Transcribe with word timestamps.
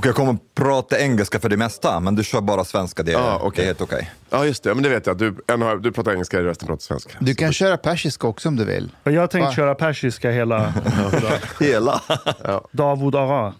Och 0.00 0.06
jag 0.06 0.14
kommer 0.14 0.36
prata 0.54 0.98
engelska 1.00 1.40
för 1.40 1.48
det 1.48 1.56
mesta, 1.56 2.00
men 2.00 2.14
du 2.14 2.24
kör 2.24 2.40
bara 2.40 2.64
svenska. 2.64 3.02
Det, 3.02 3.14
ah, 3.14 3.36
okay. 3.36 3.50
det 3.56 3.62
är 3.62 3.66
helt 3.66 3.80
okej. 3.80 3.96
Okay. 3.96 4.08
Ja, 4.30 4.38
ah, 4.38 4.44
just 4.44 4.62
det. 4.62 4.74
Men 4.74 4.82
det 4.82 4.88
vet 4.88 5.06
jag. 5.06 5.18
Du, 5.18 5.34
en, 5.46 5.82
du 5.82 5.92
pratar 5.92 6.12
engelska, 6.12 6.42
resten 6.42 6.66
pratar 6.66 6.80
svenska. 6.80 7.12
Du 7.18 7.34
kan 7.34 7.48
Så 7.48 7.52
köra 7.52 7.76
persiska 7.76 8.26
också 8.26 8.48
om 8.48 8.56
du 8.56 8.64
vill. 8.64 8.92
Jag 9.02 9.20
har 9.20 9.26
tänkt 9.26 9.54
köra 9.54 9.74
persiska 9.74 10.30
hela... 10.30 10.74
hela? 11.60 12.02
ja. 12.44 12.68
Davud 12.72 13.14
Ara. 13.14 13.54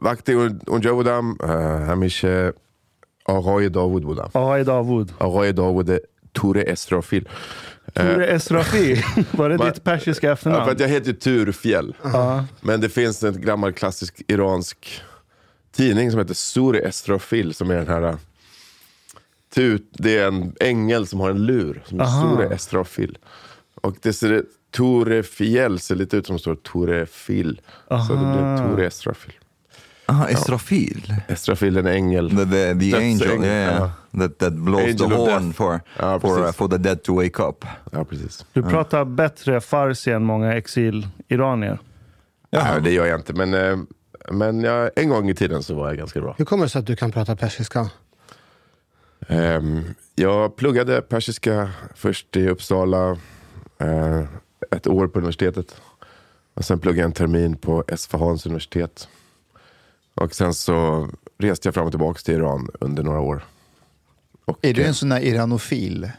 Vakti 0.00 0.34
unja 0.66 0.94
budam, 0.94 1.38
eh, 1.42 1.86
hamishe 1.86 2.52
Aray 3.24 3.68
Davud 3.68 4.06
budam. 4.06 4.30
Aray 4.34 4.64
Davud. 4.64 5.12
Aray 5.18 5.52
Davud 5.52 5.98
Ture 6.32 6.62
Esrafil. 6.62 7.28
Eh, 7.94 8.02
Ture 8.02 8.26
Esrafi, 8.26 9.04
var 9.30 9.48
det 9.48 9.58
man, 9.58 9.66
ditt 9.66 9.84
persiska 9.84 10.32
efternamn? 10.32 10.58
Ja, 10.58 10.64
för 10.64 10.72
att 10.72 10.80
jag 10.80 10.88
heter 10.88 11.06
ju 11.06 11.12
Turfjäll. 11.12 11.88
Uh 12.04 12.12
-huh. 12.12 12.44
Men 12.60 12.80
det 12.80 12.88
finns 12.88 13.22
en 13.22 13.40
gammal 13.40 13.72
klassisk 13.72 14.22
iransk 14.28 15.02
tidning 15.78 16.10
som 16.10 16.20
heter 16.20 16.34
Suri 16.34 16.78
Esrafil 16.78 17.54
som 17.54 17.70
är 17.70 17.76
den 17.76 17.88
här... 17.88 18.16
Tut, 19.54 19.88
det 19.92 20.18
är 20.18 20.26
en 20.26 20.52
ängel 20.60 21.06
som 21.06 21.20
har 21.20 21.30
en 21.30 21.46
lur 21.46 21.82
som 21.86 22.00
är. 22.00 22.04
Suri 22.04 22.54
Esrafil. 22.54 23.18
Och 23.74 23.96
det 24.02 24.12
ser 24.12 24.44
Tore 24.70 25.22
Fjäll 25.22 25.78
ser 25.78 25.94
lite 25.94 26.16
ut 26.16 26.26
som 26.26 26.36
det 26.36 26.40
står 26.40 26.54
Tore 26.54 27.06
Fil. 27.06 27.60
Så 27.88 28.12
det 28.12 28.18
blir 28.18 28.68
Tore 28.68 28.86
Esrafil. 28.86 29.32
Aha, 30.10 30.30
Israfil. 30.30 31.14
Esrafil 31.28 31.76
är 31.76 31.80
en 31.80 31.86
ängel. 31.86 32.30
The, 32.30 32.44
the, 32.44 32.74
the 32.80 32.96
angel, 32.96 33.44
yeah, 33.44 33.90
ja. 34.12 34.18
that, 34.20 34.38
that 34.38 34.52
blows 34.52 34.82
Angel 34.82 35.08
the 35.10 35.16
horn 35.16 35.52
for, 35.52 35.80
Ja, 35.98 36.20
for, 36.20 36.38
uh, 36.38 36.52
for 36.52 36.68
the 36.68 36.78
dead 36.78 37.02
to 37.02 37.14
wake 37.14 37.42
up. 37.42 37.64
Ja, 37.92 38.04
precis. 38.04 38.46
Du 38.52 38.62
pratar 38.62 39.04
bättre 39.04 39.60
farsi 39.60 40.10
än 40.10 40.24
många 40.24 40.54
exil-iranier. 40.54 41.78
Ja, 42.50 42.80
det 42.80 42.90
gör 42.90 43.06
jag 43.06 43.18
inte, 43.18 43.32
men, 43.32 43.54
eh, 43.54 43.76
men 44.32 44.60
jag, 44.60 44.90
en 44.96 45.08
gång 45.08 45.30
i 45.30 45.34
tiden 45.34 45.62
så 45.62 45.74
var 45.74 45.88
jag 45.88 45.96
ganska 45.96 46.20
bra. 46.20 46.34
Hur 46.38 46.44
kommer 46.44 46.64
det 46.64 46.70
sig 46.70 46.78
att 46.78 46.86
du 46.86 46.96
kan 46.96 47.12
prata 47.12 47.36
persiska? 47.36 47.90
Ehm, 49.28 49.84
jag 50.14 50.56
pluggade 50.56 51.02
persiska 51.02 51.70
först 51.94 52.36
i 52.36 52.48
Uppsala, 52.48 53.10
eh, 53.78 54.24
ett 54.70 54.86
år 54.86 55.06
på 55.06 55.18
universitetet. 55.18 55.80
Och 56.54 56.64
sen 56.64 56.78
pluggade 56.78 57.00
jag 57.00 57.06
en 57.06 57.12
termin 57.12 57.56
på 57.56 57.84
Esfahans 57.88 58.46
universitet. 58.46 59.08
Och 60.14 60.34
sen 60.34 60.54
så 60.54 61.08
reste 61.38 61.68
jag 61.68 61.74
fram 61.74 61.86
och 61.86 61.92
tillbaka 61.92 62.20
till 62.20 62.34
Iran 62.34 62.70
under 62.80 63.02
några 63.02 63.20
år. 63.20 63.44
Och, 64.44 64.58
Är 64.62 64.74
du 64.74 64.82
eh, 64.82 64.88
en 64.88 64.94
sån 64.94 65.08
där 65.08 65.20
iranofil? 65.20 66.10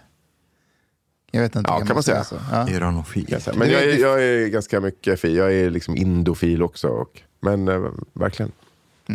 Jag 1.31 1.41
vet 1.41 1.55
inte. 1.55 1.71
Ja, 1.71 1.79
kan 1.79 1.93
man 1.93 2.03
säga. 2.03 2.23
så? 2.23 2.35
Ja. 2.51 2.69
Iranofil. 2.69 3.41
säga. 3.41 3.57
Men 3.57 3.69
jag 3.69 3.83
är, 3.83 3.99
jag 3.99 4.23
är 4.23 4.47
ganska 4.47 4.79
mycket 4.79 5.19
fil. 5.19 5.35
Jag 5.35 5.53
är 5.53 5.69
liksom 5.69 5.95
indofil 5.95 6.63
också. 6.63 6.87
Och, 6.87 7.21
men 7.39 7.67
eh, 7.67 7.81
verkligen. 8.13 8.51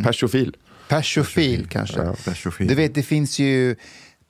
Persofil. 0.05 0.57
Persofil 0.89 1.67
kanske. 1.71 2.03
Ja, 2.03 2.15
persofil. 2.25 2.67
Du 2.69 2.75
vet, 2.75 2.95
det 2.95 3.03
finns 3.03 3.39
ju 3.39 3.77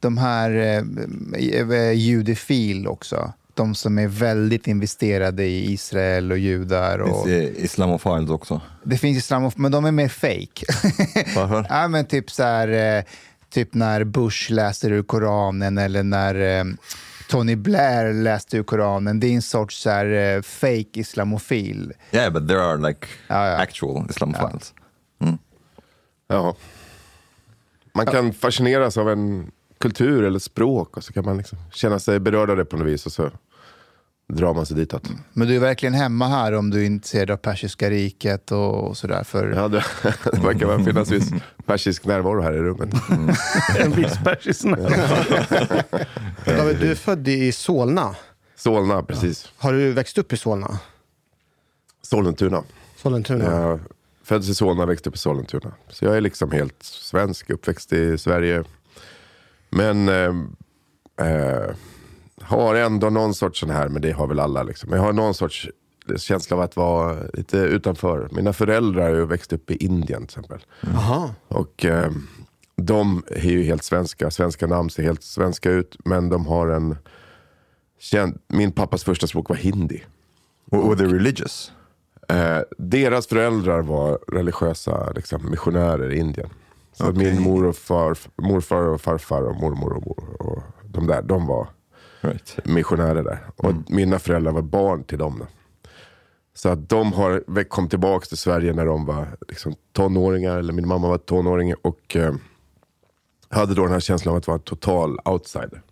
de 0.01 0.19
här 0.19 0.51
eh, 0.51 1.79
eh, 1.79 1.93
judefil 1.93 2.87
också. 2.87 3.33
De 3.55 3.75
som 3.75 3.99
är 3.99 4.07
väldigt 4.09 4.67
investerade 4.67 5.45
i 5.45 5.73
Israel 5.73 6.33
och 6.33 6.39
judar. 6.39 6.99
Finns 7.05 7.17
Och, 7.17 7.29
det 7.29 7.61
islamofiles 7.65 8.31
också? 8.31 8.61
det 8.83 8.99
finns 8.99 9.19
islamof, 9.19 9.57
men 9.57 9.73
de 9.73 9.85
är 9.85 9.93
mer 9.93 10.09
fake. 10.09 10.67
Varför? 11.37 11.67
ja, 11.71 11.89
men 11.89 12.07
typ 12.07 12.31
så 12.31 12.43
här, 12.43 12.99
eh, 12.99 13.05
typ 13.51 13.75
när 13.75 14.05
Bush 14.05 14.53
läser 14.53 14.93
ur 14.93 15.03
Koranen 15.03 15.79
eller 15.79 16.03
när 16.03 16.59
eh, 16.59 16.65
Tony 17.29 17.57
Blair 17.57 18.13
läste 18.13 18.57
ur 18.57 18.63
Koranen. 18.63 19.21
Det 19.21 19.27
är 19.27 19.35
en 19.35 19.43
sorts 19.43 19.83
så 19.83 19.91
här, 19.91 20.37
eh, 20.37 20.43
fake 20.43 21.01
islamofil. 21.01 21.93
Yeah, 22.13 22.33
but 22.33 22.49
there 22.49 22.61
are 22.63 22.89
like 22.89 23.07
Ja, 23.29 23.49
ja. 23.49 23.57
actual 23.57 24.07
islamophiles. 24.11 24.75
Ja. 26.29 26.57
Man 27.95 28.07
kan 28.07 28.33
fascineras 28.33 28.97
av 28.97 29.11
en 29.11 29.51
kultur 29.79 30.25
eller 30.25 30.39
språk 30.39 30.97
och 30.97 31.05
så 31.05 31.13
kan 31.13 31.25
man 31.25 31.37
liksom 31.39 31.59
känna 31.73 31.99
sig 31.99 32.21
berörd 32.21 32.51
av 32.51 32.57
det 32.57 32.65
på 32.65 32.77
något 32.77 32.87
vis 32.87 33.07
och 33.07 33.13
så 33.13 33.31
drar 34.29 34.55
man 34.55 34.67
sig 34.67 34.77
ditåt. 34.77 35.09
Men 35.33 35.49
du 35.49 35.57
är 35.57 35.61
verkligen 35.61 35.95
hemma 35.95 36.29
här 36.29 36.53
om 36.53 36.71
du 36.71 36.81
är 36.81 36.87
intresserad 36.87 37.31
av 37.31 37.37
persiska 37.37 37.91
riket 37.91 38.53
och, 38.53 38.89
och 38.89 38.97
sådär. 38.97 39.25
För... 39.25 39.49
Ja, 39.49 39.69
det, 39.69 39.85
det 40.33 40.41
verkar 40.41 40.67
väl 40.67 40.85
finnas 40.85 41.11
viss 41.11 41.31
persisk 41.67 42.05
närvaro 42.05 42.41
här 42.41 42.53
i 42.53 42.59
rummet. 42.59 42.95
En 43.79 43.93
viss 43.93 44.19
persisk 44.25 44.65
David, 46.45 46.77
du 46.81 46.91
är 46.91 46.95
född 46.95 47.29
i 47.29 47.53
Solna. 47.53 48.17
Solna, 48.57 49.03
precis. 49.03 49.53
Har 49.57 49.73
du 49.73 49.93
växt 49.93 50.19
upp 50.19 50.33
i 50.33 50.37
Solna? 50.37 50.79
Sollentuna. 52.03 52.63
Sollentuna? 52.97 53.45
Jag 53.45 53.81
föddes 54.25 54.49
i 54.49 54.55
Solna 54.55 54.87
växte 54.87 55.09
upp 55.09 55.15
i 55.15 55.19
Sollentuna. 55.19 55.73
Så 55.89 56.05
jag 56.05 56.17
är 56.17 56.21
liksom 56.21 56.51
helt 56.51 56.83
svensk, 56.83 57.51
uppväxt 57.51 57.93
i 57.93 58.19
Sverige. 58.19 58.65
Men 59.71 60.09
eh, 60.09 60.33
eh, 61.29 61.71
har 62.47 62.75
ändå 62.75 63.11
någon 63.11 63.35
sorts 63.35 63.61
sån 63.61 63.71
här, 63.71 63.89
men 63.89 64.03
det 64.03 64.13
har 64.13 64.27
väl 64.27 64.41
alla. 64.41 64.63
Liksom. 64.63 64.91
Jag 64.93 65.01
har 65.01 65.13
någon 65.13 65.35
sorts 65.35 65.69
känsla 66.17 66.57
av 66.57 66.63
att 66.63 66.77
vara 66.77 67.17
lite 67.33 67.57
utanför. 67.59 68.29
Mina 68.33 68.53
föräldrar 68.53 69.03
har 69.03 69.17
ju 69.17 69.25
växt 69.27 69.53
upp 69.53 69.71
i 69.71 69.77
Indien 69.77 70.27
till 70.27 70.39
exempel. 70.39 70.65
Jaha. 70.81 71.31
Och 71.49 71.85
eh, 71.85 72.11
de 72.77 73.23
är 73.27 73.49
ju 73.51 73.63
helt 73.63 73.85
svenska. 73.85 74.31
Svenska 74.31 74.67
namn 74.67 74.91
ser 74.91 75.03
helt 75.03 75.23
svenska 75.23 75.71
ut. 75.71 75.97
Men 76.05 76.29
de 76.29 76.47
har 76.47 76.69
en... 76.69 76.97
känd- 78.01 78.39
Min 78.49 78.73
pappas 78.73 79.05
första 79.05 79.27
språk 79.27 79.49
var 79.49 79.57
hindi. 79.57 80.03
Were 80.71 80.97
they 80.97 81.07
religious? 81.07 81.73
Eh, 82.29 82.59
deras 82.79 83.27
föräldrar 83.27 83.83
var 83.83 84.19
religiösa 84.33 85.11
liksom, 85.17 85.51
missionärer 85.51 86.13
i 86.13 86.19
Indien. 86.19 86.49
Så 86.93 87.13
min 87.13 87.43
mor 87.43 87.65
och 87.67 87.77
far, 87.77 88.17
morfar 88.37 88.83
och 88.89 89.01
farfar 89.01 89.43
och 89.43 89.57
mormor 89.57 89.93
och 89.93 90.07
mor 90.07 90.37
och 90.43 90.63
de 90.85 91.07
där, 91.07 91.23
de 91.23 91.47
var 91.47 91.69
Right. 92.25 92.59
missionärer 92.65 93.23
där. 93.23 93.39
Och 93.57 93.91
mina 93.91 94.19
föräldrar 94.19 94.53
var 94.53 94.63
barn 94.63 95.05
till 95.05 95.19
dem. 95.19 95.39
Då. 95.39 95.47
Så 96.55 96.69
att 96.69 96.89
de 96.89 97.13
har 97.13 97.65
kom 97.65 97.89
tillbaka 97.89 98.27
till 98.27 98.37
Sverige 98.37 98.73
när 98.73 98.87
de 98.87 99.07
var 99.07 99.37
liksom, 99.49 99.75
tonåringar, 99.93 100.59
eller 100.59 100.73
min 100.73 100.89
mamma 100.89 101.09
var 101.09 101.19
tonåring 101.19 101.75
och 101.75 102.17
eh, 102.17 102.35
hade 103.49 103.75
då 103.75 103.83
den 103.83 103.93
här 103.93 104.01
känslan 104.01 104.33
av 104.33 104.39
att 104.39 104.47
vara 104.47 104.55
en 104.55 104.63
total 104.63 105.19
outsider. 105.25 105.83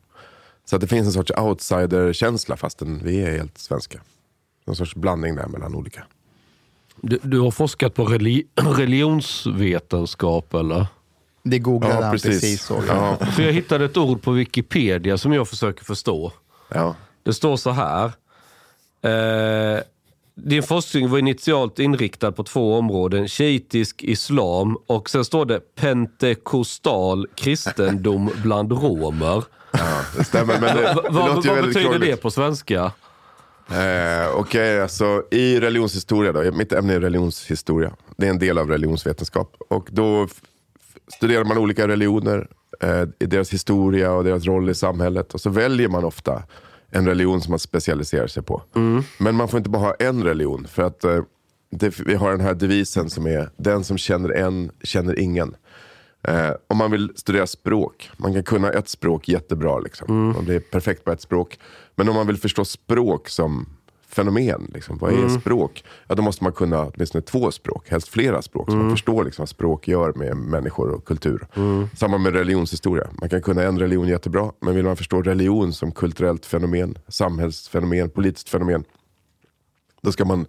Så 0.65 0.77
att 0.77 0.81
det 0.81 0.87
finns 0.87 1.07
en 1.07 1.13
sorts 1.13 1.33
outsider-känsla 1.37 2.57
fastän 2.57 3.01
vi 3.05 3.23
är 3.23 3.31
helt 3.31 3.59
svenska. 3.59 4.01
Någon 4.65 4.77
sorts 4.77 4.95
blandning 4.95 5.35
där 5.35 5.47
mellan 5.47 5.75
olika. 5.75 6.05
Du, 7.01 7.19
du 7.23 7.41
har 7.41 7.51
forskat 7.51 7.95
på 7.95 8.05
reli 8.05 8.47
religionsvetenskap 8.55 10.55
eller? 10.55 10.87
Det 11.45 11.59
googlade 11.59 11.95
Ja, 11.95 12.03
han 12.03 12.13
precis. 12.13 12.41
precis. 12.41 12.71
jag. 12.71 12.85
Ja, 12.89 13.17
För 13.27 13.43
jag 13.43 13.53
hittade 13.53 13.85
ett 13.85 13.97
ord 13.97 14.23
på 14.23 14.31
Wikipedia 14.33 15.19
som 15.19 15.33
jag 15.33 15.49
försöker 15.49 15.85
förstå. 15.85 16.33
ja. 16.69 16.95
Det 17.25 17.33
står 17.35 17.57
så 17.57 17.71
här. 17.71 18.05
Eh, 19.03 19.81
din 20.35 20.63
forskning 20.63 21.11
var 21.11 21.19
initialt 21.19 21.79
inriktad 21.79 22.33
på 22.33 22.45
två 22.45 22.79
områden. 22.79 23.29
Shiitisk 23.29 24.03
islam 24.03 24.77
och 24.87 25.11
sen 25.11 25.25
står 25.25 25.45
det 25.47 25.75
pentekostal 25.75 27.27
kristendom 27.35 28.31
bland 28.43 28.73
romer. 28.73 29.45
ja 29.73 30.01
det 30.17 30.25
stämmer. 30.25 30.61
Men 30.61 30.77
det, 30.77 30.83
det 30.83 30.95
Va, 31.11 31.27
låter 31.27 31.35
vad 31.35 31.45
ju 31.45 31.51
vad 31.51 31.65
betyder 31.69 31.81
krångligt. 31.91 32.11
det 32.11 32.17
på 32.17 32.31
svenska? 32.31 32.93
Eh, 33.71 34.31
Okej, 34.37 34.83
alltså 34.83 35.23
i 35.31 35.61
religionshistoria 35.61 36.33
då. 36.33 36.53
Mitt 36.53 36.73
ämne 36.73 36.95
är 36.95 37.01
religionshistoria. 37.01 37.93
Det 38.17 38.27
är 38.27 38.31
en 38.31 38.39
del 38.39 38.59
av 38.59 38.69
religionsvetenskap. 38.71 39.57
Och 39.71 39.89
då 39.93 40.29
studerar 41.09 41.45
man 41.45 41.59
olika 41.59 41.89
religioner, 41.89 42.49
eh, 42.81 43.05
i 43.19 43.27
deras 43.27 43.53
historia 43.53 44.13
och 44.13 44.25
deras 44.25 44.45
roll 44.45 44.71
i 44.71 44.75
samhället. 44.75 45.35
Och 45.35 45.41
så 45.41 45.51
väljer 45.51 45.89
man 45.89 46.05
ofta 46.05 46.43
en 46.91 47.07
religion 47.07 47.41
som 47.41 47.53
man 47.53 47.59
specialiserar 47.59 48.27
sig 48.27 48.43
på. 48.43 48.63
Men 49.19 49.35
man 49.35 49.49
får 49.49 49.59
inte 49.59 49.71
bara 49.71 49.83
ha 49.83 49.95
en 49.95 50.25
religion. 50.25 50.67
För 50.69 50.83
att 50.83 51.05
eh, 51.05 51.23
det, 51.71 52.01
vi 52.01 52.15
har 52.15 52.31
den 52.31 52.41
här 52.41 52.55
devisen 52.55 53.11
som 53.11 53.27
är 53.27 53.51
den 53.57 53.85
som 53.85 53.99
känner 53.99 54.29
en 54.29 54.71
känner 54.83 55.19
ingen. 55.19 55.57
Eh, 56.29 56.51
om 56.69 56.77
man 56.77 56.91
vill 56.91 57.13
studera 57.17 57.47
språk, 57.47 58.11
man 58.17 58.33
kan 58.33 58.43
kunna 58.43 58.71
ett 58.71 58.89
språk 58.89 59.29
jättebra. 59.29 59.79
Liksom. 59.79 60.33
Man 60.33 60.45
blir 60.45 60.61
perfekt 60.61 61.05
på 61.05 61.13
ett 61.13 61.21
språk. 61.21 61.59
Men 61.95 62.09
om 62.09 62.15
man 62.15 62.27
vill 62.27 62.37
förstå 62.37 62.65
språk 62.65 63.29
som 63.29 63.67
fenomen, 64.15 64.71
liksom, 64.75 64.99
vad 64.99 65.13
är 65.13 65.29
språk? 65.29 65.85
Ja, 66.09 66.15
då 66.15 66.23
måste 66.23 66.45
man 66.45 66.53
kunna 66.53 66.87
åtminstone 66.87 67.23
två 67.23 67.51
språk, 67.51 67.91
helst 67.91 68.09
flera 68.09 68.43
språk. 68.43 68.71
Så 68.71 68.77
man 68.77 68.91
förstår 68.91 69.25
liksom, 69.25 69.43
vad 69.43 69.49
språk 69.49 69.89
gör 69.89 70.13
med 70.13 70.37
människor 70.37 70.91
och 70.91 71.05
kultur. 71.05 71.47
Samma 71.97 72.19
med 72.19 72.33
religionshistoria. 72.33 73.11
Man 73.21 73.29
kan 73.29 73.43
kunna 73.43 73.63
en 73.63 73.79
religion 73.79 74.09
jättebra, 74.09 74.53
men 74.61 74.75
vill 74.75 74.85
man 74.85 74.97
förstå 74.97 75.23
religion 75.23 75.73
som 75.73 75.93
kulturellt 75.93 76.47
fenomen, 76.47 76.99
samhällsfenomen, 77.09 78.11
politiskt 78.11 78.49
fenomen, 78.49 78.85
då 80.03 80.13
ska 80.13 80.25
man 80.25 80.47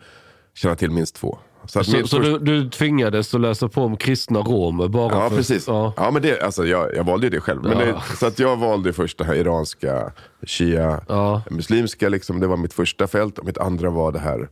känna 0.53 0.75
till 0.75 0.91
minst 0.91 1.15
två. 1.15 1.37
Så, 1.65 1.79
att 1.79 1.85
Så, 1.85 1.91
min 1.97 2.07
så 2.07 2.19
du, 2.19 2.39
du 2.39 2.69
tvingades 2.69 3.33
att 3.35 3.41
läsa 3.41 3.67
på 3.69 3.81
om 3.83 3.97
kristna 3.97 4.39
romer 4.39 4.87
bara 4.87 5.13
Ja, 5.13 5.29
för... 5.29 5.37
precis. 5.37 5.67
Ja. 5.67 5.93
Ja. 5.97 6.11
men 6.11 6.21
det, 6.21 6.41
alltså, 6.41 6.65
jag, 6.65 6.95
jag 6.95 7.03
valde 7.03 7.25
ju 7.25 7.29
det 7.29 7.39
själv. 7.39 7.63
Men 7.63 7.71
Ja. 7.79 7.85
det, 7.85 8.17
så 8.17 8.25
att 8.25 8.39
jag 8.39 8.57
valde 8.57 8.93
först 8.93 9.17
det 9.17 9.23
här 9.25 9.35
iranska, 9.35 10.11
shia, 10.47 11.01
Ja. 11.07 11.41
muslimska. 11.49 12.09
Liksom, 12.09 12.39
det 12.39 12.47
var 12.47 12.57
mitt 12.57 12.73
första 12.73 13.07
fält. 13.07 13.39
Och 13.39 13.45
mitt 13.45 13.57
andra 13.57 13.89
var 13.89 14.11
det 14.11 14.19
här. 14.19 14.49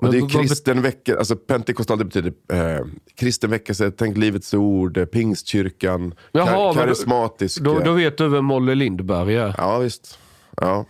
Och 0.00 0.10
det 0.12 0.18
är 0.18 0.28
kristen 0.28 0.82
vecka, 0.82 1.18
alltså 1.18 1.36
pentekostal 1.36 1.98
det 1.98 2.04
betyder 2.04 2.32
eh, 2.52 2.84
kristen 3.16 3.50
väckelse, 3.50 3.90
tänk 3.90 4.16
livets 4.16 4.54
ord, 4.54 4.96
eh, 4.96 5.04
pingstkyrkan, 5.04 6.14
Jaha, 6.32 6.46
kar- 6.46 6.74
karismatisk. 6.74 7.60
Då, 7.60 7.78
eh, 7.78 7.84
då 7.84 7.92
vet 7.92 8.18
du 8.18 8.28
vem 8.28 8.44
Molly 8.44 8.74
Lindberg 8.74 9.36
är. 9.36 9.54
Ja, 9.58 9.78
visst. 9.78 10.18
Ja. 10.60 10.84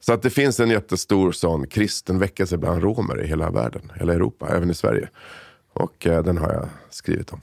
Så 0.00 0.12
att 0.12 0.22
det 0.22 0.30
finns 0.30 0.60
en 0.60 0.70
jättestor 0.70 1.32
sån 1.32 1.66
kristen 1.66 2.18
väckelse 2.18 2.56
bland 2.56 2.82
romer 2.82 3.24
i 3.24 3.26
hela 3.26 3.50
världen, 3.50 3.92
hela 3.94 4.14
Europa, 4.14 4.48
även 4.48 4.70
i 4.70 4.74
Sverige. 4.74 5.08
Och 5.72 6.06
eh, 6.06 6.22
den 6.22 6.38
har 6.38 6.52
jag 6.52 6.68
skrivit 6.90 7.32
om. 7.32 7.40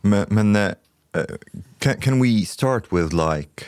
Men, 0.00 0.26
men 0.28 0.56
uh, 0.56 0.72
can, 1.78 2.00
can 2.00 2.20
we 2.22 2.44
start 2.44 2.92
with 2.92 3.12
like 3.12 3.64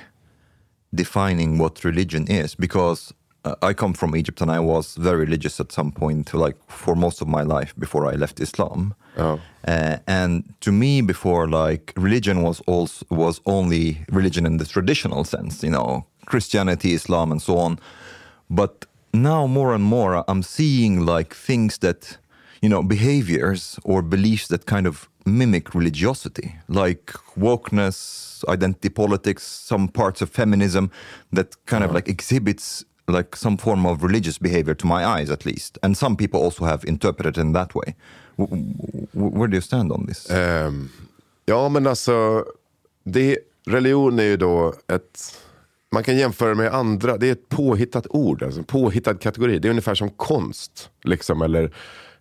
defining 0.91 1.59
what 1.59 1.85
religion 1.85 2.29
is? 2.29 2.57
Because 2.57 3.15
uh, 3.45 3.71
I 3.71 3.75
come 3.75 3.95
from 3.95 4.17
Egypt 4.17 4.41
and 4.41 4.51
I 4.51 4.59
was 4.59 4.97
very 4.97 5.25
religious 5.25 5.61
at 5.61 5.73
some 5.73 5.93
point, 5.93 6.35
like 6.35 6.57
for 6.69 6.95
most 6.95 7.23
of 7.23 7.29
my 7.29 7.43
life 7.43 7.75
before 7.77 8.15
I 8.15 8.17
left 8.17 8.41
Islam. 8.41 8.95
Ja. 9.17 9.39
Uh, 9.69 9.97
and 10.07 10.55
to 10.61 10.73
me, 10.73 11.03
before, 11.03 11.47
like 11.49 11.93
religion 11.97 12.43
was 12.43 12.61
also 12.67 13.07
was 13.11 13.41
only 13.45 14.05
religion 14.09 14.47
in 14.47 14.59
the 14.59 14.65
traditional 14.65 15.25
sense, 15.25 15.67
you 15.67 15.73
know, 15.73 16.05
Christianity, 16.27 16.95
Islam, 16.95 17.33
and 17.33 17.43
so 17.43 17.59
on. 17.59 17.79
But 18.49 18.87
now, 19.13 19.47
more 19.47 19.75
and 19.75 19.85
more, 19.85 20.25
I'm 20.29 20.43
seeing 20.43 21.07
like 21.07 21.35
things 21.35 21.79
that, 21.79 22.19
you 22.61 22.69
know, 22.69 22.83
behaviors 22.83 23.79
or 23.85 24.03
beliefs 24.03 24.49
that 24.49 24.67
kind 24.67 24.87
of 24.87 25.09
mimic 25.27 25.75
religiosity, 25.75 26.57
like 26.69 27.13
wokeness, 27.39 28.45
identity 28.49 28.89
politics, 28.89 29.43
some 29.43 29.89
parts 29.89 30.23
of 30.23 30.31
feminism 30.31 30.91
that 31.33 31.57
kind 31.67 31.85
of 31.85 31.91
uh-huh. 31.91 31.95
like 31.95 32.09
exhibits 32.09 32.85
like 33.07 33.37
some 33.37 33.57
form 33.57 33.87
of 33.87 34.03
religious 34.03 34.39
behavior 34.39 34.75
to 34.75 34.87
my 34.87 35.05
eyes, 35.05 35.31
at 35.31 35.45
least. 35.45 35.79
And 35.83 35.97
some 35.97 36.17
people 36.17 36.41
also 36.41 36.65
have 36.65 36.85
interpreted 36.85 37.39
in 37.39 37.53
that 37.53 37.75
way. 37.75 37.95
Where 39.13 39.49
do 39.49 39.57
you 39.57 39.61
stand 39.61 39.93
on 39.93 40.07
this? 40.07 40.31
Ehm, 40.31 40.91
ja, 41.47 41.69
men 41.69 41.87
alltså, 41.87 42.45
det, 43.05 43.39
religion 43.67 44.19
är 44.19 44.25
ju 44.25 44.37
då 44.37 44.75
ett... 44.89 45.41
Man 45.95 46.05
kan 46.05 46.17
jämföra 46.17 46.55
med 46.55 46.75
andra, 46.75 47.17
det 47.17 47.29
är 47.29 47.33
ett 47.33 47.49
påhittat 47.49 48.07
ord, 48.11 48.43
alltså 48.43 48.61
en 48.61 48.65
påhittad 48.65 49.15
kategori. 49.15 49.59
Det 49.59 49.69
är 49.69 49.71
ungefär 49.71 49.95
som 49.95 50.11
konst, 50.11 50.91
liksom, 51.05 51.43
eller, 51.43 51.75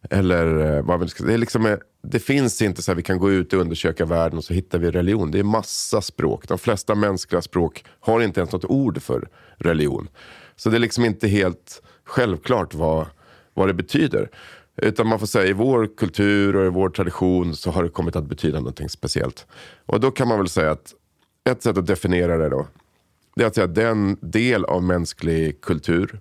eller 0.09 0.77
eh, 0.77 0.83
vad 0.83 0.99
man 0.99 1.09
ska 1.09 1.23
Det, 1.23 1.33
är 1.33 1.37
liksom, 1.37 1.65
eh, 1.65 1.77
det 2.03 2.19
finns 2.19 2.61
inte 2.61 2.81
så 2.81 2.91
här, 2.91 2.95
vi 2.95 3.03
kan 3.03 3.19
gå 3.19 3.31
ut 3.31 3.53
och 3.53 3.59
undersöka 3.59 4.05
världen 4.05 4.37
och 4.37 4.43
så 4.43 4.53
hittar 4.53 4.79
vi 4.79 4.91
religion. 4.91 5.31
Det 5.31 5.39
är 5.39 5.43
massa 5.43 6.01
språk. 6.01 6.47
De 6.47 6.57
flesta 6.57 6.95
mänskliga 6.95 7.41
språk 7.41 7.85
har 7.99 8.21
inte 8.21 8.39
ens 8.39 8.51
något 8.51 8.65
ord 8.65 9.01
för 9.01 9.27
religion. 9.57 10.07
Så 10.55 10.69
det 10.69 10.77
är 10.77 10.79
liksom 10.79 11.05
inte 11.05 11.27
helt 11.27 11.81
självklart 12.03 12.73
vad, 12.73 13.05
vad 13.53 13.67
det 13.67 13.73
betyder. 13.73 14.29
Utan 14.77 15.07
man 15.07 15.19
får 15.19 15.27
säga 15.27 15.49
i 15.49 15.53
vår 15.53 15.89
kultur 15.97 16.55
och 16.55 16.65
i 16.65 16.69
vår 16.69 16.89
tradition 16.89 17.55
så 17.55 17.71
har 17.71 17.83
det 17.83 17.89
kommit 17.89 18.15
att 18.15 18.25
betyda 18.25 18.57
någonting 18.59 18.89
speciellt. 18.89 19.47
Och 19.85 19.99
då 19.99 20.11
kan 20.11 20.27
man 20.27 20.37
väl 20.37 20.49
säga 20.49 20.71
att 20.71 20.93
ett 21.49 21.63
sätt 21.63 21.77
att 21.77 21.85
definiera 21.87 22.37
det 22.37 22.49
då. 22.49 22.67
Det 23.35 23.43
är 23.43 23.47
att 23.47 23.55
säga 23.55 23.67
den 23.67 24.17
del 24.21 24.65
av 24.65 24.83
mänsklig 24.83 25.61
kultur 25.61 26.19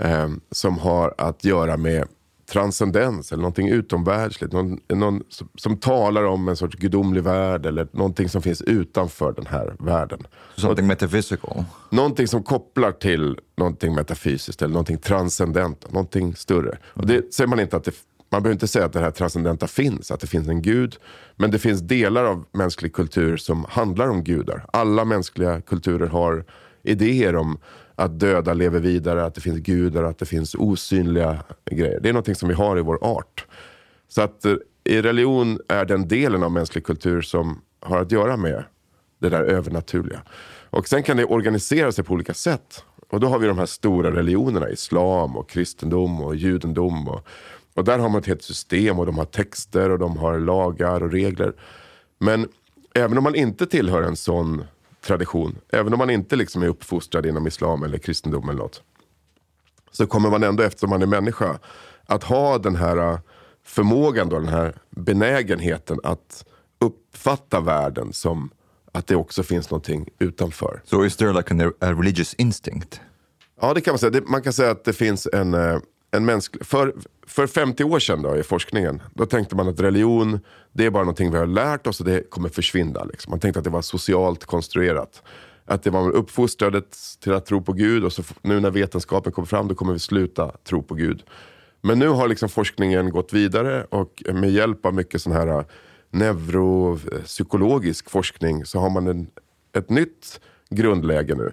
eh, 0.00 0.28
som 0.50 0.78
har 0.78 1.14
att 1.18 1.44
göra 1.44 1.76
med 1.76 2.08
transcendens 2.48 3.32
eller 3.32 3.42
någonting 3.42 3.68
utomvärldsligt. 3.68 4.52
Någon, 4.52 4.80
någon, 4.88 5.22
som, 5.28 5.48
som 5.54 5.76
talar 5.76 6.24
om 6.24 6.48
en 6.48 6.56
sorts 6.56 6.76
gudomlig 6.76 7.22
värld 7.22 7.66
eller 7.66 7.88
någonting 7.92 8.28
som 8.28 8.42
finns 8.42 8.62
utanför 8.62 9.32
den 9.32 9.46
här 9.46 9.76
världen. 9.78 10.26
Something 10.56 10.86
metaphysical. 10.86 11.64
Någonting 11.90 12.28
som 12.28 12.42
kopplar 12.42 12.92
till 12.92 13.38
någonting 13.56 13.94
metafysiskt 13.94 14.62
eller 14.62 14.72
någonting 14.72 14.98
transcendent, 14.98 15.92
någonting 15.92 16.36
större. 16.36 16.78
Och 16.84 17.06
det 17.06 17.34
säger 17.34 17.48
man 17.48 17.60
inte 17.60 17.76
att 17.76 17.84
det, 17.84 17.94
man 18.30 18.42
behöver 18.42 18.54
inte 18.54 18.68
säga 18.68 18.84
att 18.84 18.92
det 18.92 19.00
här 19.00 19.10
transcendenta 19.10 19.66
finns, 19.66 20.10
att 20.10 20.20
det 20.20 20.26
finns 20.26 20.48
en 20.48 20.62
gud. 20.62 20.96
Men 21.36 21.50
det 21.50 21.58
finns 21.58 21.80
delar 21.80 22.24
av 22.24 22.44
mänsklig 22.52 22.92
kultur 22.92 23.36
som 23.36 23.64
handlar 23.68 24.08
om 24.08 24.24
gudar. 24.24 24.64
Alla 24.72 25.04
mänskliga 25.04 25.60
kulturer 25.60 26.06
har 26.06 26.44
idéer 26.82 27.36
om 27.36 27.58
att 27.94 28.20
döda 28.20 28.54
lever 28.54 28.80
vidare, 28.80 29.24
att 29.24 29.34
det 29.34 29.40
finns 29.40 29.58
gudar, 29.58 30.02
att 30.02 30.18
det 30.18 30.26
finns 30.26 30.54
osynliga 30.54 31.38
grejer. 31.70 32.00
Det 32.00 32.08
är 32.08 32.12
någonting 32.12 32.34
som 32.34 32.48
vi 32.48 32.54
har 32.54 32.78
i 32.78 32.82
vår 32.82 33.04
art. 33.04 33.46
Så 34.08 34.22
att 34.22 34.44
eh, 34.44 34.54
i 34.84 35.02
religion 35.02 35.58
är 35.68 35.84
den 35.84 36.08
delen 36.08 36.42
av 36.42 36.52
mänsklig 36.52 36.84
kultur 36.84 37.22
som 37.22 37.60
har 37.80 38.00
att 38.00 38.12
göra 38.12 38.36
med 38.36 38.64
det 39.18 39.28
där 39.28 39.42
övernaturliga. 39.42 40.22
Och 40.70 40.88
sen 40.88 41.02
kan 41.02 41.16
det 41.16 41.24
organisera 41.24 41.92
sig 41.92 42.04
på 42.04 42.14
olika 42.14 42.34
sätt. 42.34 42.84
Och 43.10 43.20
då 43.20 43.26
har 43.26 43.38
vi 43.38 43.46
de 43.46 43.58
här 43.58 43.66
stora 43.66 44.10
religionerna, 44.10 44.70
islam 44.70 45.36
och 45.36 45.50
kristendom 45.50 46.20
och 46.20 46.36
judendom. 46.36 47.08
Och, 47.08 47.26
och 47.78 47.84
där 47.84 47.98
har 47.98 48.08
man 48.08 48.20
ett 48.20 48.26
helt 48.26 48.42
system 48.42 48.98
och 48.98 49.06
de 49.06 49.18
har 49.18 49.24
texter 49.24 49.90
och 49.90 49.98
de 49.98 50.16
har 50.16 50.38
lagar 50.38 51.02
och 51.02 51.12
regler. 51.12 51.52
Men 52.18 52.48
även 52.94 53.18
om 53.18 53.24
man 53.24 53.34
inte 53.34 53.66
tillhör 53.66 54.02
en 54.02 54.16
sån 54.16 54.64
tradition, 55.06 55.58
även 55.68 55.92
om 55.92 55.98
man 55.98 56.10
inte 56.10 56.36
liksom 56.36 56.62
är 56.62 56.68
uppfostrad 56.68 57.26
inom 57.26 57.46
islam 57.46 57.82
eller 57.82 57.98
kristendom 57.98 58.48
eller 58.48 58.58
något. 58.58 58.82
Så 59.90 60.06
kommer 60.06 60.30
man 60.30 60.42
ändå, 60.42 60.62
eftersom 60.62 60.90
man 60.90 61.02
är 61.02 61.06
människa, 61.06 61.58
att 62.06 62.24
ha 62.24 62.58
den 62.58 62.76
här 62.76 63.12
äh, 63.12 63.18
förmågan, 63.64 64.28
då, 64.28 64.38
den 64.38 64.48
här 64.48 64.74
benägenheten 64.90 66.00
att 66.02 66.44
uppfatta 66.78 67.60
världen 67.60 68.12
som 68.12 68.50
att 68.92 69.06
det 69.06 69.16
också 69.16 69.42
finns 69.42 69.70
någonting 69.70 70.08
utanför. 70.18 70.80
So 70.84 71.04
is 71.04 71.16
there 71.16 71.32
like 71.32 71.72
a 71.80 71.92
religious 71.92 72.34
instinct? 72.34 73.00
Ja, 73.60 73.74
det 73.74 73.80
kan 73.80 73.92
man 73.92 73.98
säga. 73.98 74.22
Man 74.26 74.42
kan 74.42 74.52
säga 74.52 74.70
att 74.70 74.84
det 74.84 74.92
finns 74.92 75.28
en, 75.32 75.54
eh, 75.54 75.78
en 76.10 76.24
mänsklig... 76.24 76.66
För, 76.66 76.94
för 77.26 77.46
50 77.46 77.84
år 77.84 77.98
sedan 77.98 78.22
då, 78.22 78.36
i 78.36 78.42
forskningen, 78.42 79.02
då 79.14 79.26
tänkte 79.26 79.56
man 79.56 79.68
att 79.68 79.80
religion, 79.80 80.40
det 80.72 80.86
är 80.86 80.90
bara 80.90 81.02
någonting 81.02 81.30
vi 81.30 81.38
har 81.38 81.46
lärt 81.46 81.86
oss 81.86 82.00
och 82.00 82.06
det 82.06 82.30
kommer 82.30 82.48
försvinna. 82.48 83.04
Liksom. 83.04 83.30
Man 83.30 83.40
tänkte 83.40 83.58
att 83.58 83.64
det 83.64 83.70
var 83.70 83.82
socialt 83.82 84.44
konstruerat. 84.44 85.22
Att 85.64 85.82
det 85.82 85.90
var 85.90 86.10
uppfostrade 86.10 86.82
till 87.20 87.32
att 87.32 87.46
tro 87.46 87.62
på 87.62 87.72
Gud 87.72 88.04
och 88.04 88.12
så 88.12 88.22
nu 88.42 88.60
när 88.60 88.70
vetenskapen 88.70 89.32
kommer 89.32 89.46
fram, 89.46 89.68
då 89.68 89.74
kommer 89.74 89.92
vi 89.92 89.98
sluta 89.98 90.52
tro 90.68 90.82
på 90.82 90.94
Gud. 90.94 91.22
Men 91.80 91.98
nu 91.98 92.08
har 92.08 92.28
liksom 92.28 92.48
forskningen 92.48 93.10
gått 93.10 93.32
vidare 93.32 93.84
och 93.84 94.22
med 94.34 94.50
hjälp 94.50 94.86
av 94.86 94.94
mycket 94.94 95.22
sån 95.22 95.32
här 95.32 95.46
äh, 95.46 95.64
neuropsykologisk 96.10 98.10
forskning 98.10 98.64
så 98.64 98.78
har 98.78 98.90
man 98.90 99.06
en, 99.06 99.26
ett 99.76 99.90
nytt 99.90 100.40
grundläge 100.70 101.34
nu. 101.34 101.52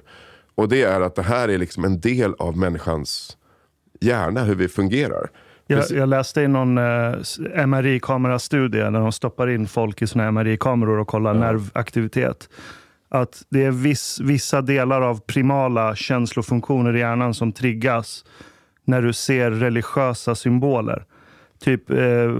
Och 0.55 0.69
det 0.69 0.83
är 0.83 1.01
att 1.01 1.15
det 1.15 1.21
här 1.21 1.49
är 1.49 1.57
liksom 1.57 1.85
en 1.85 1.99
del 1.99 2.33
av 2.33 2.57
människans 2.57 3.37
hjärna, 4.05 4.43
hur 4.43 4.55
vi 4.55 4.67
fungerar. 4.67 5.29
Jag, 5.67 5.83
jag 5.91 6.09
läste 6.09 6.41
i 6.41 6.47
någon 6.47 6.77
eh, 6.77 7.65
MRI-kamerastudie 7.65 8.83
där 8.83 8.99
de 8.99 9.11
stoppar 9.11 9.49
in 9.49 9.67
folk 9.67 10.01
i 10.01 10.07
såna 10.07 10.31
MRI-kameror 10.31 10.99
och 10.99 11.07
kollar 11.07 11.33
nervaktivitet. 11.33 12.49
Att 13.09 13.43
det 13.49 13.65
är 13.65 13.71
viss, 13.71 14.19
vissa 14.19 14.61
delar 14.61 15.01
av 15.01 15.19
primala 15.19 15.95
känslofunktioner 15.95 16.95
i 16.95 16.99
hjärnan 16.99 17.33
som 17.33 17.51
triggas 17.51 18.25
när 18.85 19.01
du 19.01 19.13
ser 19.13 19.51
religiösa 19.51 20.35
symboler. 20.35 21.05
Typ 21.59 21.89
eh, 21.89 22.35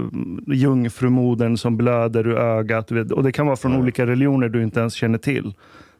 jungfrumodern 0.46 1.56
som 1.56 1.76
blöder 1.76 2.26
ur 2.26 2.36
ögat. 2.36 2.90
Och 2.90 3.22
Det 3.22 3.32
kan 3.32 3.46
vara 3.46 3.56
från 3.56 3.76
olika 3.76 4.06
religioner 4.06 4.48
du 4.48 4.62
inte 4.62 4.80
ens 4.80 4.94
känner 4.94 5.18
till. 5.18 5.54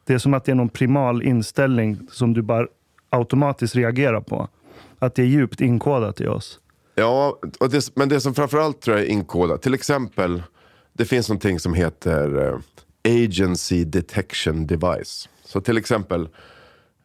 Det 0.04 0.14
är 0.14 0.18
som 0.18 0.35
att 0.35 0.44
det 0.44 0.52
är 0.52 0.56
någon 0.56 0.68
primal 0.68 1.23
inställning 1.23 1.99
som 2.11 2.35
du 2.35 2.42
bara 2.42 2.66
automatiskt 3.11 3.76
reagerar 3.76 4.20
på. 4.20 4.49
Att 4.99 5.15
det 5.15 5.23
är 5.23 5.26
djupt 5.26 5.61
inkodat 5.61 6.21
i 6.21 6.26
oss. 6.26 6.61
Ja, 6.95 7.38
och 7.61 7.71
det, 7.71 7.91
men 7.97 8.09
det 8.09 8.21
som 8.21 8.35
framförallt 8.35 8.81
tror 8.81 8.97
jag 8.97 9.07
är 9.07 9.11
inkodat, 9.11 9.62
till 9.62 9.75
exempel, 9.75 10.43
det 10.93 11.05
finns 11.05 11.29
någonting 11.29 11.61
som 11.61 11.75
heter 11.75 12.47
eh, 12.47 13.25
Agency 13.25 13.85
Detection 13.85 14.67
Device. 14.67 15.29
Så 15.45 15.61
till 15.61 15.79
exempel, 15.79 16.29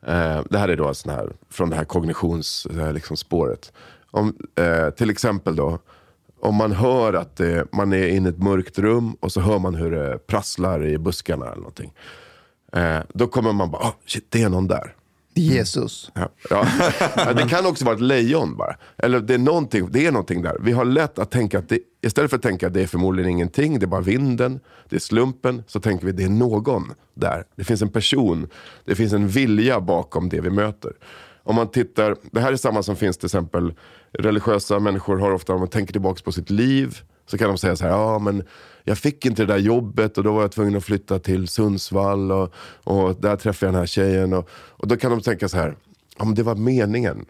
eh, 0.07 0.41
det 0.49 0.57
här 0.57 0.67
är 0.69 0.75
då 0.75 0.93
sån 0.93 1.13
här, 1.13 1.33
från 1.49 1.69
det 1.69 1.75
här 1.75 1.83
kognitionsspåret. 1.83 2.87
Eh, 2.87 2.93
liksom 2.93 3.17
spåret. 3.17 3.73
om, 4.11 4.35
eh, 4.55 4.89
till 4.89 5.09
exempel 5.09 5.55
då, 5.55 5.79
om 6.39 6.55
man 6.55 6.71
hör 6.71 7.13
att 7.13 7.35
det, 7.35 7.67
man 7.71 7.93
är 7.93 8.07
inne 8.07 8.29
i 8.29 8.31
ett 8.31 8.43
mörkt 8.43 8.79
rum 8.79 9.13
och 9.19 9.31
så 9.31 9.41
hör 9.41 9.59
man 9.59 9.75
hur 9.75 9.91
det 9.91 10.27
prasslar 10.27 10.85
i 10.85 10.97
buskarna 10.97 11.45
eller 11.45 11.55
någonting. 11.55 11.93
Eh, 12.73 12.99
då 13.13 13.27
kommer 13.27 13.53
man 13.53 13.71
bara, 13.71 13.83
oh, 13.83 13.93
shit, 14.05 14.25
det 14.29 14.43
är 14.43 14.49
någon 14.49 14.67
där. 14.67 14.95
Jesus. 15.35 16.11
Ja, 16.13 16.29
ja. 16.49 16.67
Ja, 17.15 17.33
det 17.33 17.49
kan 17.49 17.65
också 17.65 17.85
vara 17.85 17.95
ett 17.95 18.01
lejon 18.01 18.57
bara. 18.57 18.75
Eller 18.97 19.19
det 19.19 19.33
är, 19.33 19.37
någonting, 19.37 19.91
det 19.91 20.05
är 20.05 20.11
någonting 20.11 20.41
där. 20.41 20.57
Vi 20.61 20.71
har 20.71 20.85
lätt 20.85 21.19
att 21.19 21.31
tänka 21.31 21.59
att 21.59 21.69
det, 21.69 21.79
istället 22.01 22.29
för 22.29 22.37
att 22.37 22.43
tänka 22.43 22.67
att 22.67 22.73
det 22.73 22.81
är 22.81 22.87
förmodligen 22.87 23.31
ingenting, 23.31 23.79
det 23.79 23.85
är 23.85 23.87
bara 23.87 24.01
vinden, 24.01 24.59
det 24.89 24.95
är 24.95 24.99
slumpen, 24.99 25.63
så 25.67 25.79
tänker 25.79 26.05
vi 26.05 26.11
att 26.11 26.17
det 26.17 26.23
är 26.23 26.29
någon 26.29 26.93
där. 27.13 27.43
Det 27.55 27.63
finns 27.63 27.81
en 27.81 27.89
person, 27.89 28.47
det 28.85 28.95
finns 28.95 29.13
en 29.13 29.27
vilja 29.27 29.81
bakom 29.81 30.29
det 30.29 30.41
vi 30.41 30.49
möter. 30.49 30.91
Om 31.43 31.55
man 31.55 31.67
tittar, 31.67 32.15
det 32.31 32.39
här 32.39 32.51
är 32.51 32.55
samma 32.55 32.83
som 32.83 32.95
finns 32.95 33.17
till 33.17 33.25
exempel, 33.25 33.73
religiösa 34.11 34.79
människor 34.79 35.17
har 35.17 35.31
ofta, 35.31 35.53
om 35.53 35.59
man 35.59 35.69
tänker 35.69 35.93
tillbaka 35.93 36.21
på 36.23 36.31
sitt 36.31 36.49
liv, 36.49 37.01
så 37.25 37.37
kan 37.37 37.47
de 37.47 37.57
säga 37.57 37.75
så 37.75 37.83
här, 37.83 37.91
ja 37.91 38.19
men 38.19 38.43
jag 38.83 38.97
fick 38.97 39.25
inte 39.25 39.41
det 39.41 39.53
där 39.53 39.59
jobbet 39.59 40.17
och 40.17 40.23
då 40.23 40.33
var 40.33 40.41
jag 40.41 40.51
tvungen 40.51 40.75
att 40.75 40.83
flytta 40.83 41.19
till 41.19 41.47
Sundsvall 41.47 42.31
och, 42.31 42.53
och 42.83 43.15
där 43.21 43.35
träffade 43.35 43.67
jag 43.67 43.73
den 43.73 43.79
här 43.79 43.85
tjejen. 43.85 44.33
Och, 44.33 44.49
och 44.53 44.87
då 44.87 44.97
kan 44.97 45.11
de 45.11 45.21
tänka 45.21 45.49
så 45.49 45.57
här, 45.57 45.75
ja 46.17 46.25
men 46.25 46.35
det 46.35 46.43
var 46.43 46.55
meningen. 46.55 47.25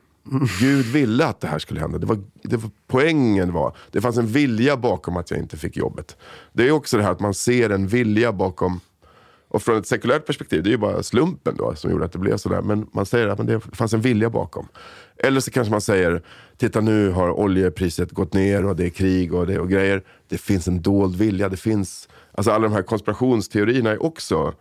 Gud 0.60 0.86
ville 0.86 1.26
att 1.26 1.40
det 1.40 1.48
här 1.48 1.60
skulle 1.60 1.80
hända. 1.80 1.98
Det 1.98 2.06
var, 2.06 2.20
det 2.44 2.58
var, 2.58 2.70
poängen 2.88 3.54
var, 3.54 3.76
det 3.92 4.02
fanns 4.02 4.18
en 4.18 4.28
vilja 4.28 4.78
bakom 4.78 5.18
att 5.18 5.32
jag 5.32 5.40
inte 5.40 5.58
fick 5.58 5.78
jobbet. 5.78 6.18
Det 6.54 6.68
är 6.68 6.72
också 6.72 6.98
det 6.98 7.04
här 7.04 7.12
att 7.12 7.20
man 7.20 7.34
ser 7.34 7.70
en 7.70 7.88
vilja 7.88 8.32
bakom 8.32 8.80
och 9.52 9.64
från 9.64 9.78
ett 9.78 9.88
sekulärt 9.88 10.26
perspektiv, 10.26 10.64
det 10.64 10.70
är 10.70 10.72
ju 10.72 10.78
bara 10.78 11.04
slumpen 11.04 11.56
då 11.58 11.76
som 11.76 11.92
gjorde 11.92 12.06
att 12.06 12.12
det 12.12 12.20
blev 12.20 12.38
sådär. 12.38 12.62
Men 12.62 12.88
man 12.92 13.06
säger 13.06 13.28
att 13.28 13.48
det 13.48 13.60
fanns 13.60 13.94
en 13.94 14.02
vilja 14.02 14.30
bakom. 14.30 14.68
Eller 15.18 15.40
så 15.40 15.52
kanske 15.52 15.72
man 15.72 15.82
säger, 15.82 16.22
titta 16.58 16.82
nu 16.82 17.10
har 17.10 17.40
oljepriset 17.40 18.12
gått 18.12 18.34
ner 18.34 18.66
och 18.66 18.76
det 18.76 18.86
är 18.86 18.90
krig 18.90 19.34
och, 19.34 19.48
det, 19.48 19.60
och 19.60 19.70
grejer. 19.70 20.04
Det 20.28 20.38
finns 20.38 20.68
en 20.68 20.82
dold 20.82 21.16
vilja. 21.16 21.50
Det 21.50 21.58
finns, 21.58 22.10
alltså 22.32 22.52
alla 22.52 22.64
de 22.64 22.74
här 22.74 22.82
konspirationsteorierna 22.82 23.92
är 23.92 24.04
också 24.04 24.54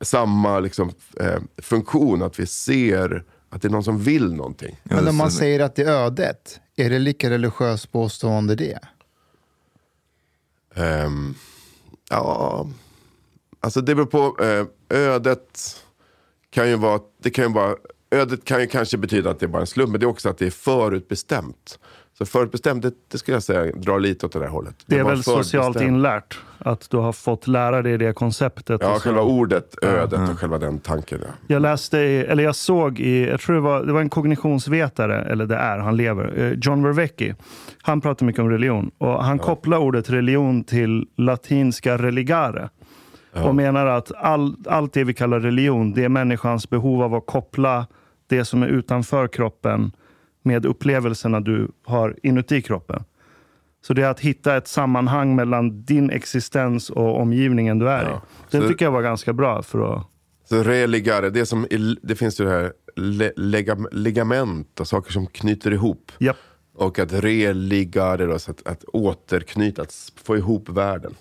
samma 0.00 0.60
liksom, 0.60 0.92
eh, 1.20 1.40
funktion. 1.58 2.22
Att 2.22 2.38
vi 2.38 2.46
ser 2.46 3.24
att 3.50 3.62
det 3.62 3.68
är 3.68 3.72
någon 3.72 3.84
som 3.84 3.98
vill 3.98 4.34
någonting. 4.34 4.76
Men 4.82 5.08
om 5.08 5.16
man 5.16 5.30
säger 5.30 5.60
att 5.60 5.74
det 5.74 5.82
är 5.82 5.92
ödet, 5.92 6.60
är 6.76 6.90
det 6.90 6.98
lika 6.98 7.30
religiöst 7.30 7.92
påstående 7.92 8.54
det? 8.54 8.78
Ehm, 10.74 11.34
ja, 12.10 12.66
alltså 13.66 13.80
det 13.80 13.94
beror 13.94 14.06
på. 14.06 14.44
Eh, 14.44 14.66
ödet 14.98 15.76
kan 16.50 16.68
ju 16.68 16.76
vara, 16.76 17.00
det 17.22 17.30
kan 17.30 17.44
ju 17.44 17.52
vara, 17.52 17.74
ödet 18.10 18.44
kan 18.44 18.60
ju 18.60 18.66
kanske 18.66 18.98
betyda 18.98 19.30
att 19.30 19.40
det 19.40 19.46
är 19.46 19.48
bara 19.48 19.60
en 19.60 19.66
slump, 19.66 19.90
men 19.90 20.00
det 20.00 20.04
är 20.04 20.08
också 20.08 20.28
att 20.28 20.38
det 20.38 20.46
är 20.46 20.50
förutbestämt. 20.50 21.78
Så 22.18 22.26
förutbestämt, 22.26 22.82
det, 22.82 22.92
det 23.08 23.18
skulle 23.18 23.34
jag 23.34 23.42
säga 23.42 23.72
drar 23.72 24.00
lite 24.00 24.26
åt 24.26 24.32
det 24.32 24.38
där 24.38 24.46
hållet. 24.46 24.74
Det 24.86 24.98
är 24.98 25.04
väl 25.04 25.22
socialt 25.22 25.80
inlärt 25.80 26.38
att 26.58 26.90
du 26.90 26.96
har 26.96 27.12
fått 27.12 27.46
lära 27.46 27.82
dig 27.82 27.98
det 27.98 28.12
konceptet. 28.12 28.80
Ja, 28.80 28.98
själva 28.98 29.22
ordet 29.22 29.74
ödet 29.82 30.30
och 30.30 30.38
själva 30.38 30.58
den 30.58 30.78
tanken. 30.78 31.18
Ja. 31.22 31.28
Jag 31.46 31.62
läste, 31.62 31.98
eller 31.98 32.44
jag 32.44 32.56
såg 32.56 33.00
i, 33.00 33.26
jag 33.26 33.40
tror 33.40 33.54
det 33.54 33.62
var, 33.62 33.84
det 33.84 33.92
var 33.92 34.00
en 34.00 34.10
kognitionsvetare, 34.10 35.22
eller 35.22 35.46
det 35.46 35.56
är, 35.56 35.78
han 35.78 35.96
lever, 35.96 36.38
eh, 36.38 36.52
John 36.62 36.82
Vervecchi. 36.82 37.34
Han 37.82 38.00
pratar 38.00 38.26
mycket 38.26 38.40
om 38.42 38.50
religion 38.50 38.90
och 38.98 39.24
han 39.24 39.38
kopplar 39.38 39.78
ordet 39.78 40.10
religion 40.10 40.64
till 40.64 41.06
latinska 41.16 41.98
religare. 41.98 42.68
Och 43.44 43.54
menar 43.54 43.86
att 43.86 44.12
all, 44.16 44.56
allt 44.66 44.92
det 44.92 45.04
vi 45.04 45.14
kallar 45.14 45.40
religion, 45.40 45.92
det 45.92 46.04
är 46.04 46.08
människans 46.08 46.70
behov 46.70 47.02
av 47.02 47.14
att 47.14 47.26
koppla 47.26 47.86
det 48.26 48.44
som 48.44 48.62
är 48.62 48.66
utanför 48.66 49.28
kroppen 49.28 49.92
med 50.42 50.66
upplevelserna 50.66 51.40
du 51.40 51.70
har 51.84 52.16
inuti 52.22 52.62
kroppen. 52.62 53.04
Så 53.86 53.94
det 53.94 54.02
är 54.02 54.10
att 54.10 54.20
hitta 54.20 54.56
ett 54.56 54.68
sammanhang 54.68 55.36
mellan 55.36 55.84
din 55.84 56.10
existens 56.10 56.90
och 56.90 57.20
omgivningen 57.20 57.78
du 57.78 57.88
är 57.88 58.02
i. 58.02 58.14
Den 58.50 58.62
Så- 58.62 58.68
tycker 58.68 58.84
jag 58.84 58.92
var 58.92 59.02
ganska 59.02 59.32
bra 59.32 59.62
för 59.62 59.96
att 59.96 60.06
Så 60.48 60.62
religare, 60.62 61.30
det, 61.30 61.46
som, 61.46 61.66
det 62.02 62.14
finns 62.14 62.40
ju 62.40 62.44
det 62.44 62.50
här 62.50 62.72
le, 62.96 63.32
lega, 63.36 63.76
ligament 63.92 64.80
och 64.80 64.88
saker 64.88 65.12
som 65.12 65.26
knyter 65.26 65.70
ihop. 65.72 66.12
Japp. 66.18 66.36
Och 66.74 66.98
att 66.98 67.12
religare, 67.12 68.26
då, 68.26 68.38
så 68.38 68.50
att, 68.50 68.66
att 68.66 68.84
återknyta, 68.84 69.82
att 69.82 70.12
få 70.24 70.36
ihop 70.36 70.68
världen. 70.68 71.14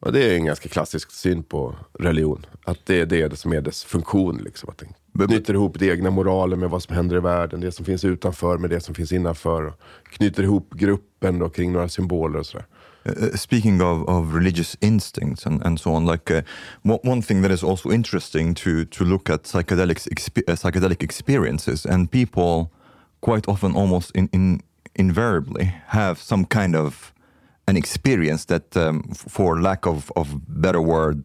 Och 0.00 0.12
det 0.12 0.24
är 0.24 0.34
en 0.34 0.44
ganska 0.44 0.68
klassisk 0.68 1.10
syn 1.10 1.42
på 1.42 1.76
religion. 1.98 2.46
Att 2.64 2.86
det 2.86 3.00
är 3.00 3.06
det 3.06 3.38
som 3.38 3.52
är 3.52 3.60
dess 3.60 3.84
funktion. 3.84 4.38
Liksom, 4.44 4.70
att 4.70 4.78
den 4.78 4.88
knyter 5.28 5.54
ihop 5.54 5.78
det 5.78 5.86
egna 5.86 6.10
moralen 6.10 6.60
med 6.60 6.70
vad 6.70 6.82
som 6.82 6.94
händer 6.94 7.16
i 7.16 7.20
världen. 7.20 7.60
Det 7.60 7.72
som 7.72 7.84
finns 7.84 8.04
utanför 8.04 8.58
med 8.58 8.70
det 8.70 8.80
som 8.80 8.94
finns 8.94 9.12
innanför. 9.12 9.66
Och 9.66 9.74
knyter 10.10 10.42
ihop 10.42 10.74
gruppen 10.74 11.38
då, 11.38 11.48
kring 11.48 11.72
några 11.72 11.88
symboler 11.88 12.38
och 12.38 12.46
sådär. 12.46 12.66
Uh, 13.06 13.34
speaking 13.34 13.82
of, 13.82 14.08
of 14.08 14.34
religious 14.34 14.76
instincts 14.80 15.46
and, 15.46 15.62
and 15.62 15.80
so 15.80 15.90
on, 15.90 16.06
like 16.06 16.30
uh, 16.30 16.42
one, 16.82 16.98
one 17.02 17.22
thing 17.22 17.42
that 17.42 17.50
is 17.50 17.64
also 17.64 17.90
interesting 17.90 18.54
to 18.54 18.84
to 18.90 19.04
look 19.04 19.30
at 19.30 19.44
psychedelic 19.44 20.06
expe- 20.06 20.48
uh, 20.48 20.54
psychedelic 20.54 21.02
experiences, 21.02 21.86
and 21.86 22.10
people 22.10 22.70
quite 23.20 23.48
often, 23.48 23.74
almost 23.74 24.10
in, 24.14 24.28
in 24.32 24.60
invariably, 24.94 25.74
have 25.86 26.16
some 26.20 26.44
kind 26.44 26.76
of 26.76 27.12
an 27.70 27.76
experience 27.76 28.44
that, 28.46 28.76
um, 28.76 29.14
for 29.28 29.60
lack 29.60 29.86
of 29.86 30.10
of 30.16 30.26
better 30.46 30.80
word, 30.80 31.22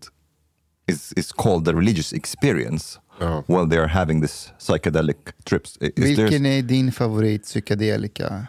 is 0.87 1.13
is 1.17 1.31
called 1.31 1.65
the 1.65 1.73
religious 1.73 2.13
experience 2.13 2.99
while 3.47 3.65
they 3.69 3.77
are 3.77 3.87
having 3.87 4.21
this 4.21 4.51
psychedelic 4.59 5.17
trips. 5.43 5.77
Is 5.81 5.91
Vilken 5.95 6.45
är 6.45 6.61
din 6.61 6.91
favorit 6.91 7.43
psykedelika? 7.43 8.47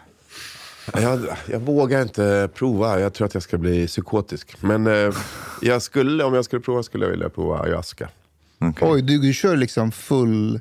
Jag, 0.93 1.27
jag 1.49 1.59
vågar 1.59 2.01
inte 2.01 2.49
prova, 2.53 2.99
jag 2.99 3.13
tror 3.13 3.27
att 3.27 3.33
jag 3.33 3.43
ska 3.43 3.57
bli 3.57 3.87
psykotisk. 3.87 4.61
Men 4.61 4.87
eh, 4.87 5.13
jag 5.61 5.81
skulle, 5.81 6.23
om 6.23 6.33
jag 6.33 6.45
skulle 6.45 6.61
prova 6.61 6.83
skulle 6.83 7.05
jag 7.05 7.11
vilja 7.11 7.29
prova 7.29 7.59
ayahuasca. 7.59 8.09
Oj, 8.81 9.01
du, 9.01 9.17
du 9.17 9.33
kör 9.33 9.55
liksom 9.55 9.91
full 9.91 10.59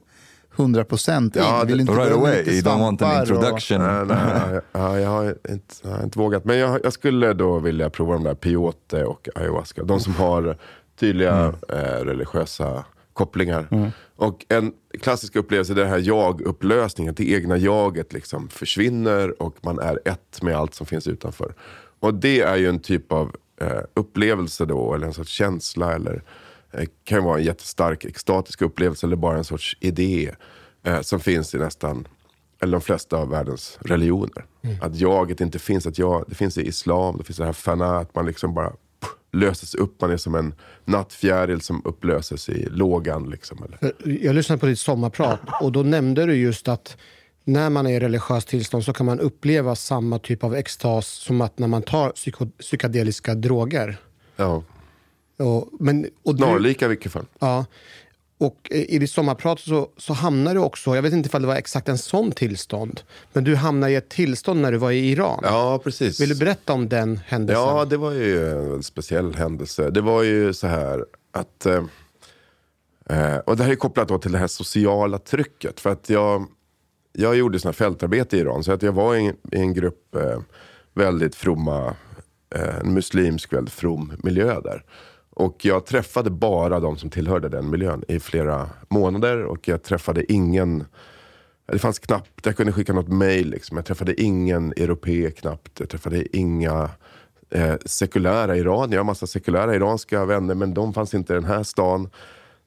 100 0.56 0.84
procent 0.84 1.36
in. 1.36 1.42
Ja, 1.42 1.64
Vill 1.66 1.80
inte 1.80 1.92
right 1.92 2.12
away, 2.12 2.42
you 2.42 2.60
don't 2.62 2.78
want 2.80 3.02
an 3.02 3.08
svampar 3.08 3.22
och- 3.22 3.28
introduction. 3.36 3.78
Nej, 3.82 4.04
nej, 4.50 4.60
ja, 4.72 5.00
jag, 5.00 5.08
har 5.10 5.24
inte, 5.48 5.74
jag 5.82 5.90
har 5.90 6.04
inte 6.04 6.18
vågat. 6.18 6.44
Men 6.44 6.58
jag, 6.58 6.80
jag 6.84 6.92
skulle 6.92 7.32
då 7.32 7.58
vilja 7.58 7.90
prova 7.90 8.12
de 8.14 8.24
där 8.24 8.34
peyote 8.34 9.04
och 9.04 9.28
ayahuasca. 9.34 9.84
De 9.84 10.00
som 10.00 10.14
har 10.14 10.56
tydliga 11.00 11.52
eh, 11.68 12.04
religiösa 12.04 12.84
kopplingar. 13.12 13.92
Och 14.16 14.44
en 14.48 14.72
klassisk 15.00 15.36
upplevelse 15.36 15.72
är 15.72 15.74
den 15.76 15.88
här 15.88 15.98
jag-upplösningen. 15.98 17.14
Det 17.14 17.30
egna 17.30 17.56
jaget 17.56 18.12
liksom 18.12 18.48
försvinner 18.48 19.42
och 19.42 19.56
man 19.60 19.78
är 19.78 20.00
ett 20.04 20.42
med 20.42 20.56
allt 20.56 20.74
som 20.74 20.86
finns 20.86 21.06
utanför. 21.06 21.54
Och 22.00 22.14
det 22.14 22.40
är 22.40 22.56
ju 22.56 22.68
en 22.68 22.78
typ 22.80 23.12
av 23.12 23.36
eh, 23.60 23.80
upplevelse 23.94 24.64
då, 24.64 24.94
eller 24.94 25.06
en 25.06 25.14
sorts 25.14 25.30
känsla. 25.30 25.94
Eller 25.94 26.22
eh, 26.72 26.84
kan 27.04 27.24
vara 27.24 27.38
en 27.38 27.44
jättestark 27.44 28.04
extatisk 28.04 28.62
upplevelse 28.62 29.06
eller 29.06 29.16
bara 29.16 29.38
en 29.38 29.44
sorts 29.44 29.76
idé. 29.80 30.30
Eh, 30.82 31.00
som 31.00 31.20
finns 31.20 31.54
i 31.54 31.58
nästan 31.58 32.08
eller 32.62 32.72
de 32.72 32.80
flesta 32.80 33.16
av 33.16 33.28
världens 33.28 33.78
religioner. 33.80 34.44
Att 34.80 34.96
jaget 34.96 35.40
inte 35.40 35.58
finns, 35.58 35.86
att 35.86 35.98
jag, 35.98 36.24
det 36.28 36.34
finns 36.34 36.58
i 36.58 36.68
islam, 36.68 37.16
det 37.18 37.24
finns 37.24 37.36
det 37.36 37.44
här 37.44 37.52
fana, 37.52 37.98
att 37.98 38.14
man 38.14 38.26
liksom 38.26 38.54
bara 38.54 38.70
pff, 38.70 39.10
löses 39.32 39.74
upp, 39.74 40.00
man 40.00 40.10
är 40.10 40.16
som 40.16 40.34
en 40.34 40.54
nattfjäril 40.84 41.60
som 41.60 41.82
upplöses 41.84 42.48
i 42.48 42.68
lågan. 42.70 43.30
Liksom, 43.30 43.62
eller. 43.62 43.76
För 43.76 43.94
Jag 44.24 44.34
lyssnade 44.34 44.58
på 44.60 44.66
ditt 44.66 44.78
sommarprat 44.78 45.40
och 45.60 45.72
då 45.72 45.82
nämnde 45.82 46.26
du 46.26 46.34
just 46.34 46.68
att 46.68 46.96
när 47.44 47.70
man 47.70 47.86
är 47.86 47.90
i 47.90 48.00
religiöst 48.00 48.48
tillstånd 48.48 48.84
så 48.84 48.92
kan 48.92 49.06
man 49.06 49.20
uppleva 49.20 49.74
samma 49.74 50.18
typ 50.18 50.44
av 50.44 50.54
extas 50.54 51.06
som 51.06 51.40
att 51.40 51.58
när 51.58 51.68
man 51.68 51.82
tar 51.82 52.10
psyko- 52.10 52.50
psykedeliska 52.58 53.34
droger. 53.34 53.96
Ja, 54.36 54.62
Och, 55.38 55.68
men, 55.80 56.06
och 56.22 56.36
snarlika 56.36 56.84
i 56.84 56.88
vilket 56.88 57.12
fall. 57.12 57.26
Ja. 57.38 57.64
Och 58.38 58.68
eh, 58.70 58.94
i 58.94 58.98
ditt 58.98 59.10
sommarprat 59.10 59.60
så, 59.60 59.88
så 59.96 60.12
hamnar 60.12 60.54
du 60.54 60.60
också, 60.60 60.94
jag 60.94 61.02
vet 61.02 61.12
inte 61.12 61.26
ifall 61.26 61.42
det 61.42 61.48
var 61.48 61.56
exakt 61.56 61.88
en 61.88 61.98
sån 61.98 62.32
tillstånd, 62.32 63.00
men 63.32 63.44
du 63.44 63.56
hamnar 63.56 63.88
i 63.88 63.94
ett 63.94 64.08
tillstånd 64.08 64.60
när 64.60 64.72
du 64.72 64.78
var 64.78 64.90
i 64.90 65.10
Iran. 65.10 65.40
Ja, 65.42 65.80
precis. 65.84 66.20
Vill 66.20 66.28
du 66.28 66.34
berätta 66.34 66.72
om 66.72 66.88
den 66.88 67.20
händelsen? 67.26 67.64
Ja, 67.64 67.84
det 67.84 67.96
var 67.96 68.12
ju 68.12 68.50
en 68.74 68.82
speciell 68.82 69.34
händelse. 69.34 69.90
Det 69.90 70.00
var 70.00 70.22
ju 70.22 70.52
så 70.52 70.66
här 70.66 71.04
att... 71.32 71.66
Eh, 71.66 71.84
eh, 73.10 73.36
och 73.36 73.56
det 73.56 73.64
här 73.64 73.70
är 73.70 73.76
kopplat 73.76 74.08
då 74.08 74.18
till 74.18 74.32
det 74.32 74.38
här 74.38 74.46
sociala 74.46 75.18
trycket. 75.18 75.80
För 75.80 75.90
att 75.90 76.10
jag, 76.10 76.46
jag 77.12 77.36
gjorde 77.36 77.60
såna 77.60 77.72
fältarbete 77.72 78.36
i 78.36 78.40
Iran. 78.40 78.64
Så 78.64 78.72
att 78.72 78.82
jag 78.82 78.92
var 78.92 79.16
i, 79.16 79.32
i 79.52 79.56
en 79.56 79.74
grupp 79.74 80.14
eh, 80.14 80.40
väldigt 80.94 81.34
fromma, 81.34 81.94
eh, 82.54 82.76
en 82.78 82.94
muslimsk 82.94 83.52
väldigt 83.52 83.74
from 83.74 84.12
miljö 84.22 84.60
där. 84.60 84.84
Och 85.36 85.64
jag 85.64 85.86
träffade 85.86 86.30
bara 86.30 86.80
de 86.80 86.96
som 86.96 87.10
tillhörde 87.10 87.48
den 87.48 87.70
miljön 87.70 88.04
i 88.08 88.20
flera 88.20 88.70
månader. 88.88 89.44
Och 89.44 89.68
jag 89.68 89.82
träffade 89.82 90.32
ingen 90.32 90.84
det 91.72 91.78
fanns 91.78 91.98
knappt, 91.98 92.46
jag 92.46 92.56
kunde 92.56 92.72
skicka 92.72 92.92
något 92.92 93.08
mail. 93.08 93.50
Liksom. 93.50 93.76
Jag 93.76 93.86
träffade 93.86 94.22
ingen 94.22 94.72
europé 94.76 95.30
knappt. 95.30 95.80
Jag 95.80 95.88
träffade 95.88 96.36
inga 96.36 96.90
eh, 97.50 97.74
sekulära 97.84 98.56
iranier. 98.56 98.94
Jag 98.94 98.98
har 98.98 99.04
massa 99.04 99.26
sekulära 99.26 99.74
iranska 99.74 100.24
vänner, 100.24 100.54
men 100.54 100.74
de 100.74 100.94
fanns 100.94 101.14
inte 101.14 101.32
i 101.32 101.36
den 101.36 101.44
här 101.44 101.62
stan. 101.62 102.10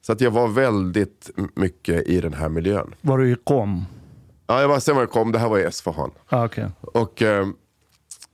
Så 0.00 0.12
att 0.12 0.20
jag 0.20 0.30
var 0.30 0.48
väldigt 0.48 1.30
mycket 1.54 2.08
i 2.08 2.20
den 2.20 2.34
här 2.34 2.48
miljön. 2.48 2.94
Var 3.00 3.18
du 3.18 3.32
i 3.32 3.36
Qom? 3.44 3.84
Ja, 4.46 4.60
jag 4.60 4.68
var, 4.68 4.80
sen 4.80 4.94
var 4.94 5.02
jag 5.02 5.10
kom, 5.10 5.32
det 5.32 5.38
här 5.38 5.48
var 5.48 5.58
i 5.58 5.62
Esfahan. 5.62 6.10
Ah, 6.28 6.44
okay. 6.44 6.68
Och, 6.80 7.22
ehm, 7.22 7.54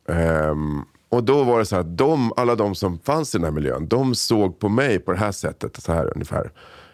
ehm, 0.08 0.84
och 1.08 1.24
då 1.24 1.44
var 1.44 1.58
det 1.58 1.64
så 1.64 1.76
att 1.76 1.98
de, 1.98 2.32
alla 2.36 2.54
de 2.54 2.74
som 2.74 2.98
fanns 2.98 3.34
i 3.34 3.38
den 3.38 3.44
här 3.44 3.52
miljön, 3.52 3.88
de 3.88 4.14
såg 4.14 4.58
på 4.58 4.68
mig 4.68 4.98
på 4.98 5.12
det 5.12 5.18
här 5.18 5.32
sättet. 5.32 5.82
Så 5.82 5.92
här 5.92 6.12
ungefär. 6.14 6.50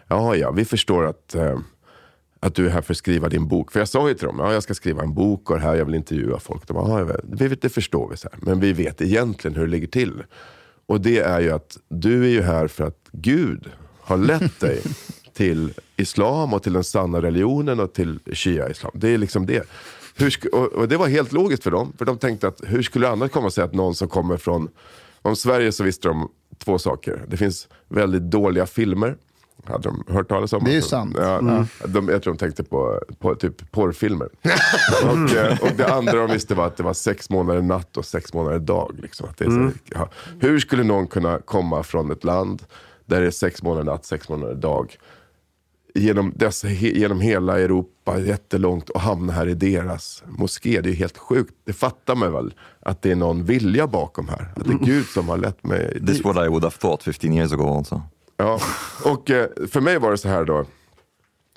Ja, 0.07 0.35
ja, 0.35 0.51
vi 0.51 0.65
förstår 0.65 1.05
att 1.05 1.35
ehm, 1.35 1.63
att 2.43 2.55
du 2.55 2.65
är 2.65 2.69
här 2.69 2.81
för 2.81 2.93
att 2.93 2.97
skriva 2.97 3.29
din 3.29 3.47
bok. 3.47 3.71
För 3.71 3.79
jag 3.79 3.87
sa 3.87 4.07
ju 4.07 4.13
till 4.13 4.27
dem, 4.27 4.39
ja 4.39 4.53
jag 4.53 4.63
ska 4.63 4.73
skriva 4.73 5.03
en 5.03 5.13
bok 5.13 5.49
och 5.49 5.55
det 5.55 5.61
här, 5.61 5.75
jag 5.75 5.85
vill 5.85 5.95
intervjua 5.95 6.39
folk. 6.39 6.67
De 6.67 6.73
bara, 6.73 6.99
ja, 6.99 7.15
vi, 7.23 7.47
det 7.47 7.69
förstår 7.69 8.09
vi, 8.09 8.17
så 8.17 8.29
här. 8.31 8.39
men 8.41 8.59
vi 8.59 8.73
vet 8.73 9.01
egentligen 9.01 9.55
hur 9.55 9.65
det 9.65 9.71
ligger 9.71 9.87
till. 9.87 10.23
Och 10.85 11.01
det 11.01 11.19
är 11.19 11.39
ju 11.39 11.51
att 11.51 11.77
du 11.89 12.23
är 12.25 12.29
ju 12.29 12.41
här 12.41 12.67
för 12.67 12.83
att 12.83 12.97
Gud 13.11 13.69
har 13.99 14.17
lett 14.17 14.59
dig 14.59 14.81
till 15.33 15.73
islam 15.97 16.53
och 16.53 16.63
till 16.63 16.73
den 16.73 16.83
sanna 16.83 17.21
religionen 17.21 17.79
och 17.79 17.93
till 17.93 18.19
shia-islam. 18.33 18.91
Det 18.93 19.09
är 19.09 19.17
liksom 19.17 19.45
det. 19.45 19.67
Hur, 20.15 20.55
och, 20.55 20.73
och, 20.73 20.87
det 20.87 20.97
var 20.97 21.07
helt 21.07 21.31
logiskt 21.31 21.63
för 21.63 21.71
dem, 21.71 21.93
för 21.97 22.05
de 22.05 22.17
tänkte 22.17 22.47
att 22.47 22.61
hur 22.63 22.83
skulle 22.83 23.07
det 23.07 23.11
annars 23.11 23.31
komma 23.31 23.49
sig 23.49 23.63
att 23.63 23.73
någon 23.73 23.95
som 23.95 24.07
kommer 24.07 24.37
från, 24.37 24.69
om 25.21 25.35
Sverige 25.35 25.71
så 25.71 25.83
visste 25.83 26.07
de 26.07 26.29
två 26.57 26.79
saker. 26.79 27.25
Det 27.27 27.37
finns 27.37 27.67
väldigt 27.89 28.21
dåliga 28.21 28.65
filmer 28.65 29.17
hade 29.65 29.89
de 29.89 30.03
hört 30.13 30.29
talas 30.29 30.53
om. 30.53 30.63
Det 30.63 30.71
är 30.71 30.75
ju 30.75 30.81
sant. 30.81 31.15
Ja, 31.19 31.39
mm. 31.39 31.65
de, 31.87 32.09
jag 32.09 32.23
tror 32.23 32.33
de 32.33 32.37
tänkte 32.37 32.63
på, 32.63 33.01
på 33.19 33.35
typ 33.35 33.71
porrfilmer. 33.71 34.29
och, 35.03 35.35
eh, 35.35 35.61
och 35.61 35.69
det 35.77 35.93
andra 35.93 36.13
de 36.13 36.31
visste 36.31 36.55
var 36.55 36.67
att 36.67 36.77
det 36.77 36.83
var 36.83 36.93
sex 36.93 37.29
månader 37.29 37.61
natt 37.61 37.97
och 37.97 38.05
sex 38.05 38.33
månader 38.33 38.59
dag. 38.59 38.99
Liksom. 39.01 39.29
Att 39.29 39.37
det 39.37 39.45
är 39.45 39.49
så, 39.49 39.55
mm. 39.55 39.73
ja. 39.85 40.09
Hur 40.39 40.59
skulle 40.59 40.83
någon 40.83 41.07
kunna 41.07 41.39
komma 41.39 41.83
från 41.83 42.11
ett 42.11 42.23
land 42.23 42.63
där 43.05 43.21
det 43.21 43.27
är 43.27 43.31
sex 43.31 43.63
månader 43.63 43.83
natt, 43.83 44.05
sex 44.05 44.29
månader 44.29 44.55
dag. 44.55 44.97
Genom, 45.95 46.33
dessa, 46.35 46.69
genom 46.69 47.21
hela 47.21 47.59
Europa, 47.59 48.19
jättelångt 48.19 48.89
och 48.89 49.01
hamna 49.01 49.33
här 49.33 49.47
i 49.47 49.53
deras 49.53 50.23
moské. 50.27 50.81
Det 50.81 50.89
är 50.89 50.93
helt 50.93 51.17
sjukt. 51.17 51.53
Det 51.65 51.73
fattar 51.73 52.15
man 52.15 52.33
väl 52.33 52.53
att 52.79 53.01
det 53.01 53.11
är 53.11 53.15
någon 53.15 53.43
vilja 53.43 53.87
bakom 53.87 54.27
här. 54.27 54.53
Att 54.55 54.65
det 54.65 54.73
är 54.73 54.85
Gud 54.85 55.05
som 55.05 55.29
har 55.29 55.37
lett 55.37 55.63
mig 55.63 55.99
This 55.99 56.09
is 56.09 56.23
what 56.23 56.35
I 56.45 56.47
would 56.47 56.63
have 56.63 56.75
thought 56.77 57.03
15 57.03 57.33
years 57.33 57.53
ago 57.53 57.77
also. 57.77 58.01
Ja, 58.37 58.59
och 59.05 59.31
eh, 59.31 59.47
för 59.71 59.81
mig 59.81 59.99
var 59.99 60.11
det 60.11 60.17
så 60.17 60.29
här 60.29 60.45
då. 60.45 60.65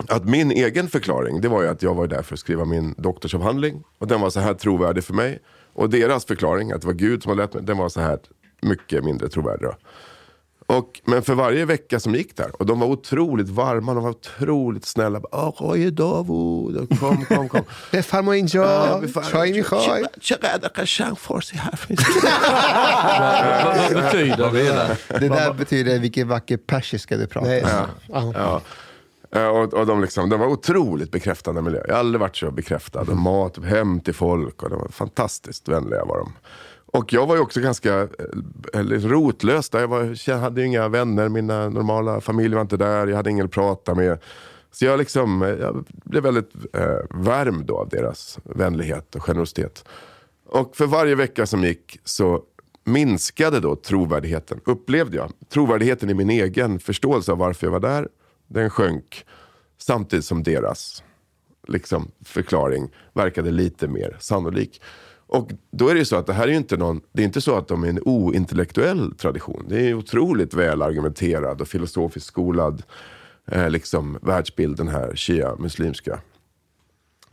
Att 0.08 0.24
min 0.24 0.50
egen 0.50 0.88
förklaring, 0.88 1.40
det 1.40 1.48
var 1.48 1.62
ju 1.62 1.68
att 1.68 1.82
jag 1.82 1.94
var 1.94 2.06
där 2.06 2.22
för 2.22 2.34
att 2.34 2.40
skriva 2.40 2.64
min 2.64 2.94
doktorsavhandling. 2.98 3.82
Och 3.98 4.06
den 4.06 4.20
var 4.20 4.30
så 4.30 4.40
här 4.40 4.54
trovärdig 4.54 5.04
för 5.04 5.14
mig. 5.14 5.38
Och 5.72 5.90
deras 5.90 6.24
förklaring, 6.24 6.72
att 6.72 6.80
det 6.80 6.86
var 6.86 6.94
Gud 6.94 7.22
som 7.22 7.30
hade 7.30 7.42
lett 7.42 7.54
mig, 7.54 7.62
den 7.62 7.78
var 7.78 7.88
så 7.88 8.00
här 8.00 8.18
mycket 8.62 9.04
mindre 9.04 9.28
trovärdig. 9.28 9.68
Då. 9.68 9.74
Och, 10.66 11.00
men 11.04 11.22
för 11.22 11.34
varje 11.34 11.64
vecka 11.64 12.00
som 12.00 12.14
gick 12.14 12.36
där, 12.36 12.50
och 12.58 12.66
de 12.66 12.80
var 12.80 12.86
otroligt 12.86 13.48
varma, 13.48 13.94
de 13.94 14.02
var 14.02 14.10
otroligt 14.10 14.84
snälla. 14.84 15.20
Oj, 15.58 15.90
David, 15.90 16.98
kom, 17.00 17.24
kom, 17.24 17.48
kom. 17.48 17.64
Beffarmo 17.92 18.34
inja, 18.34 19.00
chai 19.22 19.52
mi 19.52 19.62
chai. 19.62 20.04
Chagada 20.20 20.68
kashang 20.68 21.16
forsi 21.16 21.60
Vad 23.64 24.02
betyder 24.02 24.52
det? 24.52 24.96
Det 25.20 25.28
där 25.28 25.52
betyder 25.52 25.98
vilken 25.98 26.28
vacker 26.28 26.56
persiska 26.56 27.16
du 27.16 27.26
pratar. 27.26 27.86
Ja. 28.08 28.32
Ja. 28.34 28.60
Eh, 29.30 29.46
och, 29.46 29.74
och 29.74 29.86
de, 29.86 30.00
liksom, 30.00 30.28
de 30.28 30.40
var 30.40 30.46
otroligt 30.46 31.10
bekräftande 31.10 31.62
miljö. 31.62 31.80
Jag 31.86 31.94
har 31.94 32.00
aldrig 32.00 32.20
varit 32.20 32.36
så 32.36 32.50
bekräftad. 32.50 33.04
Mat, 33.04 33.64
hem 33.64 34.00
till 34.00 34.14
folk. 34.14 34.62
Och 34.62 34.70
de 34.70 34.78
var 34.78 34.88
fantastiskt 34.88 35.68
vänliga 35.68 36.04
var 36.04 36.18
de. 36.18 36.32
Och 36.96 37.12
jag 37.12 37.26
var 37.26 37.36
ju 37.36 37.42
också 37.42 37.60
ganska 37.60 38.08
eller, 38.72 38.98
rotlös 38.98 39.70
där. 39.70 39.80
Jag, 39.80 39.88
var, 39.88 40.28
jag 40.28 40.38
hade 40.38 40.64
inga 40.64 40.88
vänner, 40.88 41.28
mina 41.28 41.68
normala 41.68 42.20
familj 42.20 42.54
var 42.54 42.62
inte 42.62 42.76
där, 42.76 43.06
jag 43.06 43.16
hade 43.16 43.30
ingen 43.30 43.46
att 43.46 43.52
prata 43.52 43.94
med. 43.94 44.18
Så 44.72 44.84
jag, 44.84 44.98
liksom, 44.98 45.42
eh, 45.42 45.48
jag 45.48 45.84
blev 45.88 46.22
väldigt 46.22 46.50
eh, 46.72 47.62
då 47.64 47.78
av 47.78 47.88
deras 47.88 48.38
vänlighet 48.44 49.14
och 49.14 49.22
generositet. 49.22 49.84
Och 50.46 50.76
för 50.76 50.86
varje 50.86 51.14
vecka 51.14 51.46
som 51.46 51.64
gick 51.64 52.00
så 52.04 52.42
minskade 52.84 53.60
då 53.60 53.76
trovärdigheten, 53.76 54.60
upplevde 54.64 55.16
jag. 55.16 55.32
Trovärdigheten 55.48 56.10
i 56.10 56.14
min 56.14 56.30
egen 56.30 56.78
förståelse 56.78 57.32
av 57.32 57.38
varför 57.38 57.66
jag 57.66 57.72
var 57.72 57.80
där, 57.80 58.08
den 58.46 58.70
sjönk. 58.70 59.24
Samtidigt 59.78 60.24
som 60.24 60.42
deras 60.42 61.02
liksom, 61.68 62.10
förklaring 62.24 62.90
verkade 63.12 63.50
lite 63.50 63.88
mer 63.88 64.16
sannolik. 64.20 64.80
Och 65.26 65.50
då 65.70 65.88
är 65.88 65.94
det 65.94 65.98
ju 65.98 66.04
så 66.04 66.16
att 66.16 66.26
det 66.26 66.32
här 66.32 66.44
är 66.44 66.48
ju 66.48 66.56
inte 66.56 66.76
någon, 66.76 67.00
det 67.12 67.22
är 67.22 67.26
inte 67.26 67.40
så 67.40 67.56
att 67.56 67.68
de 67.68 67.84
är 67.84 67.88
en 67.88 68.00
ointellektuell 68.04 69.14
tradition. 69.14 69.66
Det 69.68 69.88
är 69.88 69.94
otroligt 69.94 70.54
väl 70.54 70.82
argumenterad 70.82 71.60
och 71.60 71.68
filosofiskt 71.68 72.28
skolad 72.28 72.82
eh, 73.46 73.70
liksom, 73.70 74.18
världsbild, 74.22 74.76
den 74.76 74.88
här 74.88 75.12
shia-muslimska. 75.16 76.20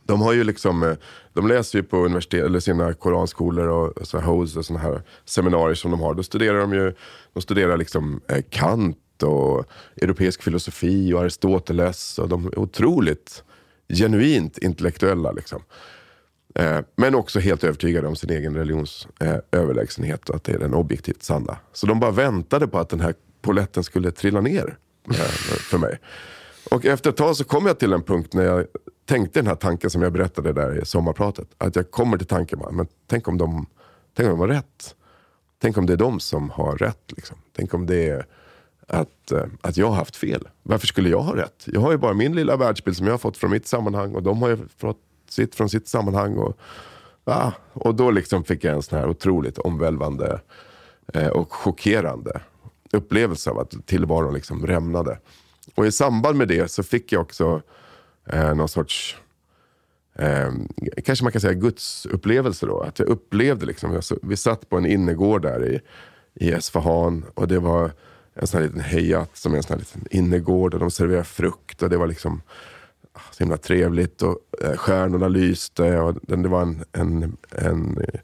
De 0.06 0.22
har 0.22 0.32
ju 0.32 0.44
liksom, 0.44 0.82
eh, 0.82 0.94
de 1.32 1.48
läser 1.48 1.78
ju 1.78 1.82
på 1.82 1.96
universitet, 1.96 2.44
eller 2.44 2.60
sina 2.60 2.94
koranskolor 2.94 3.68
och 3.68 4.06
så 4.06 4.18
här, 4.18 4.30
och 4.30 4.48
såna 4.64 4.78
här 4.78 5.02
seminarier 5.24 5.74
som 5.74 5.90
de 5.90 6.00
har. 6.00 6.14
Då 6.14 6.22
studerar 6.22 6.58
de 6.58 6.72
ju, 6.72 6.94
de 7.32 7.42
studerar 7.42 7.76
liksom 7.76 8.20
eh, 8.28 8.42
Kant 8.50 9.22
och 9.22 9.64
europeisk 9.96 10.42
filosofi 10.42 11.12
och 11.12 11.20
Aristoteles. 11.20 12.18
Och 12.18 12.28
de 12.28 12.46
är 12.46 12.58
otroligt 12.58 13.44
genuint 13.88 14.58
intellektuella. 14.58 15.32
Liksom. 15.32 15.62
Eh, 16.54 16.80
men 16.96 17.14
också 17.14 17.40
helt 17.40 17.64
övertygade 17.64 18.08
om 18.08 18.16
sin 18.16 18.30
egen 18.30 18.56
religions 18.56 19.08
eh, 19.20 19.36
överlägsenhet 19.52 20.28
och 20.28 20.36
att 20.36 20.44
det 20.44 20.52
är 20.52 20.58
den 20.58 20.74
objektivt 20.74 21.22
sanna. 21.22 21.56
Så 21.72 21.86
de 21.86 22.00
bara 22.00 22.10
väntade 22.10 22.68
på 22.68 22.78
att 22.78 22.88
den 22.88 23.00
här 23.00 23.14
poletten 23.42 23.84
skulle 23.84 24.10
trilla 24.10 24.40
ner 24.40 24.78
eh, 25.08 25.14
för 25.70 25.78
mig. 25.78 25.98
Och 26.70 26.86
efter 26.86 27.10
ett 27.10 27.16
tag 27.16 27.36
så 27.36 27.44
kom 27.44 27.66
jag 27.66 27.78
till 27.78 27.92
en 27.92 28.02
punkt 28.02 28.34
när 28.34 28.44
jag 28.44 28.66
tänkte 29.06 29.38
den 29.38 29.46
här 29.46 29.54
tanken 29.54 29.90
som 29.90 30.02
jag 30.02 30.12
berättade 30.12 30.52
där 30.52 30.82
i 30.82 30.86
sommarpratet. 30.86 31.48
Att 31.58 31.76
jag 31.76 31.90
kommer 31.90 32.18
till 32.18 32.26
tanken, 32.26 32.62
men 32.72 32.86
tänk 33.06 33.28
om 33.28 33.38
de, 33.38 33.66
tänk 34.16 34.28
om 34.28 34.38
de 34.38 34.40
har 34.40 34.48
rätt. 34.48 34.94
Tänk 35.62 35.78
om 35.78 35.86
det 35.86 35.92
är 35.92 35.96
de 35.96 36.20
som 36.20 36.50
har 36.50 36.76
rätt. 36.76 37.12
Liksom. 37.16 37.36
Tänk 37.56 37.74
om 37.74 37.86
det 37.86 38.08
är 38.08 38.26
att, 38.88 39.32
att 39.60 39.76
jag 39.76 39.86
har 39.86 39.94
haft 39.94 40.16
fel. 40.16 40.48
Varför 40.62 40.86
skulle 40.86 41.08
jag 41.08 41.20
ha 41.20 41.36
rätt? 41.36 41.64
Jag 41.66 41.80
har 41.80 41.92
ju 41.92 41.98
bara 41.98 42.14
min 42.14 42.34
lilla 42.34 42.56
världsbild 42.56 42.96
som 42.96 43.06
jag 43.06 43.12
har 43.12 43.18
fått 43.18 43.36
från 43.36 43.50
mitt 43.50 43.66
sammanhang 43.66 44.14
och 44.14 44.22
de 44.22 44.42
har 44.42 44.48
ju 44.48 44.58
fått 44.76 44.98
sitt 45.34 45.54
från 45.54 45.68
sitt 45.68 45.88
sammanhang. 45.88 46.36
Och, 46.36 46.58
ja, 47.24 47.52
och 47.72 47.94
då 47.94 48.10
liksom 48.10 48.44
fick 48.44 48.64
jag 48.64 48.74
en 48.74 48.82
sån 48.82 48.98
här 48.98 49.08
otroligt 49.08 49.58
omvälvande 49.58 50.40
eh, 51.14 51.28
och 51.28 51.52
chockerande 51.52 52.40
upplevelse 52.92 53.50
av 53.50 53.58
att 53.58 53.86
tillvaron 53.86 54.34
liksom 54.34 54.66
rämnade. 54.66 55.18
Och 55.74 55.86
i 55.86 55.92
samband 55.92 56.38
med 56.38 56.48
det 56.48 56.70
så 56.70 56.82
fick 56.82 57.12
jag 57.12 57.22
också 57.22 57.62
eh, 58.26 58.54
någon 58.54 58.68
sorts 58.68 59.16
Eh, 60.18 60.52
kanske 61.04 61.24
man 61.24 61.32
kan 61.32 61.40
säga 61.40 61.54
gudsupplevelse 61.54 62.66
då. 62.66 62.80
Att 62.80 62.98
jag 62.98 63.08
upplevde 63.08 63.66
liksom, 63.66 64.00
vi 64.22 64.36
satt 64.36 64.68
på 64.68 64.76
en 64.76 64.86
innergård 64.86 65.42
där 65.42 65.66
i, 65.66 65.80
i 66.34 66.52
Esfahan 66.52 67.24
och 67.34 67.48
det 67.48 67.58
var 67.58 67.90
en 68.34 68.46
sån 68.46 68.60
här 68.60 68.66
liten 68.66 68.80
hejat 68.80 69.36
som 69.36 69.52
är 69.52 69.56
en 69.56 69.62
sån 69.62 69.74
här 69.74 69.78
liten 69.78 70.06
innergård 70.10 70.74
och 70.74 70.80
de 70.80 70.90
serverade 70.90 71.24
frukt 71.24 71.82
och 71.82 71.90
det 71.90 71.96
var 71.96 72.06
liksom 72.06 72.42
så 73.30 73.44
himla 73.44 73.56
trevligt 73.56 74.22
och 74.22 74.38
eh, 74.62 74.76
stjärnorna 74.76 75.28
lyste. 75.28 76.00
Och 76.00 76.14
det 76.22 76.48
var 76.48 76.62
en, 76.62 76.84
en, 76.92 77.36
en 77.50 77.98
eh, 77.98 78.20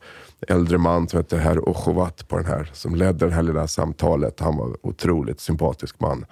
äldre 0.48 0.79
man 0.79 1.09
som 1.09 1.16
hette 1.16 1.37
herr 1.37 1.68
Ochovat 1.68 2.29
på 2.29 2.37
den 2.37 2.46
här, 2.46 2.70
som 2.72 2.94
ledde 2.94 3.26
det 3.26 3.33
här 3.33 3.42
lilla 3.42 3.66
samtalet. 3.66 4.40
Han 4.40 4.57
var 4.57 4.66
en 4.66 4.76
otroligt 4.83 5.40
sympatisk 5.40 6.00
man. 6.00 6.26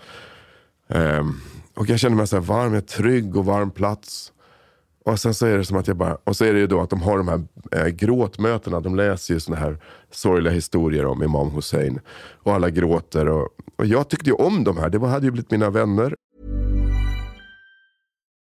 Um, 0.89 1.41
och 1.75 1.89
jag 1.89 1.99
kände 1.99 2.17
mig 2.17 2.27
så 2.27 2.37
här 2.37 2.43
varm, 2.43 2.75
jag 2.75 2.87
trygg 2.87 3.37
och 3.37 3.45
varm 3.45 3.71
plats. 3.71 4.33
Och 5.05 5.21
sen 5.21 5.35
så 5.35 5.47
är 5.47 5.59
det 5.59 5.65
som 5.65 5.77
att 5.77 5.87
jag 5.89 5.97
bara, 5.97 6.19
och 6.25 6.37
så 6.37 6.45
är 6.45 6.53
det 6.53 6.59
ju 6.59 6.67
då 6.67 6.81
att 6.81 6.91
de 6.91 7.03
har 7.03 7.19
de 7.19 7.29
här 7.29 7.43
eh, 7.73 7.87
gråtmötena. 7.87 8.81
De 8.81 8.97
läser 8.97 9.35
ju 9.35 9.41
såna 9.41 9.57
här 9.57 9.79
sorgliga 10.11 10.53
historier 10.53 11.07
om 11.07 11.23
Imam 11.23 11.51
Hussein. 11.51 12.01
Och 12.43 12.55
alla 12.55 12.71
gråter. 12.71 13.29
Och, 13.29 13.49
och 13.77 13.87
jag 13.87 14.09
tyckte 14.09 14.31
ju 14.31 14.37
om 14.37 14.65
de 14.65 14.79
här. 14.79 14.89
Det 14.91 14.99
var, 14.99 15.09
hade 15.09 15.27
ju 15.27 15.31
blivit 15.31 15.51
mina 15.51 15.71
vänner. 15.71 16.15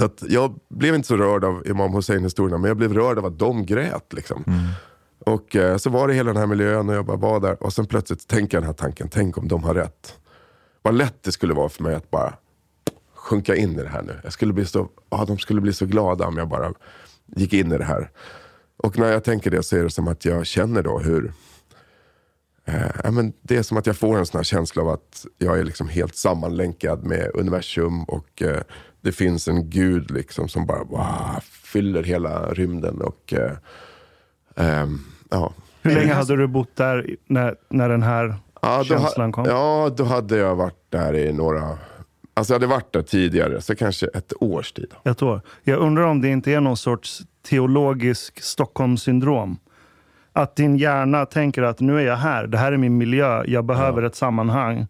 Så 0.00 0.06
att 0.06 0.22
jag 0.28 0.60
blev 0.68 0.94
inte 0.94 1.08
så 1.08 1.16
rörd 1.16 1.44
av 1.44 1.66
Imam 1.66 1.94
Hussein-historierna, 1.94 2.58
men 2.58 2.68
jag 2.68 2.76
blev 2.76 2.94
rörd 2.94 3.18
av 3.18 3.26
att 3.26 3.38
de 3.38 3.66
grät. 3.66 4.12
Liksom. 4.12 4.44
Och 5.18 5.56
eh, 5.56 5.76
så 5.76 5.90
var 5.90 6.08
det 6.08 6.14
hela 6.14 6.32
den 6.32 6.40
här 6.40 6.46
miljön 6.46 6.88
och 6.88 6.94
jag 6.94 7.06
bara 7.06 7.16
var 7.16 7.40
där. 7.40 7.62
Och 7.62 7.72
sen 7.72 7.86
plötsligt 7.86 8.28
tänker 8.28 8.56
jag 8.56 8.62
den 8.62 8.66
här 8.66 8.74
tanken, 8.74 9.08
tänk 9.08 9.38
om 9.38 9.48
de 9.48 9.64
har 9.64 9.74
rätt. 9.74 10.18
Vad 10.82 10.94
lätt 10.94 11.22
det 11.22 11.32
skulle 11.32 11.54
vara 11.54 11.68
för 11.68 11.82
mig 11.82 11.94
att 11.94 12.10
bara 12.10 12.34
sjunka 13.14 13.56
in 13.56 13.72
i 13.72 13.82
det 13.82 13.88
här 13.88 14.02
nu. 14.02 14.20
Jag 14.24 14.32
skulle 14.32 14.52
bli 14.52 14.64
så, 14.64 14.88
ja, 15.10 15.24
de 15.24 15.38
skulle 15.38 15.60
bli 15.60 15.72
så 15.72 15.86
glada 15.86 16.26
om 16.26 16.36
jag 16.36 16.48
bara 16.48 16.72
gick 17.26 17.52
in 17.52 17.72
i 17.72 17.78
det 17.78 17.84
här. 17.84 18.10
Och 18.76 18.98
när 18.98 19.12
jag 19.12 19.24
tänker 19.24 19.50
det 19.50 19.62
så 19.62 19.76
är 19.76 19.82
det 19.82 19.90
som 19.90 20.08
att 20.08 20.24
jag 20.24 20.46
känner 20.46 20.82
då 20.82 20.98
hur 20.98 21.32
Eh, 22.64 23.12
men 23.12 23.32
det 23.42 23.56
är 23.56 23.62
som 23.62 23.76
att 23.76 23.86
jag 23.86 23.96
får 23.96 24.18
en 24.18 24.26
sån 24.26 24.38
här 24.38 24.44
känsla 24.44 24.82
av 24.82 24.88
att 24.88 25.26
jag 25.38 25.58
är 25.58 25.64
liksom 25.64 25.88
helt 25.88 26.16
sammanlänkad 26.16 27.04
med 27.04 27.30
universum 27.34 28.04
och 28.04 28.42
eh, 28.42 28.62
det 29.00 29.12
finns 29.12 29.48
en 29.48 29.70
gud 29.70 30.10
liksom 30.10 30.48
som 30.48 30.66
bara 30.66 30.84
wow, 30.84 31.40
fyller 31.62 32.02
hela 32.02 32.46
rymden. 32.52 33.00
Och, 33.00 33.32
eh, 33.32 33.52
ehm, 34.56 34.98
ja. 35.30 35.52
Hur 35.82 35.94
länge 35.94 36.12
hade 36.14 36.36
du 36.36 36.46
bott 36.46 36.76
där 36.76 37.16
när, 37.26 37.54
när 37.68 37.88
den 37.88 38.02
här 38.02 38.34
Ja 38.62 38.78
då, 38.78 38.84
känslan 38.84 39.26
ha, 39.26 39.32
kom? 39.32 39.44
ja, 39.44 39.90
då 39.96 40.04
hade 40.04 40.36
jag 40.36 40.56
varit 40.56 40.84
där 40.90 41.14
i 41.16 41.32
några... 41.32 41.78
Alltså 42.34 42.52
jag 42.52 42.58
hade 42.60 42.66
varit 42.66 42.92
där 42.92 43.02
tidigare, 43.02 43.60
så 43.60 43.74
kanske 43.74 44.06
ett 44.06 44.32
års 44.40 44.72
tid. 44.72 44.94
Ett 45.04 45.22
år. 45.22 45.40
Jag 45.62 45.78
undrar 45.78 46.02
om 46.04 46.20
det 46.20 46.28
inte 46.28 46.52
är 46.52 46.60
någon 46.60 46.76
sorts 46.76 47.22
teologisk 47.48 48.42
Stockholmssyndrom. 48.42 49.58
Att 50.32 50.56
din 50.56 50.76
hjärna 50.76 51.26
tänker 51.26 51.62
att 51.62 51.80
nu 51.80 51.96
är 51.98 52.06
jag 52.06 52.16
här, 52.16 52.46
det 52.46 52.58
här 52.58 52.72
är 52.72 52.76
min 52.76 52.98
miljö, 52.98 53.44
jag 53.46 53.64
behöver 53.64 54.02
ett 54.02 54.14
sammanhang. 54.16 54.86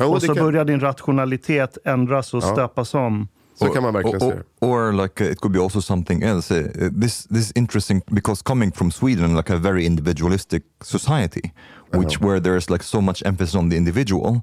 Jo, 0.00 0.06
och 0.06 0.22
så 0.22 0.34
kan- 0.34 0.44
börjar 0.44 0.64
din 0.64 0.80
rationalitet 0.80 1.78
ändras 1.84 2.34
och 2.34 2.42
Ja. 2.42 2.52
stöpas 2.52 2.94
om. 2.94 3.28
Så 3.58 3.68
kan 3.68 3.82
man 3.82 3.94
verkligen 3.94 4.22
or, 4.22 4.32
se 4.32 4.42
or, 4.60 4.88
or 4.88 4.92
like 4.92 5.24
uh, 5.24 5.30
it 5.30 5.40
could 5.40 5.52
be 5.52 5.58
also 5.58 5.80
something 5.80 6.22
else. 6.22 6.54
Uh, 6.54 6.90
this 7.00 7.26
this 7.30 7.44
is 7.44 7.52
interesting 7.54 8.02
because 8.12 8.42
coming 8.42 8.72
from 8.74 8.90
Sweden, 8.90 9.36
like 9.36 9.52
a 9.52 9.58
very 9.58 9.84
individualistic 9.84 10.62
society, 10.82 11.52
which 11.92 12.20
where 12.20 12.40
there 12.40 12.56
is 12.56 12.70
like 12.70 12.84
so 12.84 13.00
much 13.00 13.22
emphasis 13.24 13.54
on 13.54 13.68
the 13.68 13.76
individual 13.76 14.42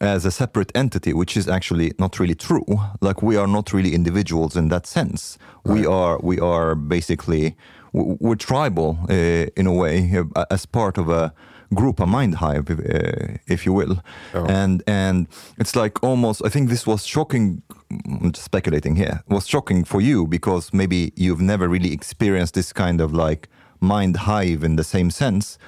as 0.00 0.24
a 0.24 0.30
separate 0.30 0.72
entity, 0.74 1.12
which 1.12 1.36
is 1.36 1.48
actually 1.48 1.92
not 1.98 2.18
really 2.18 2.34
true. 2.34 2.66
Like 3.00 3.22
we 3.22 3.36
are 3.36 3.46
not 3.46 3.72
really 3.72 3.94
individuals 3.94 4.56
in 4.56 4.68
that 4.68 4.86
sense. 4.86 5.38
We 5.64 5.86
are 5.86 6.18
we 6.22 6.40
are 6.40 6.74
basically 6.74 7.54
we're 7.92 8.36
tribal 8.36 8.98
uh, 9.08 9.46
in 9.56 9.66
a 9.66 9.72
way 9.72 10.24
uh, 10.34 10.44
as 10.50 10.66
part 10.66 10.98
of 10.98 11.08
a 11.08 11.32
group, 11.74 12.00
a 12.00 12.06
mind 12.06 12.34
hive, 12.36 12.70
if, 12.70 12.78
uh, 12.78 13.38
if 13.46 13.66
you 13.66 13.72
will. 13.72 14.02
And 14.34 14.82
and 14.86 15.26
it's 15.58 15.74
like 15.76 16.02
almost. 16.02 16.42
I 16.44 16.48
think 16.48 16.68
this 16.68 16.86
was 16.86 17.06
shocking. 17.06 17.62
I'm 17.90 18.32
just 18.32 18.44
speculating 18.44 18.96
here. 18.96 19.22
Was 19.28 19.46
shocking 19.46 19.84
for 19.84 20.00
you 20.00 20.26
because 20.26 20.72
maybe 20.72 21.12
you've 21.16 21.40
never 21.42 21.68
really 21.68 21.92
experienced 21.92 22.54
this 22.54 22.72
kind 22.72 23.00
of 23.00 23.12
like 23.12 23.48
mind 23.80 24.16
hive 24.16 24.62
in 24.64 24.76
the 24.76 24.84
same 24.84 25.10
sense, 25.10 25.58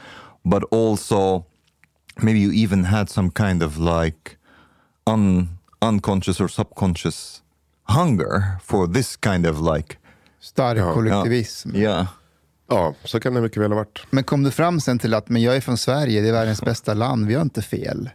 but 0.45 0.63
also 0.71 1.47
maybe 2.23 2.39
you 2.39 2.53
even 2.53 2.85
had 2.85 3.09
some 3.11 3.31
kind 3.31 3.63
of 3.63 3.77
like 3.79 4.37
un, 5.07 5.49
unconscious 5.83 6.41
or 6.41 6.49
subconscious 6.49 7.43
hunger 7.89 8.59
for 8.63 8.87
this 8.87 9.17
kind 9.17 9.47
of 9.47 9.61
like 9.61 9.99
Stark 10.41 10.77
Ja. 10.77 10.93
kollektivism. 10.95 11.75
yeah 11.75 12.07
Ja, 12.67 12.95
så 13.05 13.21
kan 13.21 13.35
det 13.35 13.41
mycket 13.41 13.63
väl 13.63 13.73
ha 13.73 13.79
varit. 13.79 14.07
Men 14.11 14.25
kom 14.25 14.43
du 14.43 14.51
fram 14.51 14.81
sen 14.81 14.99
till 14.99 15.15
att 15.15 15.29
men 15.29 15.43
jag 15.43 15.57
är 15.57 15.61
från 15.61 15.79
Sverige, 15.79 16.21
det 16.21 16.29
är 16.29 16.33
världens 16.33 16.63
bästa 16.63 16.95
land, 16.95 17.27
vi 17.27 17.35
har 17.35 17.43
inte 17.43 17.63
fel? 17.63 18.11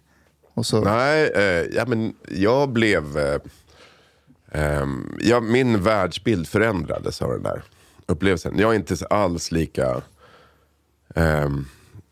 Och 0.54 0.66
så, 0.66 0.82
Nej, 0.82 1.32
eh, 1.36 1.66
ja, 1.72 1.86
men 1.88 2.14
jag 2.30 2.70
blev... 2.70 3.18
Eh, 3.18 3.40
ehm, 4.52 5.18
ja, 5.20 5.40
min 5.40 5.84
världsbild 5.84 6.48
förändrades 6.48 7.22
av 7.22 7.32
den 7.32 7.44
där 7.44 7.64
upplevelsen. 8.06 8.60
Jag 8.60 8.72
är 8.72 8.76
inte 8.76 9.06
alls 9.10 9.52
lika 9.52 10.02
ehm, 11.16 11.66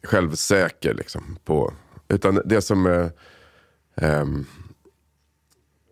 självsäker. 0.04 0.94
Liksom, 0.94 1.38
på, 1.46 1.74
utan 2.08 2.42
det 2.46 2.62
som... 2.62 2.88
Eh, 2.88 3.08
ehm, 3.96 4.46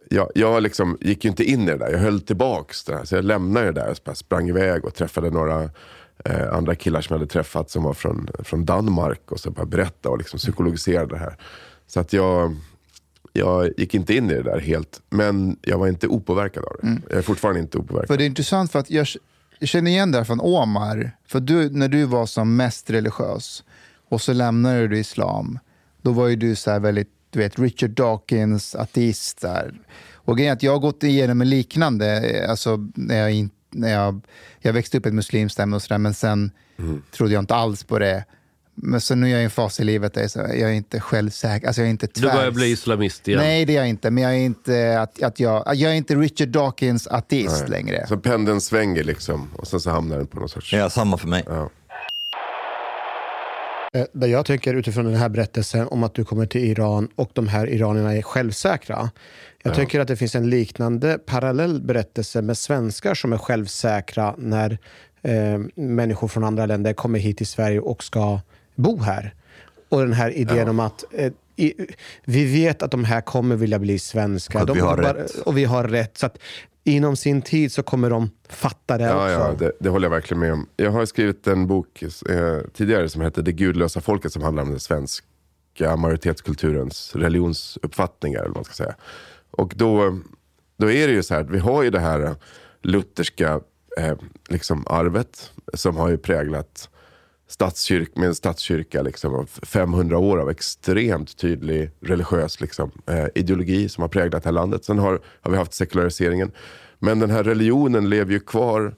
jag, 0.09 0.31
jag 0.35 0.63
liksom 0.63 0.97
gick 1.01 1.23
ju 1.23 1.29
inte 1.29 1.43
in 1.43 1.61
i 1.61 1.65
det 1.65 1.77
där, 1.77 1.91
jag 1.91 1.99
höll 1.99 2.21
tillbaks 2.21 2.83
det 2.83 2.93
där. 2.93 3.05
Så 3.05 3.15
jag 3.15 3.25
lämnade 3.25 3.65
det 3.65 3.71
där 3.71 3.95
och 4.09 4.17
sprang 4.17 4.49
iväg 4.49 4.85
och 4.85 4.95
träffade 4.95 5.29
några 5.29 5.69
eh, 6.25 6.53
andra 6.53 6.75
killar 6.75 7.01
som 7.01 7.13
jag 7.13 7.19
hade 7.19 7.31
träffat 7.31 7.69
som 7.69 7.83
var 7.83 7.93
från, 7.93 8.29
från 8.43 8.65
Danmark. 8.65 9.31
Och 9.31 9.39
så 9.39 9.51
bara 9.51 9.65
berättade 9.65 10.13
och 10.13 10.17
liksom 10.17 10.39
psykologiserade 10.39 11.15
det 11.15 11.19
här. 11.19 11.37
Så 11.87 11.99
att 11.99 12.13
jag, 12.13 12.55
jag 13.33 13.69
gick 13.77 13.93
inte 13.93 14.15
in 14.15 14.31
i 14.31 14.33
det 14.33 14.43
där 14.43 14.59
helt. 14.59 15.01
Men 15.09 15.57
jag 15.61 15.77
var 15.77 15.87
inte 15.87 16.07
opåverkad 16.07 16.63
av 16.63 16.77
det. 16.81 17.01
Jag 17.09 17.17
är 17.17 17.21
fortfarande 17.21 17.59
inte 17.59 17.77
opåverkad. 17.77 18.07
För 18.07 18.17
det 18.17 18.23
är 18.23 18.27
intressant 18.27 18.71
för 18.71 18.79
att 18.79 18.89
jag, 18.89 19.07
jag 19.59 19.69
känner 19.69 19.91
igen 19.91 20.11
det 20.11 20.17
här 20.17 20.25
från 20.25 20.41
Omar. 20.41 21.11
För 21.27 21.39
du, 21.39 21.69
när 21.69 21.87
du 21.87 22.03
var 22.05 22.25
som 22.25 22.55
mest 22.55 22.89
religiös 22.89 23.63
och 24.09 24.21
så 24.21 24.33
lämnade 24.33 24.87
du 24.87 24.99
islam, 24.99 25.59
då 26.01 26.11
var 26.11 26.27
ju 26.27 26.35
du 26.35 26.55
så 26.55 26.71
här 26.71 26.79
väldigt, 26.79 27.09
du 27.29 27.39
vet, 27.39 27.59
Richard 27.59 27.89
Dawkins, 27.89 28.75
ateist. 28.75 29.41
Där. 29.41 29.73
Och 30.13 30.37
grejen 30.37 30.51
är 30.51 30.55
att 30.55 30.63
jag 30.63 30.71
har 30.71 30.79
gått 30.79 31.03
igenom 31.03 31.41
en 31.41 31.49
liknande, 31.49 32.29
eh, 32.29 32.49
alltså 32.49 32.89
när 32.95 33.17
jag, 33.17 33.31
in, 33.31 33.49
när 33.75 33.91
jag, 33.91 34.21
jag 34.59 34.73
växte 34.73 34.97
upp 34.97 35.05
i 35.05 35.09
ett 35.09 35.15
muslimskt 35.15 35.59
hem 35.59 35.73
och 35.73 35.81
sådär, 35.81 35.97
men 35.97 36.13
sen 36.13 36.51
trodde 37.11 37.33
jag 37.33 37.41
inte 37.41 37.55
alls 37.55 37.83
på 37.83 37.99
det. 37.99 38.25
Men 38.77 39.01
så 39.01 39.15
nu 39.15 39.27
är 39.27 39.31
jag 39.31 39.41
i 39.41 39.43
en 39.43 39.49
fas 39.49 39.79
i 39.79 39.83
livet 39.83 40.13
där 40.13 40.29
jag 40.35 40.59
är, 40.59 40.73
inte 40.73 40.99
självsäker, 40.99 41.67
alltså 41.67 41.81
jag 41.81 41.87
är 41.87 41.91
inte 41.91 42.07
Du 42.13 42.21
börjar 42.21 42.35
tvärs. 42.35 42.53
bli 42.53 42.65
islamist 42.65 43.27
igen. 43.27 43.39
Nej, 43.39 43.65
det 43.65 43.73
är 43.73 43.77
jag 43.77 43.89
inte. 43.89 44.11
Men 44.11 44.23
jag 44.23 44.33
är 44.33 44.37
inte, 44.37 45.01
att, 45.01 45.23
att 45.23 45.39
jag, 45.39 45.75
jag 45.75 45.91
är 45.91 45.95
inte 45.95 46.15
Richard 46.15 46.49
Dawkins 46.49 47.07
ateist 47.07 47.69
längre. 47.69 48.05
Så 48.07 48.17
pendeln 48.17 48.61
svänger 48.61 49.03
liksom. 49.03 49.49
Och 49.55 49.67
sen 49.67 49.79
så 49.79 49.89
hamnar 49.89 50.17
den 50.17 50.27
på 50.27 50.39
någon 50.39 50.49
sorts... 50.49 50.73
yeah 50.73 50.89
samma 50.89 51.17
för 51.17 51.27
mig. 51.27 51.43
Ja. 51.47 51.69
Eh, 53.95 54.05
Där 54.13 54.27
jag 54.27 54.45
tänker 54.45 54.73
utifrån 54.73 55.05
den 55.05 55.15
här 55.15 55.29
berättelsen 55.29 55.87
om 55.87 56.03
att 56.03 56.13
du 56.13 56.25
kommer 56.25 56.45
till 56.45 56.63
Iran 56.63 57.07
och 57.15 57.29
de 57.33 57.47
här 57.47 57.67
iranierna 57.69 58.13
är 58.15 58.21
självsäkra. 58.21 59.09
Jag 59.63 59.75
tänker 59.75 59.99
att 59.99 60.07
det 60.07 60.15
finns 60.15 60.35
en 60.35 60.49
liknande 60.49 61.17
parallell 61.25 61.81
berättelse 61.81 62.41
med 62.41 62.57
svenskar 62.57 63.13
som 63.15 63.33
är 63.33 63.37
självsäkra 63.37 64.35
när 64.37 64.77
eh, 65.21 65.59
människor 65.75 66.27
från 66.27 66.43
andra 66.43 66.65
länder 66.65 66.93
kommer 66.93 67.19
hit 67.19 67.37
till 67.37 67.47
Sverige 67.47 67.79
och 67.79 68.03
ska 68.03 68.39
bo 68.75 68.99
här. 69.01 69.33
Och 69.89 69.99
den 69.99 70.13
här 70.13 70.29
idén 70.37 70.67
om 70.69 70.79
att 70.79 71.03
eh, 71.11 71.31
i, 71.55 71.73
vi 72.25 72.45
vet 72.53 72.81
att 72.81 72.91
de 72.91 73.03
här 73.03 73.21
kommer 73.21 73.55
vilja 73.55 73.79
bli 73.79 73.99
svenskar. 73.99 74.55
Och 74.59 74.61
att 74.61 74.67
de, 74.67 74.73
vi 74.73 74.79
har 74.81 74.97
bara- 74.97 75.13
rätt. 75.13 75.35
Och 75.35 75.57
vi 75.57 75.63
har 75.65 75.83
rätt. 75.83 76.17
Så 76.17 76.25
att 76.25 76.37
inom 76.87 77.15
sin 77.15 77.41
tid 77.41 77.71
så 77.71 77.83
kommer 77.83 78.09
de 78.09 78.29
fatta 78.49 78.97
det 78.97 79.03
Ja, 79.03 79.15
också. 79.15 79.31
ja 79.31 79.55
det, 79.59 79.71
det 79.79 79.89
håller 79.89 80.05
jag 80.05 80.11
verkligen 80.11 80.39
med 80.39 80.53
om. 80.53 80.67
Jag 80.75 80.91
har 80.91 81.05
skrivit 81.05 81.47
en 81.47 81.67
bok 81.67 82.03
eh, 82.29 82.59
tidigare 82.73 83.09
som 83.09 83.21
heter 83.21 83.41
Det 83.41 83.51
gudlösa 83.51 84.01
folket 84.01 84.33
som 84.33 84.41
handlar 84.41 84.63
om 84.63 84.69
den 84.69 84.79
svenska 84.79 85.95
majoritetskulturens 85.97 87.15
religionsuppfattningar. 87.15 88.39
Eller 88.39 88.47
vad 88.49 88.57
man 88.57 88.63
ska 88.63 88.73
säga. 88.73 88.95
Och 89.51 89.73
då, 89.75 90.19
då 90.77 90.91
är 90.91 91.07
det 91.07 91.13
ju 91.13 91.23
så 91.23 91.33
här 91.33 91.41
att 91.41 91.49
vi 91.49 91.59
har 91.59 91.83
ju 91.83 91.89
det 91.89 91.99
här 91.99 92.35
lutherska 92.81 93.59
eh, 93.99 94.13
liksom 94.49 94.83
arvet 94.87 95.51
som 95.73 95.97
har 95.97 96.09
ju 96.09 96.17
präglat 96.17 96.89
statskyrk, 97.47 98.15
med 98.15 98.27
en 98.27 98.35
statskyrka 98.35 99.01
liksom, 99.01 99.35
av 99.35 99.45
500 99.45 100.17
år 100.17 100.37
av 100.37 100.49
extremt 100.49 101.37
tydlig 101.37 101.91
religiös 102.01 102.61
liksom, 102.61 102.91
eh, 103.07 103.25
ideologi 103.35 103.89
som 103.89 104.01
har 104.01 104.09
präglat 104.09 104.43
det 104.43 104.47
här 104.47 104.53
landet. 104.53 104.85
Sen 104.85 104.99
har, 104.99 105.21
har 105.41 105.51
vi 105.51 105.57
haft 105.57 105.73
sekulariseringen. 105.73 106.51
Men 106.99 107.19
den 107.19 107.29
här 107.29 107.43
religionen 107.43 108.09
lever 108.09 108.31
ju 108.31 108.39
kvar. 108.39 108.95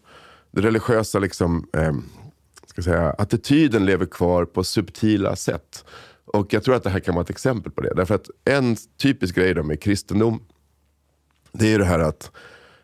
Det 0.52 0.62
religiösa 0.62 1.20
liksom, 1.20 1.68
eh, 1.74 1.94
ska 2.68 2.82
säga, 2.82 3.16
attityden 3.18 3.86
lever 3.86 4.06
kvar 4.06 4.46
på 4.46 4.64
subtila 4.64 5.36
sätt. 5.36 5.86
Och 6.26 6.54
jag 6.54 6.64
tror 6.64 6.76
att 6.76 6.84
det 6.84 6.90
här 6.90 7.00
kan 7.00 7.16
vara 7.16 7.24
ett 7.24 7.30
exempel 7.30 7.72
på 7.72 7.82
det. 7.82 7.94
Därför 7.96 8.16
att 8.16 8.30
en 8.46 8.76
typisk 8.98 9.36
grej 9.36 9.54
då 9.54 9.64
med 9.64 9.82
kristendom, 9.82 10.44
det 11.52 11.66
är 11.66 11.70
ju 11.70 11.78
det 11.78 11.86
här 11.86 12.00
att 12.00 12.32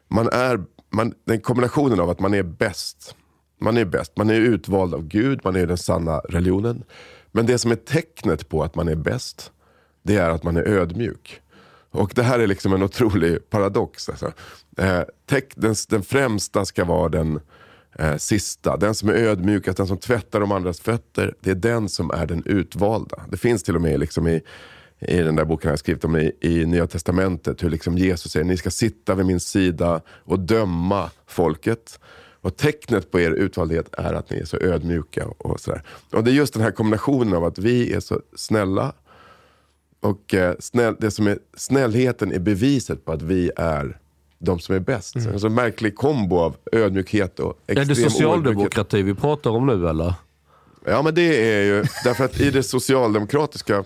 man 0.08 0.30
är, 0.32 0.64
man, 0.90 1.14
den 1.26 1.42
kombinationen 1.42 2.00
av 2.00 2.10
att 2.10 2.20
man 2.20 2.34
är 2.34 2.44
bäst. 2.44 3.16
Man 3.64 3.78
är 3.78 3.86
bäst, 3.86 4.18
man 4.18 4.30
är 4.30 4.40
utvald 4.40 4.94
av 4.94 5.08
Gud, 5.08 5.40
man 5.44 5.56
är 5.56 5.68
den 5.68 5.78
sanna 5.78 6.20
religionen. 6.20 6.84
Men 7.32 7.46
det 7.46 7.58
som 7.58 7.72
är 7.72 7.76
tecknet 7.76 8.50
på 8.50 8.64
att 8.64 8.76
man 8.76 8.88
är 8.88 8.96
bäst, 8.96 9.52
det 10.04 10.16
är 10.16 10.30
att 10.30 10.44
man 10.44 10.58
är 10.58 10.68
ödmjuk. 10.68 11.42
Och 11.92 12.12
det 12.16 12.24
här 12.24 12.40
är 12.40 12.48
liksom 12.48 12.74
en 12.74 12.84
otrolig 12.84 13.50
paradox. 13.50 14.10
Alltså. 14.10 14.34
Eh, 14.78 15.02
teck, 15.30 15.54
den, 15.56 15.76
den 15.90 16.04
främsta 16.04 16.66
ska 16.66 16.86
vara 16.86 17.10
den 17.10 17.40
eh, 18.00 18.18
sista. 18.18 18.78
Den 18.78 18.96
som 18.96 19.10
är 19.10 19.14
ödmjukast, 19.14 19.78
den 19.78 19.88
som 19.88 19.98
tvättar 19.98 20.40
de 20.40 20.52
andras 20.52 20.80
fötter. 20.80 21.36
Det 21.40 21.52
är 21.52 21.56
den 21.56 21.90
som 21.90 22.12
är 22.12 22.26
den 22.26 22.44
utvalda. 22.46 23.18
Det 23.30 23.38
finns 23.38 23.64
till 23.64 23.76
och 23.76 23.82
med 23.82 24.00
liksom 24.00 24.28
i, 24.28 24.42
i 25.00 25.18
den 25.18 25.36
där 25.36 25.46
boken 25.46 25.70
jag 25.70 25.80
skrivit 25.80 26.06
om 26.06 26.16
i, 26.16 26.32
i 26.42 26.66
Nya 26.66 26.88
Testamentet. 26.88 27.64
Hur 27.64 27.70
liksom 27.70 27.98
Jesus 27.98 28.32
säger, 28.32 28.46
ni 28.46 28.58
ska 28.58 28.72
sitta 28.72 29.16
vid 29.16 29.26
min 29.26 29.40
sida 29.40 30.02
och 30.08 30.40
döma 30.40 31.10
folket. 31.28 32.00
Och 32.44 32.58
tecknet 32.58 33.12
på 33.12 33.20
er 33.20 33.32
utvaldhet 33.32 33.96
är 33.98 34.14
att 34.14 34.30
ni 34.30 34.38
är 34.38 34.46
så 34.46 34.58
ödmjuka. 34.58 35.26
Och, 35.38 35.60
sådär. 35.60 35.84
och 36.12 36.24
det 36.24 36.32
är 36.32 36.34
just 36.34 36.54
den 36.54 36.64
här 36.64 36.72
kombinationen 36.72 37.34
av 37.34 37.46
att 37.46 37.58
vi 37.58 37.94
är 37.94 38.00
så 38.00 38.22
snälla. 38.36 38.94
Och 40.00 40.34
eh, 40.34 40.56
snäll, 40.60 40.96
det 41.00 41.12
som 41.12 41.28
är, 41.28 41.40
snällheten 41.58 42.32
är 42.32 42.40
beviset 42.40 43.06
på 43.06 43.12
att 43.12 43.22
vi 43.22 43.52
är 43.56 44.00
de 44.40 44.60
som 44.60 44.76
är 44.76 44.80
bäst. 44.80 45.16
Mm. 45.16 45.32
Alltså 45.32 45.48
en 45.48 45.54
märklig 45.54 45.96
kombo 45.96 46.40
av 46.40 46.56
ödmjukhet 46.72 47.40
och 47.40 47.60
extrem 47.68 47.84
Är 47.84 47.86
det 47.86 47.96
socialdemokrati 47.96 49.02
vi 49.02 49.14
pratar 49.14 49.52
om 49.52 49.66
nu 49.66 49.90
eller? 49.90 50.14
Ja 50.86 51.02
men 51.02 51.16
det 51.16 51.56
är 51.56 51.64
ju, 51.64 51.84
därför 52.04 52.26
att 52.26 52.40
i 52.40 52.52
det 52.52 52.64
socialdemokratiska, 52.64 53.84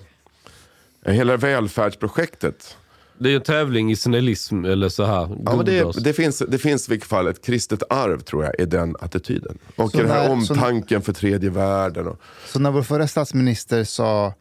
hela 1.05 1.37
välfärdsprojektet. 1.37 2.77
Det 3.19 3.30
är 3.30 3.32
ju 3.32 3.36
en 3.36 3.41
tävling 3.41 3.91
i 3.91 3.95
snällism 3.95 4.65
eller 4.65 4.89
så 4.89 5.03
här. 5.06 5.38
Ja, 5.45 5.56
men 5.56 5.65
det, 5.65 6.03
det, 6.03 6.13
finns, 6.13 6.38
det 6.47 6.58
finns 6.58 6.88
i 6.88 6.91
vilket 6.91 7.10
fall 7.10 7.27
ett 7.27 7.45
kristet 7.45 7.84
arv 7.89 8.19
tror 8.19 8.43
jag 8.45 8.60
i 8.60 8.65
den 8.65 8.95
attityden. 8.99 9.58
Och 9.75 9.91
Så 9.91 9.97
den 9.97 10.10
här 10.10 10.23
när- 10.23 10.32
omtanken 10.32 11.01
för 11.01 11.13
tredje 11.13 11.49
världen. 11.49 12.08
Och, 12.08 12.19
Så 12.45 12.60
när 12.60 12.71
vår 12.71 12.84
förra 12.84 13.08
statsminister 13.08 13.84
sa 13.84 14.34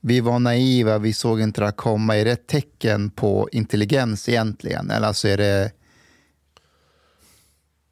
vi 0.00 0.20
var 0.20 0.38
naiva, 0.38 0.98
vi 0.98 1.12
såg 1.12 1.40
inte 1.40 1.60
det 1.60 1.64
här 1.64 1.72
komma, 1.72 2.16
är 2.16 2.24
det 2.24 2.30
ett 2.32 2.46
tecken 2.46 3.10
på 3.10 3.48
intelligens 3.52 4.28
egentligen? 4.28 4.90
Eller 4.90 5.06
alltså 5.06 5.28
är 5.28 5.36
det, 5.36 5.70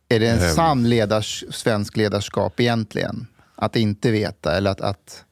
är 0.08 0.20
det 0.20 0.26
en 0.28 0.38
Ehm. 0.38 0.54
sann 0.54 0.88
ledars, 0.88 1.44
svensk 1.50 1.96
ledarskap 1.96 2.60
egentligen? 2.60 3.26
Att 3.56 3.76
inte 3.76 4.10
veta 4.10 4.56
eller 4.56 4.70
att, 4.70 4.80
att, 4.80 5.24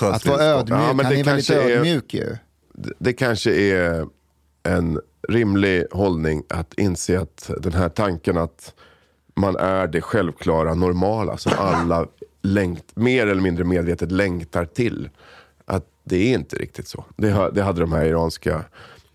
att 0.00 0.26
vara 0.26 0.42
ödmjuk. 0.44 0.80
Ja, 0.80 0.92
men 0.92 1.06
Han 1.06 1.14
det 1.14 1.20
är 1.20 1.24
väldigt 1.24 1.26
kanske 1.48 1.54
är- 1.54 1.76
ödmjuk 1.76 2.14
ju 2.14 2.36
det, 2.98 3.12
kanske 3.12 3.52
är 3.54 4.06
en 4.62 5.00
rimlig 5.28 5.86
hållning 5.90 6.42
att 6.48 6.74
inse 6.74 7.20
att 7.20 7.50
den 7.58 7.72
här 7.72 7.88
tanken 7.88 8.38
att 8.38 8.74
man 9.34 9.56
är 9.56 9.86
det 9.86 10.00
självklara, 10.00 10.74
normala 10.74 11.36
som 11.36 11.52
alla 11.58 12.06
längt, 12.42 12.96
mer 12.96 13.26
eller 13.26 13.42
mindre 13.42 13.64
medvetet 13.64 14.12
längtar 14.12 14.64
till. 14.64 15.10
Att 15.64 15.86
det 16.04 16.16
är 16.16 16.34
inte 16.34 16.56
riktigt 16.56 16.88
så. 16.88 17.04
Det, 17.16 17.50
det 17.54 17.62
hade 17.62 17.80
de 17.80 17.92
här 17.92 18.04
iranska 18.04 18.64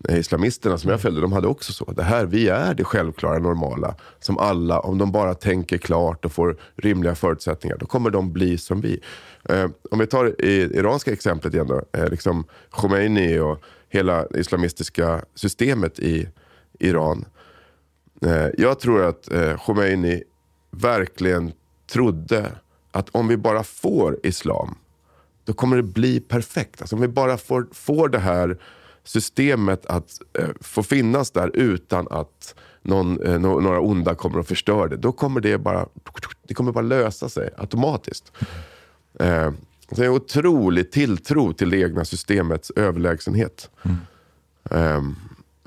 islamisterna 0.08 0.78
som 0.78 0.90
jag 0.90 1.00
följde, 1.00 1.20
de 1.20 1.32
hade 1.32 1.48
också 1.48 1.72
så. 1.72 1.92
Det 1.92 2.02
här, 2.02 2.26
vi 2.26 2.48
är 2.48 2.74
det 2.74 2.84
självklara, 2.84 3.38
normala. 3.38 3.94
Som 4.20 4.38
alla, 4.38 4.80
om 4.80 4.98
de 4.98 5.12
bara 5.12 5.34
tänker 5.34 5.78
klart 5.78 6.24
och 6.24 6.32
får 6.32 6.56
rimliga 6.76 7.14
förutsättningar, 7.14 7.76
då 7.76 7.86
kommer 7.86 8.10
de 8.10 8.32
bli 8.32 8.58
som 8.58 8.80
vi. 8.80 9.00
Eh, 9.44 9.70
om 9.90 9.98
vi 9.98 10.06
tar 10.06 10.24
det 10.24 10.44
iranska 10.48 11.12
exemplet 11.12 11.54
igen 11.54 11.66
då. 11.66 11.82
Eh, 11.92 12.08
liksom 12.08 12.44
Khomeini 12.70 13.38
och 13.38 13.62
hela 13.88 14.26
islamistiska 14.34 15.24
systemet 15.34 15.98
i 15.98 16.28
Iran. 16.78 17.24
Eh, 18.22 18.46
jag 18.58 18.80
tror 18.80 19.04
att 19.04 19.32
eh, 19.32 19.56
Khomeini 19.56 20.22
verkligen 20.70 21.52
trodde 21.92 22.52
att 22.90 23.08
om 23.12 23.28
vi 23.28 23.36
bara 23.36 23.62
får 23.64 24.18
islam, 24.22 24.74
då 25.44 25.52
kommer 25.52 25.76
det 25.76 25.82
bli 25.82 26.20
perfekt. 26.20 26.80
Alltså 26.80 26.96
om 26.96 27.02
vi 27.02 27.08
bara 27.08 27.36
får, 27.36 27.66
får 27.72 28.08
det 28.08 28.18
här 28.18 28.58
systemet 29.04 29.86
att 29.86 30.10
eh, 30.38 30.48
få 30.60 30.82
finnas 30.82 31.30
där 31.30 31.50
utan 31.54 32.06
att 32.10 32.54
någon, 32.82 33.22
eh, 33.22 33.38
no, 33.38 33.60
några 33.60 33.80
onda 33.80 34.14
kommer 34.14 34.38
och 34.38 34.46
förstör 34.46 34.88
det. 34.88 34.96
Då 34.96 35.12
kommer 35.12 35.40
det 35.40 35.58
bara, 35.58 35.86
det 36.42 36.54
kommer 36.54 36.72
bara 36.72 36.84
lösa 36.84 37.28
sig 37.28 37.50
automatiskt. 37.56 38.32
Eh, 39.20 39.50
så 39.88 39.94
det 39.94 40.02
är 40.02 40.06
en 40.06 40.12
otrolig 40.12 40.90
tilltro 40.90 41.52
till 41.52 41.70
det 41.70 41.80
egna 41.80 42.04
systemets 42.04 42.70
överlägsenhet. 42.70 43.70
Eh, 44.70 45.02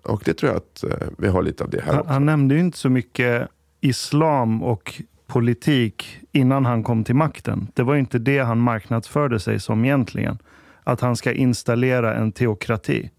och 0.03 0.21
det 0.25 0.33
tror 0.33 0.51
jag 0.51 0.57
att 0.57 0.83
eh, 0.83 1.07
vi 1.17 1.27
har 1.27 1.43
lite 1.43 1.63
av 1.63 1.69
det 1.69 1.81
här 1.81 1.93
Han, 1.93 2.07
han 2.07 2.25
nämnde 2.25 2.55
ju 2.55 2.61
inte 2.61 2.77
så 2.77 2.89
mycket 2.89 3.47
islam 3.81 4.63
och 4.63 5.01
politik 5.27 6.19
innan 6.31 6.65
han 6.65 6.83
kom 6.83 7.03
till 7.03 7.15
makten. 7.15 7.67
Det 7.73 7.83
var 7.83 7.95
inte 7.95 8.19
det 8.19 8.39
han 8.39 8.59
marknadsförde 8.59 9.39
sig 9.39 9.59
som 9.59 9.85
egentligen. 9.85 10.37
Att 10.83 11.01
han 11.01 11.15
ska 11.15 11.31
installera 11.31 12.15
en 12.15 12.31
teokrati. 12.31 13.09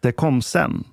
Det 0.00 0.12
kom 0.12 0.42
sen. 0.42 0.84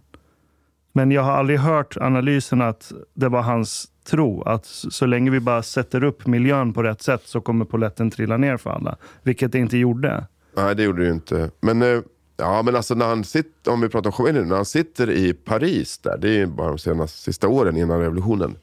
Men 0.93 1.11
jag 1.11 1.21
har 1.21 1.31
aldrig 1.31 1.59
hört 1.59 1.97
analysen 1.97 2.61
att 2.61 2.91
det 3.13 3.29
var 3.29 3.41
hans 3.41 3.87
tro 4.05 4.41
att 4.41 4.65
så 4.65 5.05
länge 5.05 5.31
vi 5.31 5.39
bara 5.39 5.63
sätter 5.63 6.03
upp 6.03 6.27
miljön 6.27 6.73
på 6.73 6.83
rätt 6.83 7.01
sätt 7.01 7.21
så 7.25 7.41
kommer 7.41 7.65
poletten 7.65 8.11
trilla 8.11 8.37
ner 8.37 8.57
för 8.57 8.69
alla. 8.69 8.97
Vilket 9.23 9.51
det 9.51 9.59
inte 9.59 9.77
gjorde. 9.77 10.27
Nej, 10.55 10.75
det 10.75 10.83
gjorde 10.83 11.01
det 11.01 11.05
ju 11.05 11.13
inte. 11.13 11.51
Men, 11.61 11.81
eh, 11.81 12.01
ja, 12.37 12.61
men 12.61 12.75
alltså 12.75 12.95
när 12.95 13.05
han 13.05 13.23
sitter, 13.23 13.71
om 13.71 13.81
vi 13.81 13.89
pratar 13.89 14.09
om 14.09 14.11
Khomeini, 14.11 14.41
när 14.41 14.55
han 14.55 14.65
sitter 14.65 15.09
i 15.09 15.33
Paris 15.33 15.97
där, 15.97 16.17
det 16.17 16.29
är 16.29 16.37
ju 16.37 16.45
bara 16.45 16.67
de 16.67 16.77
senaste 16.77 17.17
sista 17.17 17.47
åren 17.47 17.77
innan 17.77 17.99
revolutionen. 17.99 18.57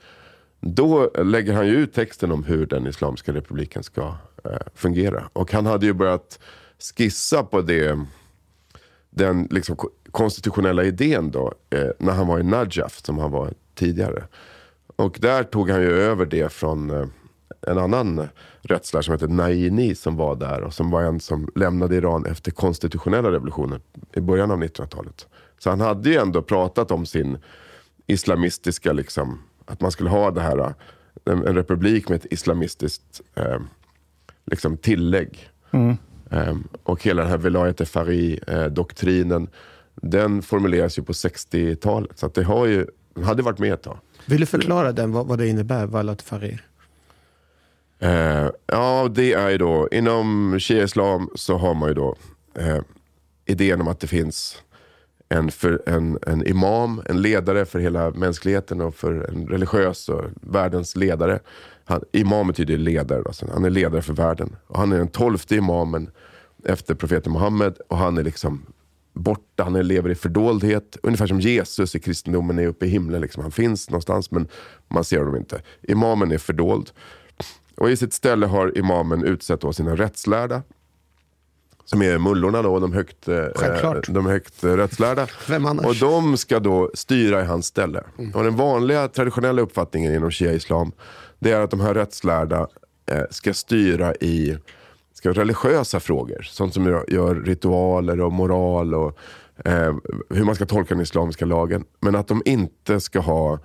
Då 0.61 1.11
lägger 1.25 1.53
han 1.55 1.67
ju 1.67 1.75
ut 1.75 1.95
texten 1.95 2.33
om 2.33 2.45
hur 2.45 2.67
den 2.67 2.87
Islamiska 2.87 3.33
republiken 3.33 3.83
ska 3.83 4.15
eh, 4.45 4.51
fungera. 4.75 5.29
Och 5.33 5.53
han 5.53 5.67
hade 5.67 5.87
ju 5.87 5.93
börjat 5.93 6.39
skissa 6.97 7.43
på 7.43 7.61
det, 7.61 7.99
den 9.11 9.49
liksom 9.51 9.77
konstitutionella 10.13 10.85
idén 10.85 11.31
då, 11.31 11.53
eh, 11.71 11.89
när 11.99 12.13
han 12.13 12.27
var 12.27 12.41
i 12.41 12.43
Najaf, 12.43 13.01
som 13.05 13.19
han 13.19 13.31
var 13.31 13.53
tidigare. 13.75 14.25
Och 14.97 15.19
där 15.21 15.43
tog 15.43 15.71
han 15.71 15.83
ju 15.83 15.93
över 15.93 16.27
det 16.27 16.53
från 16.53 16.91
eh, 16.91 17.07
en 17.67 17.79
annan 17.79 18.29
rättslärare 18.63 19.05
som 19.05 19.13
heter 19.13 19.29
Naini 19.29 19.95
som 19.95 20.17
var 20.17 20.37
där 20.37 20.61
och 20.61 20.75
som 20.75 20.91
var 20.91 21.03
en 21.03 21.21
som 21.21 21.49
lämnade 21.55 21.97
Iran 21.97 22.27
efter 22.27 22.51
konstitutionella 22.51 23.33
revolutionen 23.33 23.81
i 24.15 24.21
början 24.21 24.51
av 24.51 24.63
1900-talet. 24.63 25.27
Så 25.59 25.71
han 25.71 25.81
hade 25.81 26.11
ju 26.11 26.17
ändå 26.17 26.43
pratat 26.43 26.91
om 26.91 27.07
sin 27.07 27.39
islamistiska, 28.07 28.93
liksom, 28.93 29.39
att 29.65 29.81
man 29.81 29.91
skulle 29.91 30.11
ha 30.11 30.31
det 30.31 30.41
här, 30.41 30.75
en, 31.25 31.47
en 31.47 31.55
republik 31.55 32.09
med 32.09 32.17
ett 32.17 32.33
islamistiskt 32.33 33.21
eh, 33.35 33.61
liksom 34.47 34.77
tillägg. 34.77 35.51
Eh, 36.31 36.57
och 36.83 37.03
hela 37.03 37.23
den 37.23 37.31
här 37.31 37.39
Velayat 37.39 37.89
Fari-doktrinen, 37.89 39.49
den 39.95 40.43
formuleras 40.43 40.99
ju 40.99 41.03
på 41.03 41.13
60-talet. 41.13 42.19
Så 42.19 42.29
det 42.29 42.43
har 42.43 42.67
ju, 42.67 42.87
hade 43.25 43.43
varit 43.43 43.59
med 43.59 43.73
ett 43.73 43.83
tag. 43.83 43.99
Vill 44.27 44.41
du 44.41 44.47
förklara 44.47 44.93
den, 44.93 45.13
vad, 45.13 45.27
vad 45.27 45.39
det 45.39 45.49
innebär, 45.49 45.87
Walat 45.87 46.23
Farir? 46.23 46.67
Eh, 47.99 48.51
ja, 48.67 49.09
det 49.15 49.33
är 49.33 49.51
ju 49.51 49.59
då, 49.59 49.89
inom 49.93 50.57
shia-islam 50.61 51.31
så 51.35 51.57
har 51.57 51.75
man 51.75 51.89
ju 51.89 51.95
då 51.95 52.17
eh, 52.55 52.79
idén 53.45 53.81
om 53.81 53.89
att 53.89 54.01
det 54.01 54.07
finns 54.07 54.63
en, 55.29 55.51
för, 55.51 55.83
en, 55.87 56.19
en 56.27 56.47
imam, 56.47 57.03
en 57.07 57.23
ledare 57.23 57.65
för 57.65 57.79
hela 57.79 58.11
mänskligheten 58.11 58.81
och 58.81 58.95
för 58.95 59.31
en 59.31 59.47
religiös 59.47 60.09
och 60.09 60.25
världens 60.35 60.97
ledare. 60.97 61.41
Han, 61.85 62.03
imam 62.13 62.47
betyder 62.47 62.77
ledare, 62.77 63.23
då, 63.23 63.33
så 63.33 63.47
han 63.53 63.65
är 63.65 63.71
ledare 63.71 64.03
för 64.03 64.13
världen. 64.13 64.57
Och 64.67 64.79
han 64.79 64.93
är 64.93 64.99
den 64.99 65.09
tolfte 65.09 65.57
imamen 65.57 66.11
efter 66.65 66.95
profeten 66.95 67.33
Muhammed 67.33 67.75
och 67.89 67.99
han 67.99 68.19
är 68.19 68.23
liksom 68.23 68.67
borta, 69.13 69.65
han 69.65 69.73
lever 69.73 70.11
i 70.11 70.15
fördoldhet. 70.15 70.97
Ungefär 71.03 71.27
som 71.27 71.41
Jesus 71.41 71.95
i 71.95 72.01
kristendomen 72.01 72.59
är 72.59 72.67
uppe 72.67 72.87
i 72.87 72.89
himlen. 72.89 73.21
Liksom. 73.21 73.43
Han 73.43 73.53
finns 73.53 73.91
någonstans 73.91 74.31
men 74.31 74.49
man 74.89 75.05
ser 75.05 75.19
honom 75.19 75.37
inte. 75.37 75.63
Imamen 75.83 76.33
är 76.33 76.39
fördold. 76.39 76.91
Och 77.77 77.91
i 77.91 77.97
sitt 77.97 78.13
ställe 78.13 78.47
har 78.47 78.79
imamen 78.79 79.25
utsett 79.25 79.61
då 79.61 79.73
sina 79.73 79.97
rättslärda. 79.97 80.63
Som 81.85 82.03
är 82.03 82.19
mullorna 82.19 82.63
då, 82.63 82.79
de 82.79 82.93
högt, 82.93 83.29
eh, 83.29 83.47
de 84.09 84.27
högt 84.27 84.65
eh, 84.65 84.77
rättslärda. 84.77 85.27
Vem 85.49 85.67
annars? 85.67 85.87
Och 85.87 85.97
de 85.97 86.37
ska 86.37 86.61
då 86.61 86.91
styra 86.95 87.43
i 87.43 87.45
hans 87.45 87.67
ställe. 87.67 88.03
Och 88.35 88.45
den 88.45 88.57
vanliga 88.57 89.09
traditionella 89.09 89.63
uppfattningen 89.63 90.15
inom 90.15 90.31
shia-islam, 90.31 90.93
det 91.39 91.53
är 91.53 91.61
att 91.61 91.71
de 91.71 91.81
här 91.81 91.95
rättslärda 91.95 92.69
eh, 93.07 93.23
ska 93.31 93.55
styra 93.55 94.15
i 94.15 94.59
ska, 95.23 95.33
religiösa 95.33 96.01
frågor. 96.01 96.43
Sånt 96.43 96.75
som 96.75 96.87
gör, 96.87 97.05
gör 97.09 97.35
ritualer 97.35 98.21
och 98.21 98.33
moral 98.33 98.95
och 98.95 99.19
eh, 99.65 99.95
hur 100.31 100.45
man 100.45 100.55
ska 100.55 100.67
tolka 100.67 100.95
den 100.95 101.03
islamiska 101.03 101.45
lagen. 101.45 101.85
Men 102.01 102.15
att 102.15 102.29
de 102.29 102.43
inte 102.45 103.01
ska 103.01 103.21
ha 103.21 103.59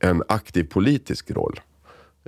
en 0.00 0.22
aktiv 0.28 0.64
politisk 0.64 1.30
roll. 1.30 1.60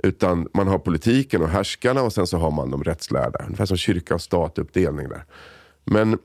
Utan 0.03 0.47
man 0.53 0.67
har 0.67 0.79
politiken 0.79 1.41
och 1.41 1.49
härskarna 1.49 2.01
och 2.01 2.13
sen 2.13 2.27
så 2.27 2.37
har 2.37 2.51
man 2.51 2.71
de 2.71 2.83
rättslärda. 2.83 3.45
Ungefär 3.45 3.65
som 3.65 3.77
kyrka 3.77 4.15
och 4.15 4.21
statuppdelning 4.21 5.09
där. 5.09 5.25
Men 5.83 6.17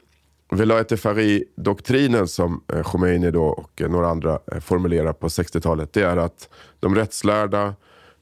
Velayat 0.51 0.93
e 0.93 0.97
Fari-doktrinen 0.97 2.29
som 2.29 2.63
eh, 2.73 2.83
Khomeini 2.83 3.31
då 3.31 3.45
och 3.45 3.83
eh, 3.83 3.91
några 3.91 4.09
andra 4.09 4.39
eh, 4.53 4.61
formulerar 4.61 5.13
på 5.13 5.29
60-talet. 5.29 5.93
Det 5.93 6.03
är 6.03 6.17
att 6.17 6.49
de 6.81 6.95
rättslärda, 6.95 7.75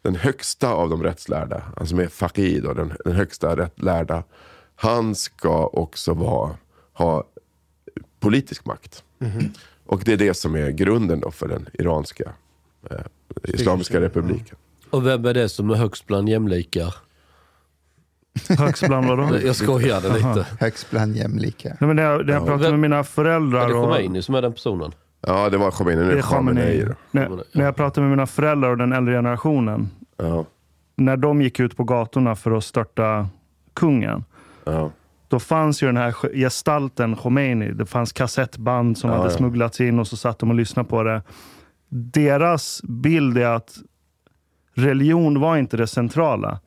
den 0.03 0.17
högsta 0.17 0.69
av 0.73 0.91
de 0.91 1.03
rättslärda, 1.03 1.63
alltså 1.77 1.97
med 1.97 2.13
Faqih 2.13 2.63
då, 2.63 2.75
den, 2.75 2.93
den 3.05 3.13
högsta 3.15 3.57
rättlärda. 3.57 4.25
Han 4.75 5.15
ska 5.15 5.67
också 5.67 6.15
vara, 6.15 6.57
ha 6.93 7.25
politisk 8.21 8.65
makt. 8.65 9.05
Mhm. 9.19 9.53
Och 9.87 10.03
det 10.05 10.13
är 10.13 10.17
det 10.17 10.35
som 10.35 10.55
är 10.55 10.71
grunden 10.71 11.21
då 11.21 11.31
för 11.31 11.49
den 11.49 11.69
iranska 11.73 12.33
eh, 12.91 12.97
Islamiska 13.45 14.01
republiken. 14.01 14.57
Och 14.91 15.07
vem 15.07 15.25
är 15.25 15.35
det 15.35 15.49
som 15.49 15.71
är 15.71 15.75
högst 15.75 16.07
bland 16.07 16.29
jämlikar? 16.29 16.95
Högst 18.59 18.87
bland 18.87 19.09
vadå? 19.09 19.39
Jag 19.45 19.57
skojade 19.57 20.13
lite. 20.13 20.47
Högst 20.61 20.91
bland 20.91 21.17
jämlika. 21.17 21.69
Nej, 21.69 21.87
men 21.87 21.97
när 21.97 22.03
jag, 22.03 22.27
när 22.27 22.33
jag 22.33 22.47
pratar 22.47 22.71
med 22.71 22.79
mina 22.79 22.99
Är 22.99 23.03
föräldrar 23.03 23.69
det 23.69 23.75
och... 23.75 23.85
Khomeini 23.85 24.23
som 24.23 24.35
är 24.35 24.43
den 24.43 24.53
personen? 24.53 24.93
Ja, 25.21 25.49
det 25.51 25.57
var 25.59 25.71
Khomeini. 25.71 26.03
Nu 26.03 26.11
Det 26.13 26.19
är 26.19 26.23
Khamenei. 26.23 26.87
När, 27.11 27.29
när 27.53 27.65
jag 27.65 27.77
pratar 27.77 28.03
med 28.03 28.11
mina 28.11 28.27
föräldrar 28.27 28.71
och 28.71 28.79
den 28.79 28.93
äldre 28.93 29.15
generationen. 29.15 29.89
Ja, 30.17 30.45
När 30.97 31.17
de 31.17 31.43
gick 31.43 31.61
ut 31.61 31.77
på 31.77 31.85
gatorna 31.85 32.37
för 32.37 32.51
att 32.51 32.65
störta 32.65 33.29
kungen. 33.75 34.25
ja. 34.65 34.91
Då 35.29 35.39
fanns 35.39 35.83
ju 35.83 35.87
den 35.87 35.97
här 35.97 36.15
gestalten 36.35 37.17
Khomeini. 37.17 37.73
Det 37.73 37.87
fanns 37.87 38.13
kassettband 38.13 38.99
som 38.99 39.11
Ja, 39.11 39.17
hade 39.17 39.31
ja. 39.31 39.37
smugglats 39.37 39.81
in 39.81 39.99
och 39.99 40.07
så 40.07 40.17
satt 40.17 40.39
de 40.39 40.49
och 40.51 40.55
lyssnade 40.57 40.89
på 40.89 41.03
det. 41.03 41.23
Deras 41.89 42.81
bild 42.83 43.39
är 43.39 43.47
att 43.47 43.75
religion 44.75 45.41
var 45.41 45.57
inte 45.57 45.77
det 45.77 45.87
centrala. 45.87 46.61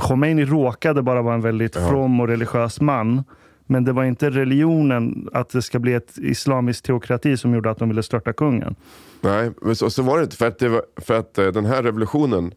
Khomeini 0.00 0.44
råkade 0.44 1.02
bara 1.02 1.22
vara 1.22 1.34
en 1.34 1.40
väldigt 1.40 1.76
from 1.76 2.20
och 2.20 2.28
religiös 2.28 2.80
man. 2.80 3.24
Men 3.66 3.84
det 3.84 3.92
var 3.92 4.04
inte 4.04 4.30
religionen, 4.30 5.28
att 5.32 5.48
det 5.48 5.62
ska 5.62 5.78
bli 5.78 5.94
ett 5.94 6.18
islamisk 6.18 6.84
teokrati 6.84 7.36
som 7.36 7.54
gjorde 7.54 7.70
att 7.70 7.78
de 7.78 7.88
ville 7.88 8.02
störta 8.02 8.32
kungen. 8.32 8.74
Nej, 9.20 9.50
men 9.62 9.76
så, 9.76 9.90
så 9.90 10.02
var 10.02 10.18
det 10.18 10.24
inte. 10.24 10.36
För 10.36 10.46
att, 10.46 10.58
det 10.58 10.68
var, 10.68 10.82
för 10.96 11.18
att 11.18 11.38
eh, 11.38 11.46
den 11.46 11.64
här 11.64 11.82
revolutionen 11.82 12.54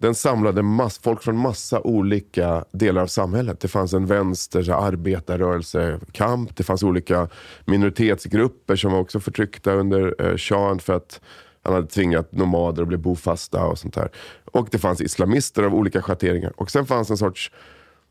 den 0.00 0.14
samlade 0.14 0.62
mass, 0.62 0.98
folk 0.98 1.22
från 1.22 1.36
massa 1.36 1.80
olika 1.80 2.64
delar 2.72 3.02
av 3.02 3.06
samhället. 3.06 3.60
Det 3.60 3.68
fanns 3.68 3.92
en 3.92 4.06
vänster, 4.06 4.70
arbetarrörelsekamp. 4.70 6.56
Det 6.56 6.62
fanns 6.62 6.82
olika 6.82 7.28
minoritetsgrupper 7.64 8.76
som 8.76 8.92
var 8.92 8.98
också 8.98 9.20
förtryckta 9.20 9.72
under 9.72 10.14
eh, 10.18 10.36
shahen 10.36 10.78
för 10.78 10.92
att 10.92 11.20
han 11.62 11.74
hade 11.74 11.86
tvingat 11.86 12.32
nomader 12.32 12.82
att 12.82 12.88
bli 12.88 12.96
bofasta 12.96 13.66
och 13.66 13.78
sånt 13.78 13.94
där. 13.94 14.10
Och 14.44 14.68
det 14.70 14.78
fanns 14.78 15.00
islamister 15.00 15.62
av 15.62 15.74
olika 15.74 16.02
schatteringar. 16.02 16.52
Och 16.56 16.70
sen 16.70 16.86
fanns 16.86 17.10
en 17.10 17.16
sorts 17.16 17.52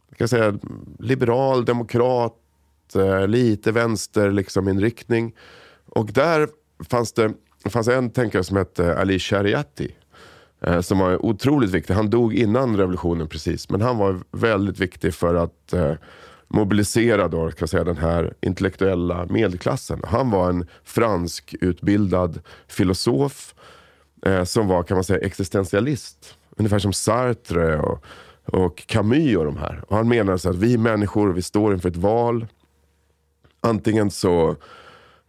kan 0.10 0.18
jag 0.18 0.30
säga, 0.30 0.60
liberal, 1.00 1.66
demokrat, 1.66 2.36
eh, 2.96 3.28
lite 3.28 3.72
vänster 3.72 4.32
liksom, 4.32 4.68
inriktning. 4.68 5.36
Och 5.86 6.06
där 6.06 6.50
fanns 6.90 7.14
det 7.14 7.34
fanns 7.70 7.88
en 7.88 8.10
tänkare 8.10 8.44
som 8.44 8.58
hette 8.58 8.86
eh, 8.86 9.00
Ali 9.00 9.20
Shariati. 9.20 9.96
Eh, 10.62 10.82
som 10.82 11.00
var 11.00 11.26
otroligt 11.26 11.72
viktig. 11.72 11.94
Han 11.94 12.10
dog 12.10 12.34
innan 12.34 12.78
revolutionen 12.78 13.28
precis. 13.28 13.70
Men 13.70 13.82
han 13.82 13.98
var 13.98 14.20
väldigt 14.32 14.80
viktig 14.80 15.14
för 15.14 15.36
att 15.36 15.74
mobilisera 16.48 17.28
då, 17.28 17.48
kan 17.48 17.56
jag 17.60 17.70
säga, 17.70 17.84
den 17.84 17.98
här 17.98 18.34
intellektuella 18.42 19.26
medelklassen. 19.26 20.02
Han 20.04 20.32
var 20.32 20.50
en 20.50 20.68
fransk 20.84 21.56
utbildad 21.62 22.40
filosof. 22.68 23.54
Eh, 24.26 24.44
som 24.44 24.68
var 24.68 24.84
kan 24.84 24.98
man 24.98 25.04
säga 25.04 25.20
existentialist. 25.20 26.38
Ungefär 26.58 26.80
som 26.80 26.94
Sartre 26.94 27.80
och, 27.80 28.04
och 28.52 28.84
Camus 28.88 29.38
och 29.38 29.46
de 29.46 29.58
här. 29.58 29.84
Och 29.88 29.98
han 29.98 30.08
menar 30.08 30.38
så 30.38 30.50
att 30.50 30.56
vi 30.56 30.78
människor, 30.78 31.34
vi 31.34 31.42
står 31.42 31.74
inför 31.74 31.90
ett 31.90 31.98
val. 31.98 32.48
Antingen 33.62 34.12
så 34.12 34.56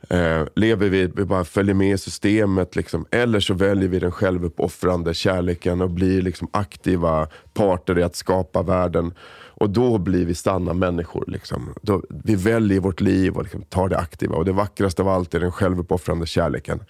eh, 0.09 0.43
lever 0.57 0.89
vi, 0.89 1.07
vi 1.07 1.25
bara 1.25 1.45
följer 1.45 1.75
med 1.75 1.95
i 1.95 1.99
systemet. 1.99 2.77
Liksom. 2.77 3.07
Eller 3.11 3.41
så 3.41 3.55
väljer 3.55 3.89
vi 3.89 3.99
den 3.99 4.13
självuppoffrande 4.13 5.15
kärleken 5.15 5.81
och 5.81 5.91
blir 5.91 6.23
liksom 6.23 6.49
aktiva 6.51 7.29
parter 7.55 7.99
i 7.99 8.03
att 8.03 8.17
skapa 8.17 8.63
världen. 8.63 9.15
Och 9.61 9.71
då 9.71 9.99
blir 9.99 10.27
vi 10.27 10.35
sanna 10.35 10.73
människor. 10.73 11.25
Liksom. 11.27 11.75
Då, 11.83 12.03
vi 12.09 12.35
väljer 12.35 12.81
vårt 12.81 13.01
liv 13.01 13.37
och 13.37 13.43
liksom 13.43 13.63
tar 13.63 13.89
det 13.89 13.99
aktiva. 13.99 14.37
Och 14.37 14.45
det 14.45 14.53
vackraste 14.53 15.03
av 15.03 15.09
allt 15.09 15.35
är 15.35 15.41
den 15.41 15.53
självuppoffrande 15.53 16.27
kärleken. 16.27 16.81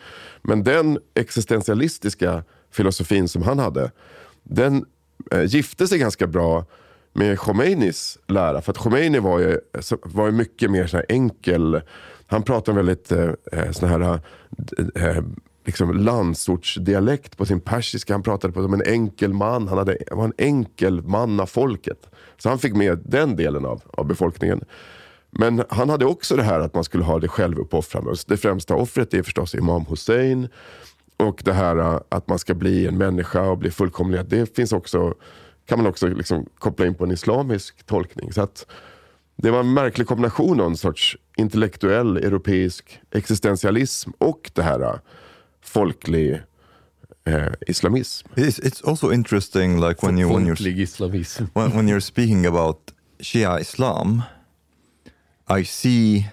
Men 0.43 0.65
den 0.65 0.99
existentialistiska 1.15 2.45
filosofin 2.73 3.29
som 3.29 3.43
han 3.43 3.59
hade, 3.59 3.91
den 4.43 4.85
eh, 5.31 5.45
gifte 5.45 5.87
sig 5.87 5.99
ganska 5.99 6.27
bra 6.27 6.65
med 7.13 7.39
Khomeinis 7.39 8.19
lära. 8.27 8.63
För 8.63 8.73
att 8.73 8.79
Khomeini 8.79 9.19
var 9.19 9.39
ju, 9.39 9.61
var 10.03 10.27
ju 10.27 10.33
mycket 10.33 10.71
mer 10.71 10.87
så 10.87 10.97
här 10.97 11.07
enkel. 11.09 11.81
Han 12.27 12.43
pratade 12.43 12.77
väldigt 12.77 13.13
eh, 13.13 13.31
eh, 13.53 13.71
sån 13.71 13.89
här 13.89 14.21
eh, 14.97 15.09
eh, 15.09 15.25
liksom 15.65 15.99
landsortsdialekt 15.99 17.37
på 17.37 17.47
sin 17.47 17.61
persiska. 17.61 18.15
Han 18.15 18.23
pratade 18.23 18.53
på 18.53 18.63
som 18.63 18.75
en 18.75 18.83
enkel 18.83 19.33
man. 19.33 19.69
Han 19.69 19.79
hade, 19.79 19.99
var 20.11 20.25
en 20.25 20.33
enkel 20.39 21.03
man 21.03 21.41
av 21.41 21.47
folket. 21.47 22.07
Så 22.39 22.49
han 22.49 22.59
fick 22.59 22.75
med 22.75 22.99
den 23.05 23.37
delen 23.37 23.67
av, 23.67 23.83
av 23.91 24.07
befolkningen. 24.07 24.65
Men 25.31 25.65
han 25.69 25.89
hade 25.89 26.05
också 26.05 26.37
det 26.37 26.43
här 26.43 26.61
att 26.61 26.75
man 26.75 26.85
skulle 26.85 27.05
ha 27.05 27.19
det 27.19 27.29
självuppoffrande. 27.29 28.15
Det 28.27 28.37
främsta 28.37 28.75
offret 28.75 29.15
är 29.15 29.23
förstås 29.23 29.55
Imam 29.55 29.87
Hussein. 29.87 30.49
Och 31.21 31.43
det 31.45 31.53
här 31.53 31.77
eh, 31.77 32.01
att 32.09 32.29
man 32.29 32.39
ska 32.39 32.55
bli 32.55 32.87
en 32.87 32.99
människa 32.99 33.43
och 33.43 33.59
bli 33.59 33.71
fullkomlig. 33.71 34.25
Det 34.27 34.57
finns 34.57 34.73
också, 34.73 35.15
kan 35.67 35.79
man 35.79 35.87
också 35.87 36.09
liksom 36.09 36.47
koppla 36.59 36.87
in 36.87 36.95
på 36.95 37.05
en 37.05 37.11
islamisk 37.11 37.87
tolkning. 37.87 38.33
Så 38.33 38.43
att 38.43 38.67
det 39.37 39.51
var 39.51 39.61
en 39.61 39.75
märklig 39.75 40.07
kombination 40.07 40.61
av 40.61 40.67
en 40.67 40.77
sorts 40.77 41.17
intellektuell 41.37 42.17
europeisk 42.17 43.01
existentialism 43.11 44.11
och 44.19 44.51
det 44.55 44.63
här 44.63 44.81
eh, 44.81 44.95
folklig 45.63 46.43
eh, 47.25 47.53
islamism. 47.67 48.29
It's, 48.35 48.61
it's 48.61 48.89
also 48.91 49.13
interesting, 49.13 49.81
like 49.81 50.07
when 50.07 50.19
you 50.19 50.35
when 50.35 50.47
you're 50.47 50.57
when, 51.55 51.77
when 51.77 51.89
you're 51.89 52.01
speaking 52.01 52.47
about 52.47 52.93
Shia 53.19 53.61
Islam, 53.61 54.23
I 55.61 55.65
see, 55.65 56.27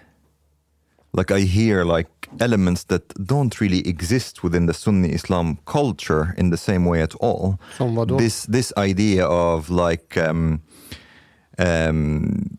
like 1.13 1.31
I 1.31 1.41
hear, 1.41 1.97
like 1.97 2.09
elements 2.39 2.83
that 2.85 3.13
don't 3.25 3.59
really 3.61 3.79
exist 3.87 4.43
within 4.43 4.67
the 4.67 4.73
Sunni 4.73 5.09
Islam 5.09 5.57
culture 5.65 6.33
in 6.37 6.49
the 6.51 6.57
same 6.57 6.89
way 6.89 7.01
at 7.03 7.15
all. 7.15 7.57
Som 7.77 7.95
vad 7.95 8.07
då? 8.07 8.17
This 8.17 8.45
this 8.45 8.73
idea 8.77 9.27
of 9.27 9.69
like 9.69 10.29
um, 10.29 10.59
um, 11.57 12.57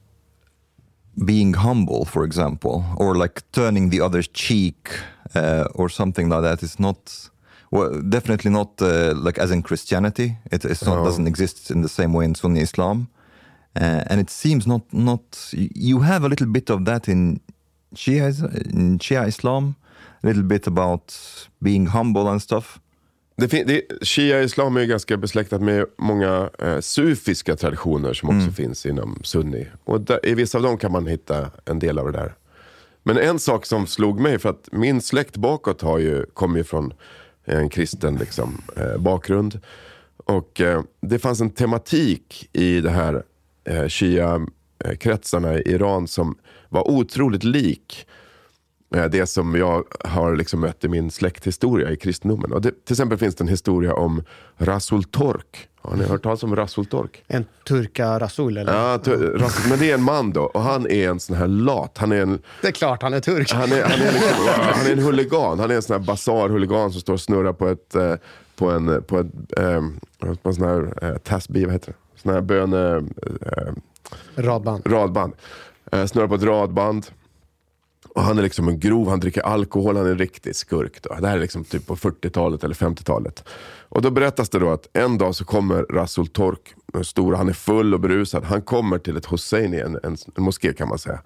being 1.26 1.54
humble, 1.54 2.04
for 2.04 2.24
example, 2.24 2.83
or 2.96 3.14
like 3.14 3.40
turning 3.52 3.90
the 3.90 4.00
other 4.00 4.22
cheek, 4.22 4.88
uh, 5.35 5.64
or 5.74 5.88
something 5.90 6.28
like 6.28 6.42
that 6.42 6.62
is 6.62 6.78
not. 6.78 7.31
Well, 7.70 8.00
definitely 8.09 8.50
not 8.50 8.81
uh, 8.81 9.12
like 9.26 9.38
as 9.42 9.50
in 9.50 9.62
Christianity. 9.62 10.38
It 10.50 10.64
it's 10.64 10.85
not, 10.87 10.96
No. 10.98 11.04
doesn't 11.04 11.26
exist 11.26 11.70
in 11.70 11.83
the 11.83 11.88
same 11.88 12.12
way 12.14 12.24
in 12.24 12.35
Sunni 12.35 12.61
Islam, 12.61 13.09
uh, 13.81 14.02
and 14.11 14.20
it 14.20 14.31
seems 14.31 14.66
not 14.66 14.83
not. 14.92 15.52
You 15.52 16.00
have 16.00 16.24
a 16.24 16.28
little 16.28 16.46
bit 16.46 16.70
of 16.70 16.85
that 16.85 17.09
in 17.09 17.40
Shia 17.94 18.29
in 18.72 18.98
Shia 18.98 19.29
Islam, 19.29 19.74
a 20.22 20.27
little 20.27 20.42
bit 20.42 20.66
about 20.66 21.14
being 21.59 21.87
humble 21.87 22.29
and 22.29 22.42
stuff. 22.42 22.81
Det 23.38 23.46
det, 23.46 23.83
Shia-islam 24.03 24.77
är 24.77 24.81
ju 24.81 24.87
ganska 24.87 25.16
besläktat 25.16 25.62
med 25.62 25.87
många 25.98 26.51
eh, 26.59 26.81
sufiska 26.81 27.57
traditioner 27.57 28.12
som 28.12 28.29
också 28.29 28.51
finns 28.51 28.87
inom 28.87 29.20
sunni. 29.24 29.66
Och 29.85 30.01
där, 30.01 30.27
i 30.27 30.35
vissa 30.35 30.59
av 30.59 30.64
dem 30.64 30.79
kan 30.79 30.92
man 30.92 31.07
hitta 31.07 31.51
en 31.64 31.79
del 31.79 31.98
av 31.98 32.12
det 32.12 32.18
där. 32.18 32.35
Men 33.03 33.18
en 33.18 33.38
sak 33.38 33.66
som 33.66 33.87
slog 33.87 34.20
mig, 34.20 34.38
för 34.38 34.49
att 34.49 34.68
min 34.72 35.01
släkt 35.01 35.36
bakåt 35.36 35.82
har 35.82 35.99
ju, 35.99 36.26
kommer 36.26 36.59
ju 36.59 36.64
från 36.64 36.93
en 37.45 37.68
kristen 37.68 38.16
liksom, 38.16 38.62
eh, 38.76 38.97
bakgrund. 38.99 39.61
Och 40.16 40.61
eh, 40.61 40.82
det 41.01 41.18
fanns 41.18 41.41
en 41.41 41.51
tematik 41.51 42.49
i 42.53 42.80
det 42.80 42.91
här 42.91 43.22
eh, 43.64 43.86
Shia-kretsarna 43.89 45.59
i 45.59 45.62
Iran 45.66 46.09
som 46.09 46.39
var 46.68 46.90
otroligt 46.90 47.44
lik 47.44 48.06
eh, 48.94 49.04
det 49.04 49.26
som 49.26 49.54
jag 49.54 49.84
har 50.04 50.36
liksom 50.36 50.60
mött 50.60 50.84
i 50.84 50.88
min 50.88 51.10
släkthistoria 51.10 51.90
i 51.90 51.96
kristendomen. 51.96 52.52
Och 52.52 52.62
det, 52.62 52.84
till 52.84 52.94
exempel 52.94 53.18
finns 53.18 53.34
det 53.34 53.44
en 53.44 53.48
historia 53.48 53.94
om 53.94 54.22
Rasul 54.56 55.04
Tork. 55.04 55.68
Har 55.80 55.96
ni 55.96 56.04
hört 56.04 56.22
talas 56.22 56.42
om 56.42 56.56
Rasul 56.56 56.86
Tork? 56.86 57.24
En 57.26 57.44
turka 57.68 58.18
Rasul 58.18 58.56
eller? 58.56 58.74
Ja, 58.74 58.98
tu- 58.98 59.36
Rasul, 59.38 59.70
men 59.70 59.78
det 59.78 59.90
är 59.90 59.94
en 59.94 60.02
man 60.02 60.32
då. 60.32 60.42
Och 60.42 60.60
han 60.60 60.86
är 60.86 61.08
en 61.08 61.20
sån 61.20 61.36
här 61.36 61.46
lat. 61.46 61.98
Han 61.98 62.12
är 62.12 62.20
en, 62.22 62.42
Det 62.62 62.68
är 62.68 62.72
klart 62.72 63.02
han 63.02 63.14
är 63.14 63.20
turk. 63.20 63.52
han 63.52 63.72
är, 63.72 63.82
han 63.82 64.00
är, 64.00 64.12
liksom, 64.12 64.44
han 64.74 64.86
är 64.86 64.92
en 64.92 64.98
huligan. 64.98 65.58
Han 65.60 65.70
är 65.70 65.74
en 65.74 65.82
sån 65.82 65.96
här 66.00 66.06
basarhuligan 66.06 66.92
som 66.92 67.00
står 67.00 67.12
och 67.12 67.20
snurrar 67.20 67.52
på 67.52 67.68
ett, 67.68 67.94
eh, 67.94 68.14
på 68.56 68.70
en, 68.70 69.02
på 69.02 69.18
ett, 69.18 69.26
eh, 69.58 69.82
på 70.42 70.48
en 70.48 70.54
sån 70.54 70.64
här 70.64 70.80
eh, 71.02 71.40
vad 71.48 71.72
heter 71.72 71.92
det? 71.92 72.20
Sån 72.22 72.32
här 72.32 72.40
böne... 72.40 72.96
Eh, 73.42 73.72
Radband. 74.36 74.82
radband. 74.92 75.32
Eh, 75.93 76.07
snurrar 76.07 76.28
på 76.28 76.34
ett 76.34 76.43
radband. 76.43 77.07
Och 78.09 78.22
han 78.22 78.39
är 78.39 78.43
liksom 78.43 78.68
en 78.68 78.80
grov, 78.80 79.09
han 79.09 79.20
dricker 79.20 79.43
alkohol, 79.43 79.97
han 79.97 80.07
är 80.07 80.11
en 80.11 80.18
riktig 80.18 80.57
skurk. 80.57 81.03
Då. 81.03 81.14
Det 81.20 81.28
här 81.28 81.36
är 81.36 81.41
liksom 81.41 81.64
typ 81.64 81.86
på 81.86 81.97
40-talet 81.97 82.64
eller 82.64 82.74
50-talet. 82.74 83.45
Och 83.89 84.03
då 84.03 84.11
berättas 84.11 84.49
det 84.49 84.59
då 84.59 84.70
att 84.70 84.89
en 84.93 85.18
dag 85.18 85.34
så 85.34 85.45
kommer 85.45 85.82
Rasul 85.82 86.26
Tork, 86.26 86.74
den 86.86 87.05
stora, 87.05 87.36
han 87.36 87.49
är 87.49 87.53
full 87.53 87.95
och 87.95 88.01
berusad. 88.01 88.45
Han 88.45 88.62
kommer 88.62 88.99
till 88.99 89.16
ett 89.16 89.26
Hosseini, 89.26 89.80
en, 89.80 89.99
en, 90.03 90.16
en 90.36 90.43
moské 90.43 90.72
kan 90.72 90.89
man 90.89 90.99
säga. 90.99 91.20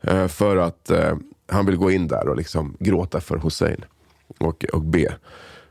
Eh, 0.00 0.26
för 0.26 0.56
att 0.56 0.90
eh, 0.90 1.16
han 1.48 1.66
vill 1.66 1.76
gå 1.76 1.90
in 1.90 2.08
där 2.08 2.28
och 2.28 2.36
liksom 2.36 2.76
gråta 2.80 3.20
för 3.20 3.38
Hussein 3.38 3.84
och, 4.38 4.64
och 4.72 4.82
be. 4.82 5.14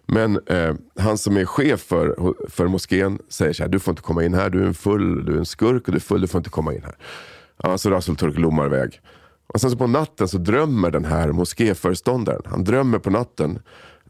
Men 0.06 0.40
eh, 0.46 0.76
han 1.00 1.18
som 1.18 1.38
är 1.38 1.46
chef 1.46 1.82
för, 1.82 2.34
för 2.50 2.68
moskén 2.68 3.20
säger 3.30 3.54
så 3.54 3.64
här, 3.64 3.70
du 3.70 3.80
får 3.80 3.92
inte 3.92 4.02
komma 4.02 4.24
in 4.24 4.34
här, 4.34 4.50
du 4.50 4.62
är 4.62 4.68
en 4.68 4.74
full, 4.74 5.26
du 5.26 5.34
är 5.34 5.38
en 5.38 5.46
skurk 5.46 5.88
och 5.88 5.92
du 5.92 5.96
är 5.96 6.02
full, 6.02 6.22
du 6.22 6.28
får 6.28 6.40
inte 6.40 6.50
komma 6.50 6.74
in 6.74 6.84
här. 6.84 6.96
Ja, 7.64 7.78
så 7.78 7.90
Rasul 7.90 8.16
Turk 8.16 8.38
lommar 8.38 8.66
iväg. 8.66 9.02
Och 9.48 9.62
sen 9.62 9.72
så 9.72 9.78
på 9.78 9.88
natten 9.88 10.28
så 10.28 10.38
drömmer 10.38 10.92
den 10.92 11.06
här 11.06 11.32
moskéföreståndaren, 11.32 12.42
han 12.46 12.64
drömmer 12.64 13.00
på 13.00 13.10
natten 13.10 13.60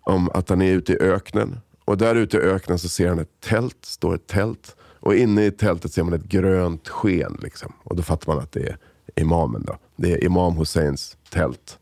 om 0.02 0.30
att 0.34 0.50
han 0.50 0.62
är 0.62 0.72
ute 0.72 0.94
i 0.94 1.00
öknen. 1.00 1.60
Och 1.86 1.98
där 1.98 2.16
ute 2.16 2.38
i 2.38 2.40
öknen 2.40 2.80
så 2.80 2.90
ser 2.90 3.10
han 3.10 3.20
ett 3.20 3.42
tält, 3.42 3.78
står 3.82 4.16
ett 4.16 4.28
tält. 4.28 4.76
Och 5.00 5.16
inne 5.16 5.46
i 5.46 5.52
tältet 5.52 5.94
ser 5.94 6.04
man 6.04 6.14
ett 6.14 6.24
grönt 6.24 6.88
sken. 6.88 7.38
Liksom. 7.42 7.74
Och 7.84 7.96
då 7.96 8.04
fattar 8.04 8.34
man 8.34 8.44
att 8.44 8.52
det 8.52 8.68
är 8.68 8.78
imamen. 9.16 9.64
Då. 9.68 9.78
Det 9.96 10.14
är 10.14 10.24
Imam 10.24 10.58
Husseins 10.58 11.18
tält. 11.30 11.80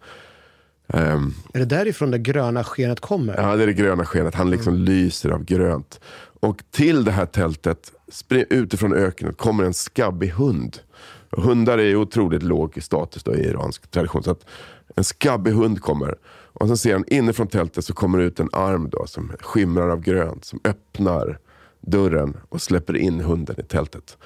Um, 0.87 1.33
är 1.53 1.59
det 1.59 1.65
därifrån 1.65 2.11
det 2.11 2.17
gröna 2.17 2.63
skenet 2.63 2.99
kommer? 2.99 3.37
Ja, 3.37 3.55
det 3.55 3.63
är 3.63 3.67
det 3.67 3.73
gröna 3.73 4.05
skenet. 4.05 4.35
Han 4.35 4.49
liksom 4.49 4.73
mm. 4.73 4.85
lyser 4.85 5.29
av 5.29 5.43
grönt. 5.43 5.99
Och 6.39 6.63
till 6.71 7.03
det 7.05 7.11
här 7.11 7.25
tältet, 7.25 7.91
utifrån 8.29 8.93
öknen, 8.93 9.33
kommer 9.33 9.63
en 9.63 9.73
skabbig 9.73 10.29
hund. 10.29 10.79
Hundar 11.37 11.77
är 11.77 11.95
otroligt 11.95 12.43
låg 12.43 12.79
status 12.81 13.23
då, 13.23 13.35
i 13.35 13.45
iransk 13.45 13.91
tradition. 13.91 14.23
Så 14.23 14.31
att 14.31 14.45
en 14.95 15.03
skabbig 15.03 15.51
hund 15.51 15.81
kommer. 15.81 16.15
Och 16.27 16.67
sen 16.67 16.77
ser 16.77 16.93
han 16.93 17.05
inifrån 17.07 17.47
tältet 17.47 17.85
så 17.85 17.93
kommer 17.93 18.17
det 18.17 18.23
ut 18.23 18.39
en 18.39 18.49
arm 18.53 18.89
då, 18.89 19.05
som 19.07 19.31
skimrar 19.39 19.89
av 19.89 20.01
grönt. 20.01 20.45
Som 20.45 20.59
öppnar 20.63 21.39
dörren 21.81 22.37
och 22.49 22.61
släpper 22.61 22.97
in 22.97 23.21
hunden 23.21 23.55
i 23.59 23.63
tältet. 23.63 24.17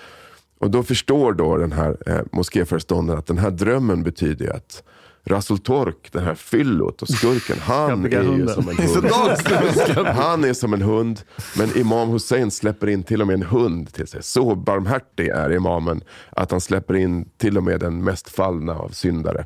Och 0.60 0.72
då 0.72 0.84
förstår 0.84 1.34
då 1.34 1.58
den 1.58 1.72
här 1.72 1.98
eh, 2.06 2.22
moskéföreståndaren 2.32 3.20
att 3.20 3.28
den 3.28 3.38
här 3.38 3.52
drömmen 3.52 4.04
betyder 4.04 4.56
att 4.56 4.84
Rasul 5.30 5.58
Tork, 5.58 6.10
den 6.12 6.24
här 6.24 6.36
fyllot 6.36 7.02
och 7.02 7.10
skurken, 7.10 7.58
han 7.60 8.06
är 8.06 8.24
ju 8.24 8.48
som 8.48 8.70
en 8.70 8.78
hund. 8.78 10.08
han 10.08 10.44
är 10.44 10.54
som 10.54 10.74
en 10.74 10.82
hund, 10.82 11.22
men 11.58 11.78
Imam 11.78 12.10
Hussein 12.10 12.52
släpper 12.52 12.90
in 12.90 13.04
till 13.04 13.22
och 13.22 13.28
med 13.28 13.34
en 13.34 13.44
hund 13.44 13.94
till 13.94 14.08
sig. 14.08 14.24
Så 14.24 14.56
barmhärtig 14.56 15.28
är 15.28 15.54
imamen 15.54 16.02
att 16.30 16.52
han 16.52 16.62
släpper 16.62 16.96
in 16.96 17.30
till 17.38 17.58
och 17.58 17.64
med 17.64 17.80
den 17.80 18.04
mest 18.04 18.30
fallna 18.30 18.74
av 18.74 18.90
syndare. 18.90 19.46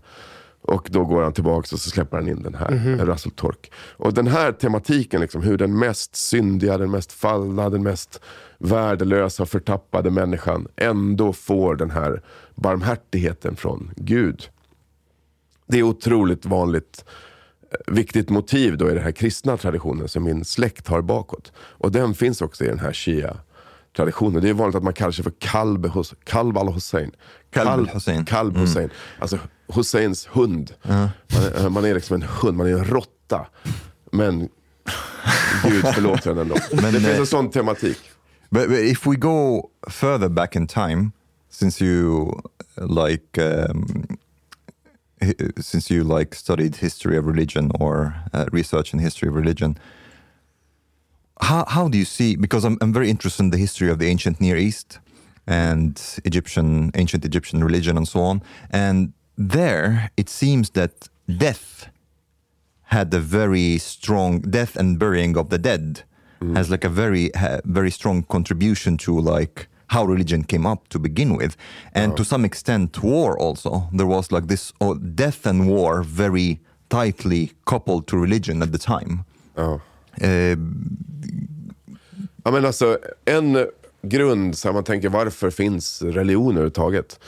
Och 0.61 0.87
då 0.91 1.05
går 1.05 1.23
han 1.23 1.33
tillbaka 1.33 1.59
och 1.59 1.79
så 1.79 1.89
släpper 1.89 2.17
han 2.17 2.27
in 2.27 2.43
den 2.43 2.55
här, 2.55 2.71
mm 2.71 2.79
-hmm. 2.83 3.05
Rasul 3.05 3.31
Tork. 3.31 3.71
Och 3.75 4.13
den 4.13 4.27
här 4.27 4.51
tematiken, 4.51 5.21
liksom, 5.21 5.41
hur 5.41 5.57
den 5.57 5.79
mest 5.79 6.15
syndiga, 6.15 6.77
den 6.77 6.91
mest 6.91 7.11
fallna, 7.11 7.69
den 7.69 7.83
mest 7.83 8.21
värdelösa, 8.57 9.45
förtappade 9.45 10.11
människan 10.11 10.67
ändå 10.75 11.33
får 11.33 11.75
den 11.75 11.91
här 11.91 12.21
barmhärtigheten 12.55 13.55
från 13.55 13.91
Gud. 13.95 14.49
Det 15.67 15.79
är 15.79 15.83
otroligt 15.83 16.45
vanligt 16.45 17.05
eh, 17.71 17.93
viktigt 17.93 18.29
motiv 18.29 18.77
då 18.77 18.91
i 18.91 18.93
den 18.93 19.03
här 19.03 19.11
kristna 19.11 19.57
traditionen 19.57 20.07
som 20.07 20.23
min 20.23 20.45
släkt 20.45 20.87
har 20.87 21.01
bakåt. 21.01 21.51
Och 21.57 21.91
den 21.91 22.13
finns 22.13 22.41
också 22.41 22.63
i 22.63 22.67
den 22.67 22.79
här 22.79 22.93
shia 22.93 23.37
traditionen. 23.95 24.41
Det 24.41 24.49
är 24.49 24.53
vanligt 24.53 24.75
att 24.75 24.83
man 24.83 24.93
kallar 24.93 25.11
sig 25.11 25.23
för 25.23 25.33
Kalb, 25.39 25.91
Kalb 26.23 26.57
al-Hussein. 26.57 27.11
Kalb 27.51 27.89
Hussein. 27.89 28.25
Kalb 28.25 28.55
mm. 28.55 28.61
Hussein. 28.61 28.83
Mm. 28.83 28.95
Alltså 29.19 29.39
Husseins 29.67 30.27
hund. 30.31 30.73
-huh. 30.83 31.09
man, 31.63 31.73
man, 31.73 31.85
är 31.85 31.93
liksom 31.93 32.15
en 32.15 32.27
hund, 32.41 32.57
man 32.57 32.67
är 32.67 32.71
en 32.71 32.85
råtta. 32.85 33.47
Men 34.11 34.49
Gud 35.63 35.85
förlåter 35.93 36.31
en 36.31 36.37
ändå. 36.37 36.55
Men, 36.71 36.93
det 36.93 36.99
finns 36.99 37.07
en 37.07 37.19
eh, 37.19 37.23
sån 37.23 37.51
tematik. 37.51 37.97
But, 38.49 38.69
but 38.69 38.79
if 38.79 39.07
we 39.07 39.15
go 39.15 39.69
further 39.89 40.29
back 40.29 40.55
in 40.55 40.67
time, 40.67 41.11
since 41.49 41.85
you 41.85 42.41
like 42.77 43.41
um, 43.41 44.17
since 45.59 45.89
you 45.89 46.03
like 46.03 46.35
studied 46.35 46.77
history 46.77 47.17
of 47.17 47.25
religion 47.25 47.71
or 47.79 48.15
uh, 48.33 48.45
research 48.51 48.93
in 48.93 48.99
history 48.99 49.29
of 49.29 49.35
religion, 49.35 49.77
how 51.41 51.65
how 51.67 51.87
do 51.87 51.97
you 51.97 52.05
see? 52.05 52.35
Because 52.35 52.63
I'm 52.63 52.77
I'm 52.81 52.93
very 52.93 53.09
interested 53.09 53.43
in 53.43 53.49
the 53.51 53.57
history 53.57 53.89
of 53.89 53.99
the 53.99 54.07
ancient 54.07 54.39
Near 54.39 54.57
East 54.57 54.99
and 55.47 56.01
Egyptian 56.23 56.91
ancient 56.95 57.25
Egyptian 57.25 57.63
religion 57.63 57.97
and 57.97 58.07
so 58.07 58.21
on. 58.21 58.41
And 58.69 59.13
there, 59.37 60.11
it 60.15 60.29
seems 60.29 60.71
that 60.71 61.09
death 61.27 61.89
had 62.83 63.13
a 63.13 63.19
very 63.19 63.77
strong 63.77 64.39
death 64.41 64.75
and 64.75 64.99
burying 64.99 65.37
of 65.37 65.49
the 65.49 65.57
dead 65.57 66.03
mm. 66.41 66.55
has 66.55 66.69
like 66.69 66.83
a 66.83 66.89
very 66.89 67.31
very 67.65 67.91
strong 67.91 68.23
contribution 68.23 68.97
to 68.97 69.19
like 69.19 69.67
how 69.93 70.07
religion 70.07 70.43
came 70.43 70.69
up 70.69 70.89
to 70.89 70.99
begin 70.99 71.37
with 71.37 71.57
and 71.93 72.11
oh. 72.11 72.15
to 72.15 72.23
some 72.23 72.47
extent 72.47 73.03
war 73.03 73.37
also 73.39 73.83
there 73.97 74.07
was 74.07 74.31
like 74.31 74.47
this 74.47 74.73
oh, 74.79 74.93
death 74.95 75.47
and 75.47 75.67
war 75.67 76.03
very 76.03 76.59
tightly 76.89 77.51
coupled 77.65 78.07
to 78.07 78.17
religion 78.17 78.61
at 78.61 78.71
the 78.71 78.79
time 78.79 79.25
oh. 79.57 79.81
uh, 80.21 80.57
ja 82.43 82.51
men 82.51 82.65
alltså 82.65 82.97
en 83.25 83.57
grund, 84.03 84.57
så 84.57 84.73
man 84.73 84.83
tänker 84.83 85.09
varför 85.09 85.49
finns 85.49 86.01
religion 86.01 86.51
överhuvudtaget? 86.51 87.19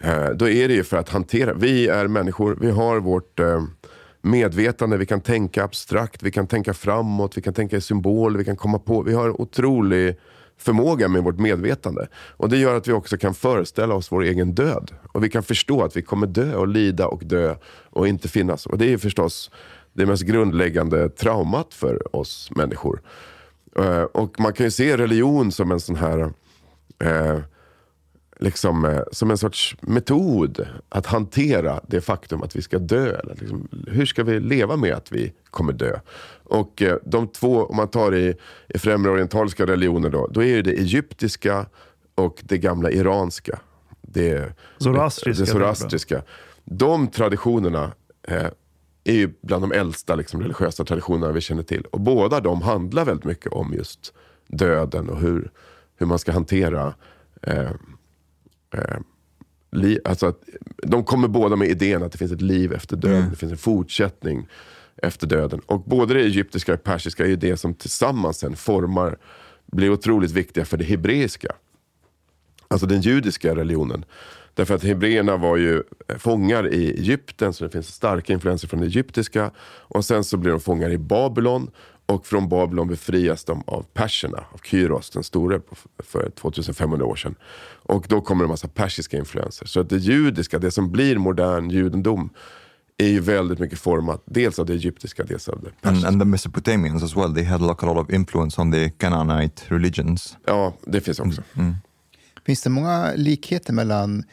Eh, 0.00 0.28
då 0.30 0.48
är 0.48 0.68
det 0.68 0.74
ju 0.74 0.84
för 0.84 0.96
att 0.96 1.08
hantera, 1.08 1.54
vi 1.54 1.88
är 1.88 2.08
människor, 2.08 2.58
vi 2.60 2.70
har 2.70 3.00
vårt 3.00 3.40
eh, 3.40 3.62
medvetande, 4.22 4.96
vi 4.96 5.06
kan 5.06 5.20
tänka 5.20 5.64
abstrakt, 5.64 6.22
vi 6.22 6.30
kan 6.30 6.46
tänka 6.46 6.74
framåt, 6.74 7.36
vi 7.36 7.42
kan 7.42 7.54
tänka 7.54 7.76
i 7.76 7.80
symbol, 7.80 8.36
vi 8.36 8.44
kan 8.44 8.56
komma 8.56 8.78
på, 8.78 9.02
vi 9.02 9.14
har 9.14 9.40
otrolig 9.40 10.16
förmåga 10.58 11.08
med 11.08 11.24
vårt 11.24 11.38
medvetande. 11.38 12.08
Och 12.36 12.48
det 12.48 12.56
gör 12.56 12.76
att 12.76 12.88
vi 12.88 12.92
också 12.92 13.16
kan 13.16 13.34
föreställa 13.34 13.94
oss 13.94 14.12
vår 14.12 14.22
egen 14.22 14.54
död. 14.54 14.90
Och 15.12 15.24
vi 15.24 15.28
kan 15.28 15.42
förstå 15.42 15.84
att 15.84 15.96
vi 15.96 16.02
kommer 16.02 16.26
dö 16.26 16.54
och 16.54 16.68
lida 16.68 17.06
och 17.06 17.22
dö 17.24 17.56
och 17.90 18.08
inte 18.08 18.28
finnas. 18.28 18.66
Och 18.66 18.78
det 18.78 18.92
är 18.92 18.98
förstås 18.98 19.50
det 19.92 20.06
mest 20.06 20.22
grundläggande 20.22 21.08
traumat 21.08 21.74
för 21.74 22.16
oss 22.16 22.50
människor. 22.56 23.02
Eh, 23.78 24.02
och 24.02 24.40
man 24.40 24.52
kan 24.52 24.66
ju 24.66 24.70
se 24.70 24.96
religion 24.96 25.52
som 25.52 25.72
en 25.72 25.80
sån 25.80 25.96
här 25.96 26.32
eh, 27.04 27.38
liksom, 28.38 28.84
eh, 28.84 29.00
som 29.12 29.30
en 29.30 29.38
sorts 29.38 29.76
metod 29.80 30.66
att 30.88 31.06
hantera 31.06 31.80
det 31.86 32.00
faktum 32.00 32.42
att 32.42 32.56
vi 32.56 32.62
ska 32.62 32.78
dö. 32.78 33.18
Eller 33.18 33.34
liksom, 33.34 33.68
hur 33.86 34.06
ska 34.06 34.24
vi 34.24 34.40
leva 34.40 34.76
med 34.76 34.94
att 34.94 35.12
vi 35.12 35.32
kommer 35.50 35.72
dö? 35.72 36.00
Och 36.44 36.82
eh, 36.82 36.96
de 37.04 37.28
två, 37.28 37.66
om 37.66 37.76
man 37.76 37.88
tar 37.88 38.14
i, 38.14 38.34
i 38.68 38.78
främre 38.78 39.10
orientaliska 39.10 39.66
religioner 39.66 40.10
då, 40.10 40.26
då 40.26 40.42
är 40.42 40.62
det 40.62 40.70
egyptiska 40.70 41.66
och 42.14 42.42
det 42.42 42.58
gamla 42.58 42.90
iranska. 42.90 43.58
Det, 44.02 44.52
zoroastriska. 44.78 45.44
Det, 45.44 45.46
det 45.46 45.52
zoroastriska. 45.52 46.22
De 46.64 47.08
traditionerna 47.08 47.92
eh, 48.28 48.46
är 49.04 49.14
ju 49.14 49.32
bland 49.42 49.62
de 49.62 49.72
äldsta 49.72 50.14
liksom, 50.14 50.40
religiösa 50.40 50.84
traditionerna 50.84 51.32
vi 51.32 51.40
känner 51.40 51.62
till. 51.62 51.84
Och 51.90 52.00
båda 52.00 52.40
de 52.40 52.62
handlar 52.62 53.04
väldigt 53.04 53.24
mycket 53.24 53.52
om 53.52 53.74
just 53.74 54.12
döden 54.48 55.10
och 55.10 55.18
hur, 55.18 55.50
hur 55.96 56.06
man 56.06 56.18
ska 56.18 56.32
hantera 56.32 56.94
eh, 57.42 57.70
eh, 58.76 58.98
li, 59.72 59.98
alltså 60.04 60.26
att, 60.26 60.40
de 60.82 61.04
kommer 61.04 61.28
båda 61.28 61.56
med 61.56 61.68
idén 61.68 62.02
att 62.02 62.12
det 62.12 62.18
finns 62.18 62.32
ett 62.32 62.40
liv 62.40 62.72
efter 62.72 62.96
döden. 62.96 63.18
Mm. 63.18 63.30
Det 63.30 63.36
finns 63.36 63.52
en 63.52 63.58
fortsättning 63.58 64.48
efter 65.02 65.26
döden. 65.26 65.60
Och 65.66 65.80
både 65.80 66.14
det 66.14 66.20
egyptiska 66.20 66.74
och 66.74 66.82
persiska 66.82 67.24
är 67.24 67.28
ju 67.28 67.36
det 67.36 67.56
som 67.56 67.74
tillsammans 67.74 68.38
sen 68.38 68.56
formar, 68.56 69.18
blir 69.66 69.90
otroligt 69.90 70.30
viktiga 70.30 70.64
för 70.64 70.76
det 70.76 70.84
hebreiska. 70.84 71.48
Alltså 72.68 72.86
den 72.86 73.00
judiska 73.00 73.56
religionen. 73.56 74.04
Därför 74.54 74.74
att 74.74 74.82
hebreerna 74.82 75.36
var 75.36 75.56
ju 75.56 75.82
fångar 76.18 76.74
i 76.74 76.90
Egypten, 76.90 77.52
så 77.52 77.64
det 77.64 77.70
finns 77.70 77.94
starka 77.94 78.32
influenser 78.32 78.68
från 78.68 78.80
det 78.80 78.86
egyptiska. 78.86 79.50
Och 79.58 80.04
sen 80.04 80.24
så 80.24 80.36
blir 80.36 80.50
de 80.50 80.60
fångar 80.60 80.90
i 80.90 80.98
Babylon. 80.98 81.70
Och 82.06 82.26
från 82.26 82.48
Babylon 82.48 82.88
befrias 82.88 83.44
de 83.44 83.62
av 83.66 83.86
perserna, 83.94 84.38
av 84.52 84.60
Kyros 84.64 85.10
den 85.10 85.22
store 85.22 85.60
för 85.98 86.30
2500 86.30 87.04
år 87.04 87.16
sedan. 87.16 87.34
Och 87.82 88.06
då 88.08 88.20
kommer 88.20 88.44
det 88.44 88.46
en 88.46 88.50
massa 88.50 88.68
persiska 88.68 89.16
influenser. 89.18 89.66
Så 89.66 89.80
att 89.80 89.90
det 89.90 89.96
judiska, 89.96 90.58
det 90.58 90.70
som 90.70 90.92
blir 90.92 91.18
modern 91.18 91.70
judendom, 91.70 92.30
är 92.98 93.08
ju 93.08 93.20
väldigt 93.20 93.58
mycket 93.58 93.78
format 93.78 94.22
dels 94.24 94.58
av 94.58 94.66
det 94.66 94.72
egyptiska, 94.72 95.24
dels 95.24 95.48
av 95.48 95.62
det 95.62 95.70
persiska. 95.70 95.90
And, 95.90 96.06
and 96.06 96.20
the 96.20 96.24
Mesopotamians 96.24 97.02
as 97.02 97.16
well, 97.16 97.34
they 97.34 97.44
had 97.44 97.60
like 97.60 97.86
a 97.86 97.92
lot 97.92 98.04
of 98.04 98.10
influence 98.10 98.60
on 98.60 98.72
the 98.72 98.90
Canaanite 98.90 99.62
religions. 99.68 100.36
Ja, 100.46 100.74
det 100.84 101.00
finns 101.00 101.20
också. 101.20 101.42
Mm. 101.54 101.66
Mm. 101.66 101.76
Finns 102.46 102.62
det 102.62 102.70
många 102.70 103.12
likheter 103.16 103.72
mellan 103.72 104.24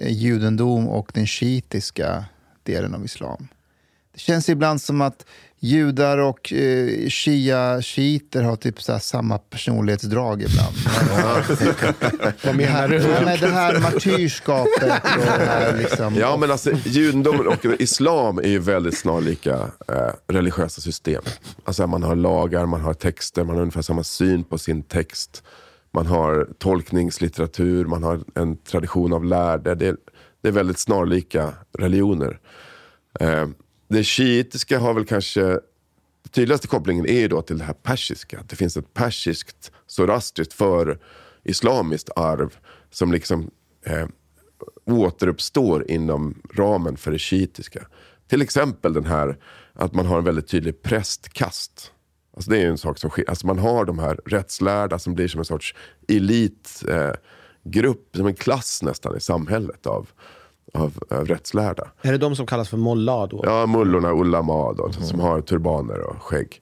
eh, 0.00 0.12
judendom 0.12 0.88
och 0.88 1.10
den 1.14 1.26
shiitiska 1.26 2.24
delen 2.62 2.94
av 2.94 3.04
islam? 3.04 3.48
Det 4.16 4.20
känns 4.20 4.48
ibland 4.48 4.80
som 4.80 5.00
att 5.00 5.26
judar 5.58 6.18
och 6.18 6.52
eh, 6.52 7.08
shia-shiiter 7.08 8.42
har 8.42 8.56
typ 8.56 8.82
så 8.82 8.98
samma 8.98 9.38
personlighetsdrag 9.38 10.42
ibland. 10.42 10.76
Vad 12.44 12.56
menar 12.56 12.88
du? 12.88 12.96
Ja, 12.96 13.20
men 13.24 13.40
det 13.40 13.46
här 13.46 13.80
martyrskapet 13.80 14.82
och 15.02 15.24
det 15.26 15.46
här 15.46 15.76
liksom. 15.78 16.14
Ja, 16.14 16.36
men 16.36 16.50
alltså 16.50 16.70
judendomen 16.84 17.46
och 17.46 17.64
islam 17.78 18.38
är 18.38 18.48
ju 18.48 18.58
väldigt 18.58 18.98
snarlika 18.98 19.54
eh, 19.88 20.12
religiösa 20.28 20.80
system. 20.80 21.22
Alltså 21.64 21.86
man 21.86 22.02
har 22.02 22.16
lagar, 22.16 22.66
man 22.66 22.80
har 22.80 22.94
texter, 22.94 23.44
man 23.44 23.54
har 23.54 23.62
ungefär 23.62 23.82
samma 23.82 24.04
syn 24.04 24.44
på 24.44 24.58
sin 24.58 24.82
text. 24.82 25.42
Man 25.92 26.06
har 26.06 26.48
tolkningslitteratur, 26.58 27.84
man 27.84 28.02
har 28.02 28.20
en 28.34 28.56
tradition 28.56 29.12
av 29.12 29.24
lärde. 29.24 29.74
Det, 29.74 29.96
det 30.42 30.48
är 30.48 30.52
väldigt 30.52 30.78
snarlika 30.78 31.52
religioner. 31.78 32.38
Eh, 33.20 33.46
det 33.88 34.04
shiitiska 34.04 34.78
har 34.78 34.94
väl 34.94 35.04
kanske, 35.04 35.40
den 35.40 35.60
tydligaste 36.30 36.68
kopplingen 36.68 37.06
är 37.06 37.20
ju 37.20 37.28
då 37.28 37.42
till 37.42 37.58
det 37.58 37.64
här 37.64 37.74
persiska. 37.74 38.44
Det 38.48 38.56
finns 38.56 38.76
ett 38.76 38.94
persiskt, 38.94 39.72
zoroastriskt 39.86 40.52
för 40.52 40.98
islamiskt 41.44 42.10
arv 42.16 42.56
som 42.90 43.12
liksom 43.12 43.50
eh, 43.86 44.06
återuppstår 44.84 45.90
inom 45.90 46.42
ramen 46.54 46.96
för 46.96 47.12
det 47.12 47.18
shiitiska. 47.18 47.86
Till 48.28 48.42
exempel 48.42 48.92
den 48.92 49.06
här 49.06 49.38
att 49.72 49.94
man 49.94 50.06
har 50.06 50.18
en 50.18 50.24
väldigt 50.24 50.48
tydlig 50.48 50.82
prästkast. 50.82 51.92
Alltså 52.36 52.50
det 52.50 52.56
är 52.56 52.60
ju 52.60 52.70
en 52.70 52.78
sak 52.78 52.98
som 52.98 53.10
sker. 53.10 53.30
Alltså 53.30 53.46
man 53.46 53.58
har 53.58 53.84
de 53.84 53.98
här 53.98 54.20
rättslärda 54.26 54.98
som 54.98 55.14
blir 55.14 55.28
som 55.28 55.38
en 55.38 55.44
sorts 55.44 55.74
elitgrupp, 56.08 56.86
eh, 58.14 58.18
som 58.18 58.26
en 58.26 58.34
klass 58.34 58.82
nästan 58.82 59.16
i 59.16 59.20
samhället 59.20 59.86
av, 59.86 60.08
av, 60.74 60.98
av 61.10 61.26
rättslärda. 61.26 61.90
Är 62.02 62.12
det 62.12 62.18
de 62.18 62.36
som 62.36 62.46
kallas 62.46 62.68
för 62.68 62.76
molla 62.76 63.26
då? 63.26 63.40
Ja, 63.44 63.66
mullorna, 63.66 64.12
ulama 64.12 64.72
då, 64.72 64.92
som 64.92 65.20
har 65.20 65.40
turbaner 65.40 66.00
och 66.00 66.22
skägg. 66.22 66.60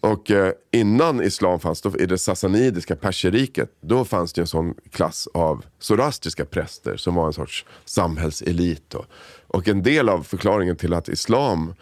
Och 0.00 0.30
eh, 0.30 0.52
innan 0.70 1.22
islam 1.22 1.60
fanns, 1.60 1.80
då, 1.82 1.96
i 1.98 2.06
det 2.06 2.18
sassanidiska 2.18 2.96
perseriket, 2.96 3.70
då 3.80 4.04
fanns 4.04 4.32
det 4.32 4.40
en 4.40 4.46
sån 4.46 4.74
klass 4.90 5.28
av 5.34 5.64
zoroastriska 5.78 6.44
präster 6.44 6.96
som 6.96 7.14
var 7.14 7.26
en 7.26 7.32
sorts 7.32 7.66
samhällselit. 7.84 8.94
Och, 8.94 9.04
och 9.46 9.68
en 9.68 9.82
del 9.82 10.08
av 10.08 10.22
förklaringen 10.22 10.76
till 10.76 10.94
att 10.94 11.08
islam 11.08 11.74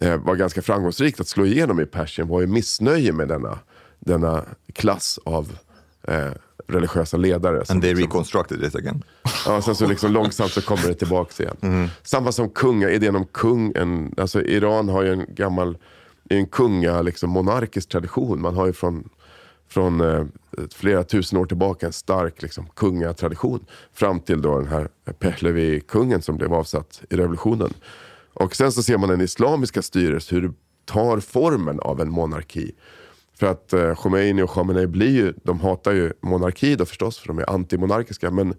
eh, 0.00 0.16
var 0.16 0.34
ganska 0.34 0.62
framgångsrikt 0.62 1.20
att 1.20 1.28
slå 1.28 1.46
igenom 1.46 1.80
i 1.80 1.86
Persien 1.86 2.28
var 2.28 2.40
ju 2.40 2.46
missnöje 2.46 3.12
med 3.12 3.28
denna, 3.28 3.58
denna 3.98 4.44
klass 4.72 5.18
av 5.24 5.58
eh, 6.02 6.32
religiösa 6.66 7.16
ledare. 7.16 7.62
And 7.68 7.82
they 7.82 7.94
liksom- 7.94 8.06
reconstructed 8.06 8.64
it 8.64 8.74
again. 8.74 9.02
Ja, 9.46 9.62
sen 9.62 9.74
så 9.74 9.86
liksom 9.86 10.12
långsamt 10.12 10.52
så 10.52 10.62
kommer 10.62 10.88
det 10.88 10.94
tillbaka 10.94 11.42
igen. 11.42 11.90
Samma 12.02 12.32
som 12.32 12.50
kunga, 12.50 12.90
idén 12.90 13.16
om 13.16 13.26
kung. 13.26 13.72
En, 13.76 14.14
alltså 14.16 14.42
Iran 14.42 14.88
har 14.88 15.02
ju 15.02 15.12
en 15.12 15.26
gammal 15.28 15.78
en 16.30 16.46
kunga, 16.46 17.02
liksom, 17.02 17.30
monarkisk 17.30 17.88
tradition. 17.88 18.40
Man 18.40 18.54
har 18.54 18.66
ju 18.66 18.72
från, 18.72 19.08
från 19.68 20.00
eh, 20.00 20.24
flera 20.74 21.04
tusen 21.04 21.38
år 21.38 21.46
tillbaka 21.46 21.86
en 21.86 21.92
stark 21.92 22.42
liksom, 22.42 22.66
kungatradition. 22.74 23.64
Fram 23.92 24.20
till 24.20 24.42
då 24.42 24.58
den 24.58 24.68
här 24.68 24.88
Pehlevi-kungen 25.18 26.22
som 26.22 26.36
blev 26.36 26.54
avsatt 26.54 27.02
i 27.10 27.16
revolutionen. 27.16 27.74
Och 28.34 28.56
sen 28.56 28.72
så 28.72 28.82
ser 28.82 28.98
man 28.98 29.08
den 29.08 29.20
islamiska 29.20 29.82
styret, 29.82 30.32
hur 30.32 30.42
det 30.42 30.52
tar 30.84 31.20
formen 31.20 31.80
av 31.80 32.00
en 32.00 32.10
monarki. 32.10 32.72
För 33.40 33.46
att 33.46 33.72
eh, 33.72 33.94
Khomeini 33.94 34.42
och 34.42 34.50
Khamenei 34.50 34.86
blir 34.86 35.10
ju, 35.10 35.34
de 35.42 35.60
hatar 35.60 35.92
ju 35.92 36.12
monarki 36.22 36.76
då 36.76 36.84
förstås, 36.84 37.18
för 37.18 37.28
de 37.28 37.38
är 37.38 37.50
antimonarkiska. 37.50 38.30
Men 38.30 38.54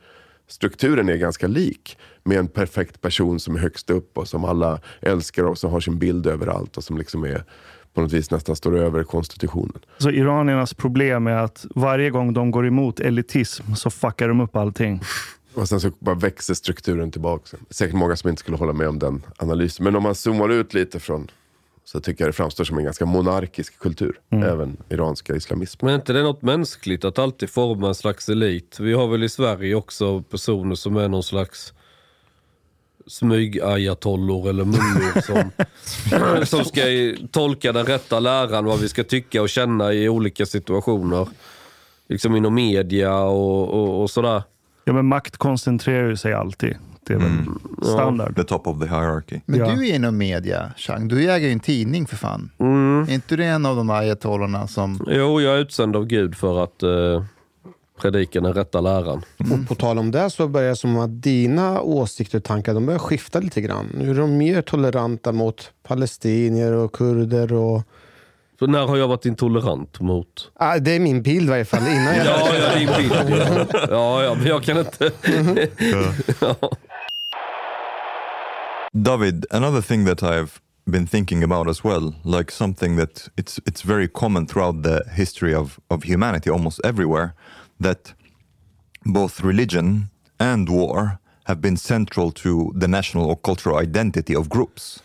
strukturen 0.48 1.10
är 1.10 1.16
ganska 1.16 1.48
lik. 1.48 1.98
Med 2.24 2.38
en 2.38 2.48
perfekt 2.48 3.02
person 3.02 3.40
som 3.40 3.56
är 3.56 3.60
högst 3.60 3.90
upp 3.90 4.18
och 4.18 4.28
som 4.28 4.46
alla 4.46 4.80
älskar 5.02 5.44
och 5.44 5.58
som 5.58 5.72
har 5.72 5.80
sin 5.80 6.00
bild 6.00 6.28
överallt. 6.28 6.78
Och 6.78 6.84
som 6.84 6.98
liksom 6.98 7.24
är 7.24 7.44
på 7.94 8.02
något 8.02 8.14
vis 8.14 8.32
nästan 8.32 8.56
står 8.56 8.78
över 8.78 9.04
konstitutionen. 9.04 9.80
Så 9.98 10.10
iraniernas 10.10 10.74
problem 10.74 11.28
är 11.28 11.38
att 11.38 11.66
varje 11.76 12.10
gång 12.10 12.34
de 12.34 12.52
går 12.52 12.68
emot 12.68 13.00
elitism 13.00 13.74
så 13.74 13.90
fuckar 13.90 14.28
de 14.28 14.42
upp 14.42 14.56
allting. 14.56 15.02
Och 15.54 15.70
sen 15.70 15.80
så 15.80 15.92
bara 16.00 16.16
växer 16.16 16.54
strukturen 16.54 17.12
tillbaka. 17.12 17.58
Säkert 17.70 17.96
många 17.96 18.16
som 18.16 18.30
inte 18.30 18.40
skulle 18.40 18.58
hålla 18.58 18.74
med 18.74 18.88
om 18.88 19.00
den 19.00 19.24
analysen. 19.38 19.84
Men 19.84 19.96
om 19.96 20.04
man 20.04 20.16
zoomar 20.16 20.50
ut 20.50 20.74
lite 20.74 21.00
från 21.00 21.28
så 21.86 22.00
tycker 22.00 22.24
jag 22.24 22.30
det 22.30 22.34
framstår 22.34 22.64
som 22.64 22.78
en 22.78 22.84
ganska 22.84 23.06
monarkisk 23.06 23.80
kultur. 23.80 24.20
Även 24.30 24.78
iranska 24.90 25.36
islamismen. 25.36 25.86
Men 25.86 25.94
är 25.94 26.00
inte 26.00 26.14
det 26.14 26.24
något 26.24 26.42
mänskligt 26.42 27.06
att 27.06 27.20
alltid 27.20 27.50
forma 27.50 27.88
en 27.88 27.96
slags 27.96 28.30
elit? 28.30 28.80
Vi 28.80 28.94
har 28.94 29.08
väl 29.08 29.24
i 29.24 29.30
Sverige 29.30 29.76
också 29.76 30.22
personer 30.22 30.76
som 30.76 30.98
är 30.98 31.08
någon 31.08 31.24
slags 31.24 31.74
smyg-ayatollor 33.08 34.50
eller 34.50 34.66
mullor 34.66 35.22
som, 35.22 36.46
som 36.46 36.66
ska 36.66 36.82
tolka 37.32 37.72
den 37.72 37.86
rätta 37.86 38.20
läran, 38.20 38.66
vad 38.66 38.80
vi 38.80 38.90
ska 38.90 39.04
tycka 39.04 39.42
och 39.42 39.50
känna 39.50 39.94
i 39.94 40.10
olika 40.10 40.46
situationer. 40.46 41.28
Liksom 42.08 42.36
inom 42.36 42.54
media 42.54 43.18
och, 43.20 43.70
och, 43.70 44.02
och 44.02 44.10
sådär. 44.10 44.44
Ja, 44.86 44.94
men 44.94 45.06
makt 45.06 45.38
koncentrerar 45.38 46.16
sig 46.16 46.34
alltid. 46.34 46.76
Det 47.08 47.14
är 47.14 47.18
väl 47.18 47.46
standard. 47.84 48.36
The 48.36 48.44
top 48.44 48.68
of 48.68 48.80
the 48.80 48.86
hierarchy. 48.88 49.40
Men 49.46 49.60
Ja. 49.60 49.72
du 49.76 49.88
är 49.90 49.96
inom 49.96 50.18
media, 50.18 50.72
Chang. 50.78 51.08
Du 51.08 51.32
äger 51.32 51.48
ju 51.48 51.54
en 51.54 51.60
tidning 51.60 52.08
för 52.08 52.16
fan. 52.16 52.50
Är 53.10 53.14
inte 53.14 53.36
du 53.36 53.44
en 53.46 53.66
av 53.66 53.76
de 53.76 53.90
ayatollorna 53.90 54.68
som... 54.68 55.06
Jo, 55.08 55.42
jag 55.42 55.54
är 55.56 55.60
utsänd 55.60 55.96
av 55.96 56.06
Gud 56.06 56.36
för 56.36 56.64
att 56.64 56.84
eh, 56.84 57.24
predika 58.02 58.42
den 58.42 58.54
rätta 58.54 58.82
läran. 58.82 59.22
Och 59.38 59.68
på 59.68 59.76
tal 59.76 59.98
om 60.00 60.12
det 60.12 60.30
så 60.30 60.48
börjar 60.48 60.70
det 60.70 60.76
som 60.76 60.98
att 60.98 61.22
dina 61.22 61.82
åsikter 61.82 62.38
och 62.38 62.44
tankar 62.44 62.74
de 62.74 62.86
börjar 62.86 63.00
skifta 63.00 63.40
lite 63.40 63.62
grann. 63.62 63.88
Nu 63.98 64.10
är 64.10 64.16
de 64.16 64.38
mer 64.38 64.62
toleranta 64.62 65.32
mot 65.32 65.72
palestinier 65.84 66.72
och 66.74 66.92
kurder. 66.94 67.54
Och... 67.54 67.82
Så 68.60 68.68
när 68.68 68.88
har 68.88 68.98
jag 68.98 69.08
varit 69.08 69.26
intolerant 69.26 70.00
mot? 70.00 70.52
Ah, 70.54 70.78
det 70.78 70.92
är 70.96 71.00
min 71.00 71.22
bild 71.22 71.48
i 71.48 71.50
varje 71.50 71.66
fall. 71.66 71.88
Innan 71.88 72.16
jag... 72.16 72.26
Ja, 72.26 72.50
ja, 72.62 72.80
din 72.80 72.90
bild. 72.98 73.14
Ja. 73.30 73.66
ja, 73.90 74.24
ja, 74.24 74.36
men 74.36 74.46
jag 74.48 74.64
kan 74.64 74.78
inte... 74.78 75.12
ja. 76.40 76.56
David, 78.94 79.46
another 79.52 79.82
thing 79.82 80.04
that 80.04 80.22
I've 80.22 80.62
been 80.86 81.06
thinking 81.06 81.44
about 81.44 81.70
as 81.70 81.84
well, 81.84 82.14
like 82.24 82.52
something 82.52 82.98
that 82.98 83.30
it's 83.38 83.60
it's 83.66 83.82
very 83.84 84.08
common 84.08 84.48
throughout 84.48 84.84
the 84.84 85.04
history 85.14 85.54
of, 85.54 85.80
of 85.90 86.04
humanity, 86.04 86.50
almost 86.50 86.82
everywhere, 86.84 87.34
that 87.80 88.14
both 89.06 89.42
religion 89.42 90.10
and 90.40 90.68
war 90.68 91.20
have 91.46 91.62
been 91.62 91.78
central 91.78 92.32
to 92.32 92.74
the 92.76 92.88
national 92.88 93.26
or 93.26 93.38
cultural 93.38 93.78
identity 93.78 94.36
of 94.36 94.50
groups. 94.50 95.02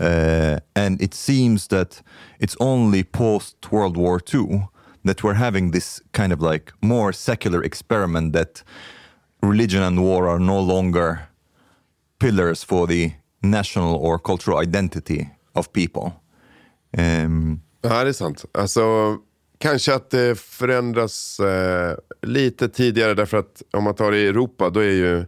Uh, 0.00 0.60
and 0.76 1.02
it 1.02 1.12
seems 1.14 1.66
that 1.66 2.02
it's 2.38 2.56
only 2.60 3.02
post 3.02 3.72
World 3.72 3.96
War 3.96 4.20
II 4.32 4.68
that 5.04 5.24
we're 5.24 5.34
having 5.34 5.72
this 5.72 6.00
kind 6.12 6.32
of 6.32 6.40
like 6.40 6.72
more 6.80 7.12
secular 7.12 7.62
experiment 7.64 8.32
that 8.32 8.62
religion 9.42 9.82
and 9.82 9.98
war 9.98 10.28
are 10.28 10.38
no 10.38 10.60
longer 10.60 11.28
pillars 12.18 12.64
for 12.64 12.86
the 12.86 13.12
national 13.42 13.94
or 13.94 14.18
cultural 14.18 14.62
identity 14.62 15.26
of 15.52 15.72
people. 15.72 16.12
Um, 16.98 17.62
Ja, 17.82 18.04
det 18.04 18.10
är 18.10 18.12
sant. 18.12 18.44
Alltså, 18.52 19.16
kanske 19.58 19.94
att 19.94 20.10
det 20.10 20.38
förändras 20.38 21.40
eh, 21.40 21.96
lite 22.22 22.68
tidigare 22.68 23.14
därför 23.14 23.36
att 23.36 23.62
om 23.72 23.84
man 23.84 23.94
tar 23.94 24.10
det 24.10 24.18
i 24.18 24.26
Europa 24.26 24.70
då 24.70 24.80
är 24.80 24.90
ju, 24.90 25.26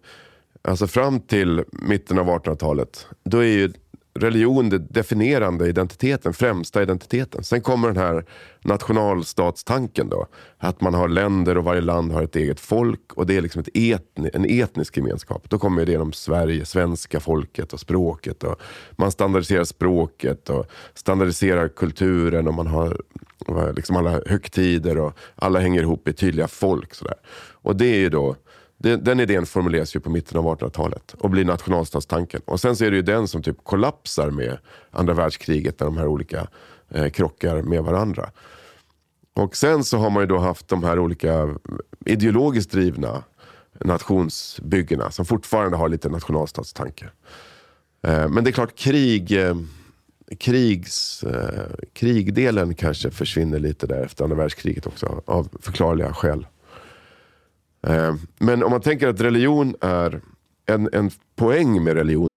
alltså 0.62 0.86
fram 0.86 1.20
till 1.20 1.64
mitten 1.72 2.18
av 2.18 2.26
1800-talet, 2.26 3.06
då 3.24 3.38
är 3.38 3.46
ju 3.46 3.72
religion 4.18 4.68
den 4.68 4.86
definierande 4.90 5.68
identiteten, 5.68 6.32
främsta 6.32 6.82
identiteten. 6.82 7.44
Sen 7.44 7.60
kommer 7.60 7.88
den 7.88 7.96
här 7.96 8.24
nationalstatstanken 8.60 10.08
då. 10.08 10.26
Att 10.58 10.80
man 10.80 10.94
har 10.94 11.08
länder 11.08 11.58
och 11.58 11.64
varje 11.64 11.80
land 11.80 12.12
har 12.12 12.22
ett 12.22 12.36
eget 12.36 12.60
folk 12.60 13.12
och 13.12 13.26
det 13.26 13.36
är 13.36 13.40
liksom 13.40 13.60
ett 13.60 13.68
etni, 13.74 14.30
en 14.32 14.44
etnisk 14.44 14.96
gemenskap. 14.96 15.44
Då 15.48 15.58
kommer 15.58 15.86
det 15.86 15.92
genom 15.92 16.12
Sverige, 16.12 16.64
svenska 16.64 17.20
folket 17.20 17.72
och 17.72 17.80
språket. 17.80 18.44
Och 18.44 18.60
man 18.96 19.12
standardiserar 19.12 19.64
språket 19.64 20.50
och 20.50 20.66
standardiserar 20.94 21.68
kulturen 21.68 22.48
och 22.48 22.54
man 22.54 22.66
har 22.66 23.02
liksom 23.76 23.96
alla 23.96 24.20
högtider 24.26 24.98
och 24.98 25.12
alla 25.34 25.60
hänger 25.60 25.82
ihop 25.82 26.08
i 26.08 26.12
tydliga 26.12 26.48
folk. 26.48 26.94
Sådär. 26.94 27.16
Och 27.62 27.76
det 27.76 27.86
är 27.86 27.98
ju 27.98 28.08
då 28.08 28.36
den, 28.78 29.04
den 29.04 29.20
idén 29.20 29.46
formuleras 29.46 29.96
ju 29.96 30.00
på 30.00 30.10
mitten 30.10 30.38
av 30.38 30.44
1800-talet 30.44 31.14
och 31.18 31.30
blir 31.30 31.44
nationalstatstanken. 31.44 32.40
Och 32.44 32.60
sen 32.60 32.76
så 32.76 32.84
är 32.84 32.90
det 32.90 32.96
ju 32.96 33.02
den 33.02 33.28
som 33.28 33.42
typ 33.42 33.64
kollapsar 33.64 34.30
med 34.30 34.58
andra 34.90 35.14
världskriget 35.14 35.80
när 35.80 35.84
de 35.86 35.96
här 35.96 36.06
olika 36.06 36.48
eh, 36.88 37.08
krockar 37.08 37.62
med 37.62 37.82
varandra. 37.82 38.30
Och 39.34 39.56
sen 39.56 39.84
så 39.84 39.98
har 39.98 40.10
man 40.10 40.22
ju 40.22 40.26
då 40.26 40.38
haft 40.38 40.68
de 40.68 40.84
här 40.84 40.98
olika 40.98 41.56
ideologiskt 42.06 42.70
drivna 42.70 43.22
nationsbyggena 43.84 45.10
som 45.10 45.24
fortfarande 45.24 45.76
har 45.76 45.88
lite 45.88 46.08
nationalstatstanke. 46.08 47.10
Eh, 48.02 48.28
men 48.28 48.44
det 48.44 48.50
är 48.50 48.52
klart 48.52 48.78
krig, 48.78 49.32
eh, 49.32 49.56
krigs, 50.38 51.24
eh, 51.24 51.64
krigdelen 51.92 52.74
kanske 52.74 53.10
försvinner 53.10 53.58
lite 53.58 53.86
där 53.86 54.04
efter 54.04 54.24
andra 54.24 54.36
världskriget 54.36 54.86
också 54.86 55.22
av 55.26 55.48
förklarliga 55.60 56.14
skäl. 56.14 56.46
Eh, 57.86 58.14
Men 58.40 58.62
om 58.62 58.70
man 58.70 58.80
tänker 58.80 59.08
att 59.08 59.20
religion 59.20 59.76
är 59.80 60.20
en, 60.66 60.88
en 60.92 61.10
poäng 61.36 61.84
med 61.84 61.94
religion 61.94 62.28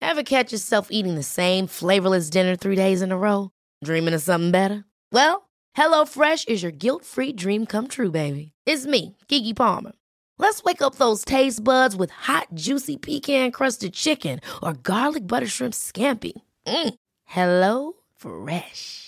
Ever 0.00 0.22
catch 0.22 0.52
yourself 0.52 0.88
eating 0.90 1.16
the 1.16 1.22
same 1.22 1.66
flavorless 1.66 2.30
dinner 2.30 2.56
three 2.56 2.76
days 2.76 3.02
in 3.02 3.12
a 3.12 3.16
row? 3.18 3.50
Dreaming 3.84 4.14
of 4.14 4.22
something 4.22 4.50
better? 4.52 4.84
Well, 5.12 5.42
hello 5.74 6.04
fresh 6.06 6.44
is 6.48 6.62
your 6.62 6.72
guilt-free 6.72 7.32
dream 7.32 7.66
come 7.66 7.88
true, 7.88 8.10
baby. 8.10 8.52
It's 8.66 8.86
me, 8.86 9.16
Gigi 9.28 9.54
Palmer. 9.54 9.92
Let's 10.38 10.62
wake 10.64 10.82
up 10.82 10.94
those 10.96 11.24
taste 11.24 11.62
buds 11.64 11.96
with 11.96 12.10
hot, 12.10 12.46
juicy 12.54 12.96
pecan-crusted 12.96 13.92
chicken 13.92 14.40
or 14.62 14.72
garlic 14.82 15.26
butter 15.26 15.46
shrimp 15.48 15.74
scampi. 15.74 16.32
Mm. 16.66 16.94
Hello 17.24 17.92
Fresh. 18.16 19.07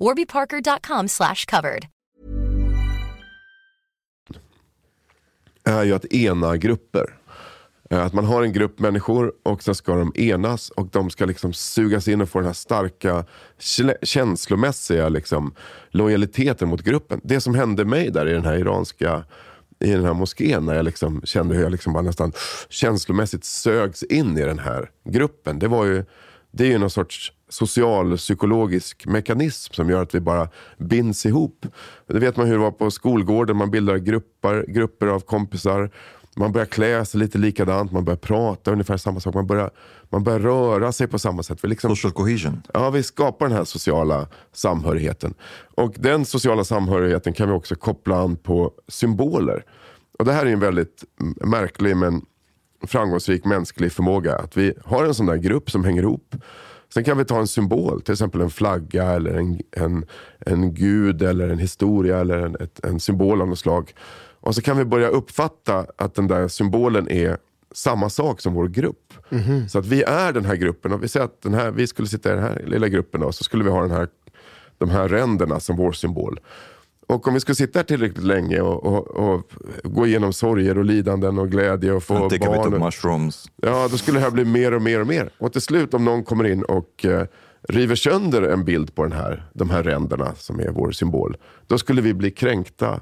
warbyparker.com 0.00 1.08
slash 1.08 1.46
covered. 1.50 1.86
är 5.64 5.84
ju 5.84 5.94
att 5.94 6.12
ena 6.12 6.56
grupper. 6.56 7.14
Eh, 7.90 8.06
att 8.06 8.12
man 8.12 8.24
har 8.24 8.42
en 8.42 8.52
grupp 8.52 8.78
människor 8.78 9.32
och 9.42 9.62
så 9.62 9.74
ska 9.74 9.94
de 9.94 10.12
enas 10.16 10.70
och 10.70 10.86
de 10.86 11.10
ska 11.10 11.24
liksom 11.24 11.52
sugas 11.52 12.08
in 12.08 12.20
och 12.20 12.28
få 12.28 12.38
den 12.38 12.46
här 12.46 12.52
starka 12.52 13.24
känslomässiga 14.02 15.08
liksom, 15.08 15.54
lojaliteten 15.90 16.68
mot 16.68 16.82
gruppen. 16.82 17.20
Det 17.24 17.40
som 17.40 17.54
hände 17.54 17.84
mig 17.84 18.10
där 18.10 18.28
i 18.28 18.32
den 18.32 18.44
här 18.44 18.54
iranska 18.54 19.24
i 19.84 19.92
den 19.92 20.04
här 20.04 20.14
moskén 20.14 20.66
när 20.66 20.74
jag 20.74 20.84
liksom 20.84 21.22
kände 21.24 21.54
hur 21.54 21.62
jag 21.62 21.72
liksom 21.72 21.92
bara 21.92 22.02
nästan 22.02 22.32
känslomässigt 22.68 23.44
sögs 23.44 24.02
in 24.02 24.38
i 24.38 24.44
den 24.44 24.58
här 24.58 24.90
gruppen. 25.04 25.58
Det 25.58 25.68
var 25.68 25.84
ju 25.84 26.04
det 26.50 26.64
är 26.64 26.68
ju 26.68 26.78
någon 26.78 26.90
sorts 26.90 27.32
social 27.48 28.16
psykologisk 28.16 29.06
mekanism 29.06 29.72
som 29.72 29.90
gör 29.90 30.02
att 30.02 30.14
vi 30.14 30.20
bara 30.20 30.48
binds 30.78 31.26
ihop. 31.26 31.66
Det 32.06 32.18
vet 32.18 32.36
man 32.36 32.46
hur 32.46 32.52
det 32.52 32.60
var 32.60 32.70
på 32.70 32.90
skolgården, 32.90 33.56
man 33.56 33.70
bildar 33.70 33.96
grupper, 33.96 34.64
grupper 34.68 35.06
av 35.06 35.20
kompisar. 35.20 35.90
Man 36.36 36.52
börjar 36.52 36.66
klä 36.66 37.04
sig 37.04 37.20
lite 37.20 37.38
likadant, 37.38 37.92
man 37.92 38.04
börjar 38.04 38.16
prata 38.16 38.72
ungefär 38.72 38.96
samma 38.96 39.20
sak. 39.20 39.34
Man 39.34 39.46
börjar, 39.46 39.70
man 40.08 40.24
börjar 40.24 40.40
röra 40.40 40.92
sig 40.92 41.06
på 41.06 41.18
samma 41.18 41.42
sätt. 41.42 41.58
Vi 41.62 41.68
liksom, 41.68 41.96
Social 41.96 42.12
cohesion. 42.12 42.62
Ja, 42.74 42.90
vi 42.90 43.02
skapar 43.02 43.48
den 43.48 43.56
här 43.56 43.64
sociala 43.64 44.26
samhörigheten. 44.52 45.34
Och 45.74 45.94
den 45.98 46.24
sociala 46.24 46.64
samhörigheten 46.64 47.32
kan 47.32 47.48
vi 47.48 47.54
också 47.54 47.74
koppla 47.74 48.16
an 48.16 48.36
på 48.36 48.72
symboler. 48.88 49.64
Och 50.18 50.24
det 50.24 50.32
här 50.32 50.46
är 50.46 50.50
en 50.50 50.60
väldigt 50.60 51.04
märklig 51.44 51.96
men 51.96 52.22
framgångsrik 52.86 53.44
mänsklig 53.44 53.92
förmåga. 53.92 54.36
Att 54.36 54.56
vi 54.56 54.74
har 54.84 55.04
en 55.04 55.14
sån 55.14 55.26
där 55.26 55.36
grupp 55.36 55.70
som 55.70 55.84
hänger 55.84 56.02
ihop. 56.02 56.34
Sen 56.94 57.04
kan 57.04 57.18
vi 57.18 57.24
ta 57.24 57.38
en 57.38 57.46
symbol, 57.46 58.02
till 58.02 58.12
exempel 58.12 58.40
en 58.40 58.50
flagga 58.50 59.04
eller 59.04 59.34
en, 59.34 59.60
en, 59.70 60.04
en 60.38 60.74
gud 60.74 61.22
eller 61.22 61.48
en 61.48 61.58
historia 61.58 62.18
eller 62.18 62.38
en, 62.38 62.56
ett, 62.60 62.84
en 62.84 63.00
symbol 63.00 63.42
av 63.42 63.48
något 63.48 63.58
slag. 63.58 63.94
Och 64.40 64.54
så 64.54 64.62
kan 64.62 64.78
vi 64.78 64.84
börja 64.84 65.08
uppfatta 65.08 65.86
att 65.96 66.14
den 66.14 66.28
där 66.28 66.48
symbolen 66.48 67.08
är 67.10 67.36
samma 67.74 68.10
sak 68.10 68.40
som 68.40 68.54
vår 68.54 68.68
grupp. 68.68 69.14
Så 69.68 69.78
att 69.78 69.86
vi 69.86 70.02
är 70.02 70.32
den 70.32 70.44
här 70.44 70.56
gruppen 70.56 70.92
och 70.92 71.02
vi 71.02 71.08
säger 71.08 71.26
att 71.26 71.42
den 71.42 71.54
här, 71.54 71.70
vi 71.70 71.86
skulle 71.86 72.08
sitta 72.08 72.32
i 72.32 72.34
den 72.34 72.42
här 72.42 72.62
lilla 72.66 72.88
gruppen 72.88 73.22
och 73.22 73.34
så 73.34 73.44
skulle 73.44 73.64
vi 73.64 73.70
ha 73.70 73.82
den 73.82 73.90
här, 73.90 74.08
de 74.78 74.90
här 74.90 75.08
ränderna 75.08 75.60
som 75.60 75.76
vår 75.76 75.92
symbol. 75.92 76.40
Och 77.10 77.28
om 77.28 77.34
vi 77.34 77.40
skulle 77.40 77.56
sitta 77.56 77.78
här 77.78 77.84
tillräckligt 77.84 78.24
länge 78.24 78.60
och, 78.60 78.86
och, 78.86 79.06
och 79.06 79.52
gå 79.82 80.06
igenom 80.06 80.32
sorger 80.32 80.78
och 80.78 80.84
lidanden 80.84 81.38
och 81.38 81.50
glädje 81.50 81.92
och 81.92 82.02
få 82.02 82.14
And 82.16 82.30
take 82.30 82.46
a 82.46 82.50
bit 82.50 82.60
of 82.66 82.70
barn. 82.70 82.80
mushrooms. 82.84 83.50
Ja, 83.62 83.88
då 83.90 83.98
skulle 83.98 84.18
det 84.18 84.22
här 84.24 84.30
bli 84.30 84.44
mer 84.44 84.74
och 84.74 84.82
mer 84.82 85.00
och 85.00 85.06
mer. 85.06 85.30
Och 85.38 85.52
till 85.52 85.60
slut 85.62 85.94
om 85.94 86.04
någon 86.04 86.24
kommer 86.24 86.44
in 86.46 86.62
och 86.62 87.04
eh, 87.04 87.26
river 87.68 87.94
sönder 87.94 88.42
en 88.42 88.64
bild 88.64 88.94
på 88.94 89.02
den 89.02 89.12
här, 89.12 89.50
de 89.54 89.70
här 89.70 89.82
ränderna 89.82 90.34
som 90.34 90.60
är 90.60 90.68
vår 90.68 90.90
symbol. 90.90 91.36
Då 91.66 91.78
skulle 91.78 92.02
vi 92.02 92.14
bli 92.14 92.30
kränkta 92.30 93.00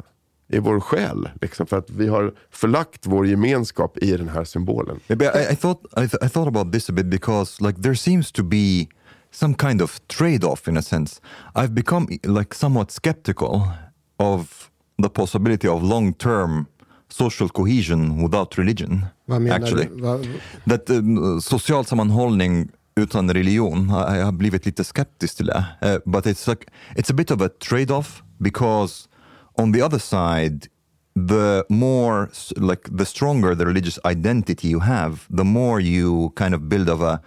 i 0.52 0.58
vår 0.58 0.80
själ. 0.80 1.28
Liksom, 1.40 1.66
för 1.66 1.78
att 1.78 1.90
vi 1.90 2.08
har 2.08 2.34
förlagt 2.50 3.06
vår 3.06 3.26
gemenskap 3.26 3.98
i 3.98 4.16
den 4.16 4.28
här 4.28 4.44
symbolen. 4.44 5.00
I, 5.08 5.12
I 5.52 5.56
thought 5.56 5.80
I, 5.96 6.00
th- 6.00 6.26
I 6.26 6.28
thought 6.28 6.48
about 6.56 6.72
this 6.72 6.90
a 6.90 6.92
bit 6.92 7.06
because 7.06 7.66
like 7.66 7.82
there 7.82 7.96
seems 7.96 8.32
to 8.32 8.42
be 8.42 8.86
some 9.30 9.54
kind 9.54 9.82
of 9.82 10.00
trade-off 10.06 10.68
in 10.68 10.76
a 10.76 10.82
sense. 10.82 11.20
I've 11.54 11.74
become 11.74 12.06
like 12.24 12.54
somewhat 12.54 12.90
skeptical 12.90 13.62
of 14.18 14.70
the 15.02 15.08
possibility 15.08 15.68
of 15.68 15.82
long-term 15.82 16.66
social 17.08 17.48
cohesion 17.48 18.22
without 18.22 18.58
religion. 18.58 19.06
Vad 19.26 19.40
menar 19.42 19.56
actually, 19.56 19.84
du? 19.84 20.02
Vad- 20.02 20.26
that 20.66 20.90
um, 20.90 21.40
social 21.40 21.84
sammanhållning 21.84 22.70
utan 22.96 23.32
religion, 23.32 23.88
jag 23.88 24.24
har 24.24 24.32
blivit 24.32 24.66
lite 24.66 24.84
skeptisk 24.84 25.36
till 25.36 25.46
det. 25.46 25.64
Uh, 25.82 25.98
but 26.04 26.26
it's 26.26 26.48
like 26.48 26.66
it's 26.96 27.10
a 27.10 27.14
bit 27.14 27.30
of 27.30 27.40
a 27.40 27.48
trade-off 27.48 28.22
because 28.38 29.08
on 29.54 29.72
the 29.72 29.82
other 29.82 29.98
side 29.98 30.68
the 31.28 31.64
more 31.68 32.28
like 32.56 32.96
the 32.98 33.04
stronger 33.04 33.54
the 33.54 33.64
religious 33.64 33.98
identity 34.04 34.68
you 34.68 34.80
have, 34.80 35.18
the 35.36 35.44
more 35.44 35.80
you 35.80 36.30
kind 36.36 36.54
of 36.54 36.60
build 36.68 36.88
of 36.88 37.02
a 37.02 37.20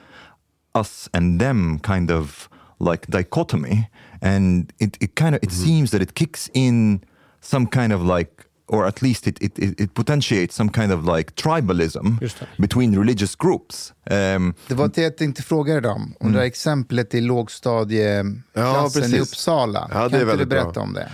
us 0.76 1.10
and 1.14 1.40
them 1.40 1.80
kind 1.80 2.12
of 2.12 2.50
like 2.80 3.08
dichotomy, 3.08 3.90
and 4.22 4.72
it, 4.80 4.98
it 5.04 5.16
kind 5.20 5.36
of 5.36 5.44
it 5.44 5.52
seems 5.52 5.92
that 5.92 6.02
it 6.02 6.14
kicks 6.14 6.50
in 6.54 7.02
some 7.42 7.68
kind 7.68 7.94
of 7.94 8.02
like, 8.18 8.32
or 8.68 8.86
at 8.88 9.02
least 9.02 9.28
it 9.28 9.42
it, 9.44 9.60
it, 9.60 9.80
it 9.80 9.94
potentiates 9.94 10.56
some 10.56 10.70
kind 10.70 10.92
of 10.92 11.06
like 11.18 11.32
tribalism 11.36 12.20
between 12.58 12.96
religious 13.00 13.36
groups. 13.36 13.94
Um, 14.10 14.54
Det 14.68 14.74
var 14.76 14.88
det 14.88 15.02
jag 15.02 15.18
tänkte 15.18 15.44
fråga 15.44 15.82
dig 15.82 15.92
om. 15.92 16.14
Om 16.20 16.32
det 16.32 16.38
här 16.40 16.46
exemplet 16.46 17.14
i 17.14 17.22
lågstadieklassen 17.22 19.02
i 19.04 19.06
precis. 19.06 19.20
Uppsala. 19.22 19.90
Ja, 19.94 19.98
det 19.98 20.04
är 20.06 20.10
kan 20.10 20.20
inte 20.20 20.20
du 20.20 20.26
väldigt 20.26 20.50
bra. 20.50 20.64
berätta 20.64 20.80
om 20.80 20.94
det? 20.94 21.12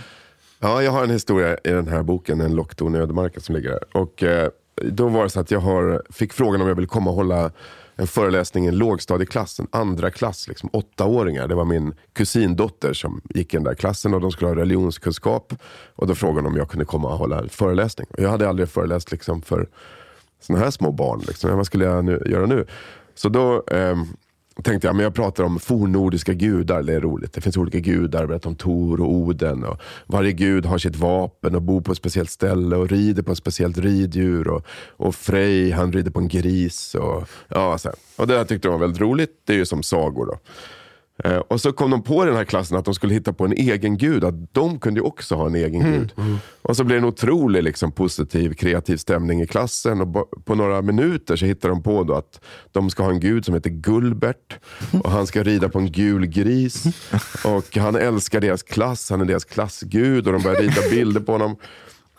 Ja, 0.60 0.82
jag 0.82 0.92
har 0.92 1.04
en 1.04 1.10
historia 1.10 1.56
i 1.64 1.68
den 1.70 1.88
här 1.88 2.02
boken, 2.02 2.40
En 2.40 2.54
lockton 2.54 2.94
i 2.94 2.98
ödemarken 2.98 3.42
som 3.42 3.54
ligger 3.54 3.70
här. 3.70 3.96
Och, 3.96 4.22
eh, 4.22 4.48
då 4.82 5.08
var 5.08 5.24
det 5.24 5.30
så 5.30 5.40
att 5.40 5.50
jag 5.50 5.60
har, 5.60 6.02
fick 6.10 6.32
frågan 6.32 6.60
om 6.62 6.68
jag 6.68 6.74
ville 6.74 6.86
komma 6.88 7.10
och 7.10 7.16
hålla 7.16 7.50
en 7.98 8.06
föreläsning 8.06 8.64
i 8.64 8.68
en 8.68 8.78
lågstadieklass, 8.78 9.60
en 9.60 9.66
andra 9.70 10.10
klass, 10.10 10.48
liksom 10.48 10.70
åttaåringar. 10.72 11.48
Det 11.48 11.54
var 11.54 11.64
min 11.64 11.94
kusindotter 12.12 12.92
som 12.92 13.20
gick 13.34 13.54
i 13.54 13.56
den 13.56 13.64
där 13.64 13.74
klassen 13.74 14.14
och 14.14 14.20
de 14.20 14.30
skulle 14.30 14.48
ha 14.48 14.56
religionskunskap. 14.56 15.54
Och 15.94 16.06
då 16.06 16.14
frågade 16.14 16.40
de 16.40 16.46
om 16.46 16.56
jag 16.56 16.68
kunde 16.68 16.84
komma 16.84 17.08
och 17.08 17.18
hålla 17.18 17.38
en 17.38 17.48
föreläsning. 17.48 18.06
Och 18.10 18.22
jag 18.22 18.30
hade 18.30 18.48
aldrig 18.48 18.68
föreläst 18.68 19.10
liksom 19.10 19.42
för 19.42 19.68
sådana 20.40 20.64
här 20.64 20.70
små 20.70 20.92
barn. 20.92 21.22
Liksom. 21.26 21.56
Vad 21.56 21.66
skulle 21.66 21.84
jag 21.84 22.04
nu, 22.04 22.22
göra 22.26 22.46
nu? 22.46 22.66
Så 23.14 23.28
då 23.28 23.64
Eh, 23.66 23.96
tänkte 24.62 24.86
jag, 24.88 24.96
men 24.96 25.02
jag 25.02 25.14
pratar 25.14 25.44
om 25.44 25.58
fornnordiska 25.58 26.32
gudar, 26.32 26.82
det 26.82 26.94
är 26.94 27.00
roligt. 27.00 27.32
Det 27.32 27.40
finns 27.40 27.56
olika 27.56 27.78
gudar, 27.78 28.20
jag 28.20 28.28
berättar 28.28 28.50
om 28.50 28.56
Tor 28.56 29.00
och 29.00 29.12
Oden. 29.12 29.64
Och 29.64 29.80
varje 30.06 30.32
gud 30.32 30.66
har 30.66 30.78
sitt 30.78 30.96
vapen 30.96 31.54
och 31.54 31.62
bor 31.62 31.80
på 31.80 31.92
ett 31.92 31.98
speciellt 31.98 32.30
ställe 32.30 32.76
och 32.76 32.90
rider 32.90 33.22
på 33.22 33.32
ett 33.32 33.38
speciellt 33.38 33.78
riddjur. 33.78 34.48
Och, 34.48 34.66
och 34.96 35.14
Frej, 35.14 35.70
han 35.70 35.92
rider 35.92 36.10
på 36.10 36.20
en 36.20 36.28
gris. 36.28 36.94
Och, 36.94 37.28
ja, 37.48 37.78
så 37.78 37.88
här. 37.88 37.96
och 38.16 38.26
det 38.26 38.36
här 38.36 38.44
tyckte 38.44 38.68
de 38.68 38.72
var 38.72 38.78
väldigt 38.78 39.00
roligt, 39.00 39.30
det 39.46 39.52
är 39.52 39.56
ju 39.56 39.66
som 39.66 39.82
sagor 39.82 40.26
då. 40.26 40.38
Eh, 41.24 41.36
och 41.36 41.60
så 41.60 41.72
kom 41.72 41.90
de 41.90 42.02
på 42.02 42.24
den 42.24 42.36
här 42.36 42.44
klassen 42.44 42.76
att 42.78 42.84
de 42.84 42.94
skulle 42.94 43.14
hitta 43.14 43.32
på 43.32 43.44
en 43.44 43.52
egen 43.52 43.96
gud. 43.98 44.24
Att 44.24 44.54
de 44.54 44.78
kunde 44.80 45.00
ju 45.00 45.04
också 45.06 45.34
ha 45.34 45.46
en 45.46 45.54
egen 45.54 45.82
Mm. 45.82 45.92
gud. 45.98 46.12
Och 46.62 46.76
så 46.76 46.84
blev 46.84 47.00
det 47.00 47.06
en 47.06 47.12
otrolig 47.12 47.62
liksom, 47.62 47.92
positiv, 47.92 48.54
kreativ 48.54 48.96
stämning 48.96 49.42
i 49.42 49.46
klassen. 49.46 50.00
Och 50.00 50.30
på 50.44 50.54
några 50.54 50.82
minuter 50.82 51.36
så 51.36 51.44
hittar 51.46 51.68
de 51.68 51.82
på 51.82 52.02
då 52.04 52.14
att 52.14 52.40
de 52.72 52.90
ska 52.90 53.02
ha 53.02 53.10
en 53.10 53.20
gud 53.20 53.44
som 53.44 53.54
heter 53.54 53.70
Gulbert. 53.70 54.58
Och 55.02 55.10
han 55.10 55.26
ska 55.26 55.42
rida 55.42 55.68
på 55.68 55.78
en 55.78 55.92
gul 55.92 56.26
gris. 56.26 56.84
Och 57.44 57.76
han 57.76 57.96
älskar 57.96 58.40
deras 58.40 58.62
klass, 58.62 59.10
han 59.10 59.20
är 59.20 59.24
deras 59.24 59.44
klassgud. 59.44 60.26
Och 60.26 60.32
de 60.32 60.42
börjar 60.42 60.60
rita 60.62 60.80
bilder 60.90 61.20
på 61.20 61.32
honom. 61.32 61.56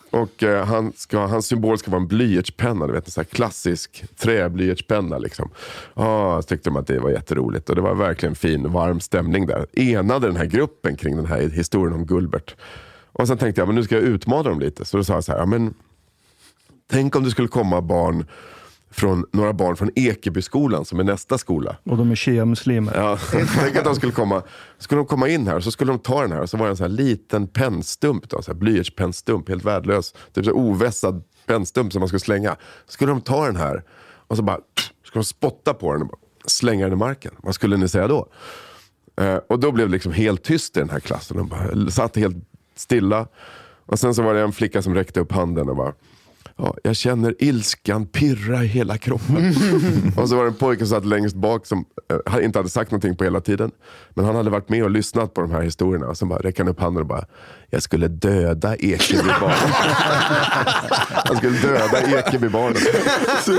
Och 0.10 0.44
eh, 0.44 0.66
han 0.66 0.94
ska, 0.96 1.26
hans 1.26 1.46
symbol 1.46 1.78
ska 1.78 1.92
vara 1.92 2.02
en 2.02 2.08
blyertspenna, 2.08 2.88
du 2.88 2.94
vet, 2.94 3.06
en 3.06 3.12
sån 3.12 3.22
här 3.22 3.36
klassisk 3.36 4.04
träblyertspenna. 4.18 5.18
Liksom. 5.18 5.50
Ah, 5.94 6.42
så 6.42 6.48
tyckte 6.48 6.70
de 6.70 6.78
att 6.78 6.88
det 6.88 7.00
var 7.00 7.10
jätteroligt 7.10 7.70
och 7.70 7.76
det 7.76 7.82
var 7.82 7.96
verkligen 7.96 8.36
fin, 8.36 8.72
varm 8.72 9.00
stämning 9.00 9.46
där. 9.46 9.68
Enade 9.74 10.28
den 10.28 10.36
här 10.36 10.46
gruppen 10.46 10.96
kring 10.96 11.16
den 11.16 11.26
här 11.26 11.50
historien 11.50 11.96
om 11.96 12.06
Gulbert. 12.06 12.56
Och 13.12 13.28
sen 13.28 13.38
tänkte 13.38 13.62
jag, 13.62 13.68
men 13.68 13.76
nu 13.76 13.84
ska 13.84 13.96
jag 13.96 14.04
utmana 14.04 14.44
dem 14.44 14.60
lite. 14.60 14.86
Så 14.86 14.98
då 14.98 15.04
sa 15.04 15.14
jag 15.14 15.24
så 15.24 15.32
här, 15.32 15.40
ja, 15.40 15.46
men, 15.46 15.74
tänk 16.92 17.16
om 17.16 17.24
det 17.24 17.32
skulle 17.32 17.48
komma 17.48 17.82
barn 17.82 18.26
från, 18.92 19.26
några 19.32 19.54
barn 19.54 19.76
från 19.76 19.90
Ekebyskolan 19.96 20.86
som 20.86 21.00
är 21.00 21.04
nästa 21.04 21.38
skola. 21.38 21.78
Och 21.84 21.98
de 21.98 22.12
är 22.12 22.16
shia-muslimer. 22.16 22.94
Ja, 22.96 23.18
tänk 23.60 23.76
att 23.76 23.84
de 23.84 23.96
skulle 23.96 24.12
komma, 24.12 24.44
skulle 24.78 25.00
de 25.00 25.06
komma 25.06 25.28
in 25.28 25.48
här 25.48 25.56
och 25.56 25.64
så 25.64 25.72
skulle 25.72 25.92
de 25.92 26.00
ta 26.00 26.22
den 26.22 26.32
här 26.32 26.42
och 26.42 26.50
så 26.50 26.58
var 26.58 26.66
det 26.66 26.72
en 26.72 26.78
sån 26.78 26.92
här 26.92 26.98
liten 26.98 27.48
pennstump, 27.48 28.30
då, 28.30 28.42
så 28.42 28.52
här 28.52 28.60
blyertspennsstump, 28.60 29.50
helt 29.50 29.66
värdelös. 29.66 30.14
Typ 30.34 30.46
så 30.46 30.52
ovässad 30.52 31.24
pennstump 31.46 31.94
som 31.94 32.00
man 32.00 32.08
skulle 32.10 32.20
slänga. 32.20 32.56
Skulle 32.88 33.12
de 33.12 33.22
ta 33.22 33.46
den 33.46 33.56
här 33.56 33.84
och 34.28 34.38
så 34.38 34.44
bara 34.44 34.60
skulle 35.04 35.22
de 35.22 35.26
spotta 35.26 35.74
på 35.74 35.94
den 35.94 36.02
och 36.02 36.20
slänga 36.46 36.86
den 36.86 36.94
i 36.94 36.96
marken. 36.96 37.32
Vad 37.38 37.56
skulle 37.56 37.78
ni 37.78 37.90
säga 37.90 38.08
då? 38.08 38.28
Eh, 39.22 39.36
och 39.36 39.60
då 39.60 39.72
blev 39.72 39.88
det 39.88 39.92
liksom 39.92 40.12
helt 40.12 40.44
tyst 40.44 40.78
i 40.78 40.80
den 40.80 40.90
här 40.90 41.00
klassen. 41.00 41.38
De 41.38 41.48
bara 41.48 41.92
satt 41.92 42.16
helt 42.16 42.38
stilla. 42.76 43.28
Och 43.86 44.00
sen 44.00 44.16
så 44.16 44.22
var 44.22 44.34
det 44.34 44.42
en 44.42 44.52
flicka 44.52 44.82
som 44.82 44.96
räckte 44.96 45.20
upp 45.20 45.32
handen 45.32 45.70
och 45.70 45.76
bara 45.76 45.94
Ja, 46.62 46.76
jag 46.84 46.96
känner 46.96 47.36
ilskan 47.44 48.06
pirra 48.06 48.64
i 48.64 48.68
hela 48.68 48.98
kroppen. 48.98 49.36
och 50.18 50.30
så 50.30 50.36
var 50.36 50.44
det 50.44 50.50
en 50.50 50.56
pojke 50.56 50.86
som 50.86 50.98
satt 50.98 51.06
längst 51.06 51.36
bak 51.36 51.66
som 51.66 51.86
eh, 52.34 52.46
inte 52.46 52.60
hade 52.60 52.70
sagt 52.70 52.92
någonting 52.92 53.16
på 53.16 53.24
hela 53.24 53.42
tiden. 53.42 53.72
Men 54.14 54.26
han 54.26 54.36
hade 54.36 54.50
varit 54.50 54.70
med 54.70 54.84
och 54.84 54.90
lyssnat 54.90 55.34
på 55.34 55.42
de 55.42 55.52
här 55.52 55.62
historierna. 55.62 56.08
Och 56.08 56.18
så 56.18 56.26
bara 56.26 56.40
räckte 56.40 56.62
han 56.64 56.70
upp 56.70 56.80
handen 56.80 57.02
och 57.02 57.08
bara, 57.08 57.26
jag 57.70 57.84
skulle 57.84 58.08
döda 58.08 58.76
Ekebybarnen. 58.76 59.58
han 61.26 61.38
skulle 61.38 61.58
döda 61.58 62.20
Ekebybarnen. 62.20 62.82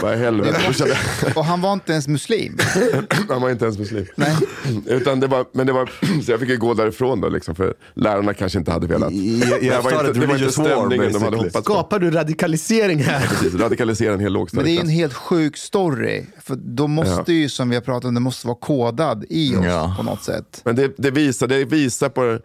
Vad 0.02 0.14
i 0.14 0.16
helvete. 0.16 0.58
Jag- 0.78 1.36
Och 1.36 1.44
han 1.44 1.61
var 1.61 1.72
inte 1.72 1.92
ens 1.92 2.08
muslim. 2.08 2.58
han 3.28 3.42
var 3.42 3.50
inte 3.50 3.64
ens 3.64 3.78
muslim. 3.78 4.06
Nej. 4.14 4.36
Utan 4.86 5.20
det 5.20 5.26
var, 5.26 5.44
men 5.52 5.66
det 5.66 5.72
var, 5.72 5.86
så 6.24 6.30
jag 6.32 6.40
fick 6.40 6.48
ju 6.48 6.56
gå 6.56 6.74
därifrån 6.74 7.20
då, 7.20 7.28
liksom, 7.28 7.54
för 7.54 7.74
lärarna 7.94 8.34
kanske 8.34 8.58
inte 8.58 8.72
hade 8.72 8.86
velat. 8.86 9.12
Yeah, 9.12 9.61
det 9.61 9.70
här 9.70 9.82
var 9.82 9.90
inte, 10.06 10.20
det 10.20 10.26
var 10.26 10.36
inte 10.38 10.52
stämningen 10.52 11.12
de 11.12 11.22
hade 11.22 11.36
hoppats 11.36 11.52
på. 11.54 11.62
Skapar 11.62 11.98
du 11.98 12.11
radikalisering 12.11 13.02
här? 13.02 13.26
Precis, 13.26 13.54
radikalisera 13.54 14.14
en 14.14 14.20
hel 14.20 14.32
Men 14.32 14.64
det 14.64 14.70
är 14.70 14.80
en 14.80 14.80
lågstadieklass. 14.86 14.90
helt 14.90 15.14
sjuk 15.14 15.56
story. 15.56 16.24
För 16.42 16.56
då 16.56 16.86
måste 16.86 17.32
ju, 17.32 17.48
som 17.48 17.68
vi 17.68 17.76
har 17.76 17.82
pratat 17.82 18.04
om, 18.04 18.14
det 18.14 18.20
måste 18.20 18.46
vara 18.46 18.56
kodad 18.61 19.24
i 19.30 19.56
oss 19.56 19.64
Ja. 19.66 19.94
på 19.96 20.02
något 20.02 20.22
sätt. 20.22 20.61
Men 20.64 20.76
det, 20.76 20.92
det, 20.96 21.11
visar, 21.11 21.46
det 21.46 21.64
visar 21.64 22.08
på 22.08 22.38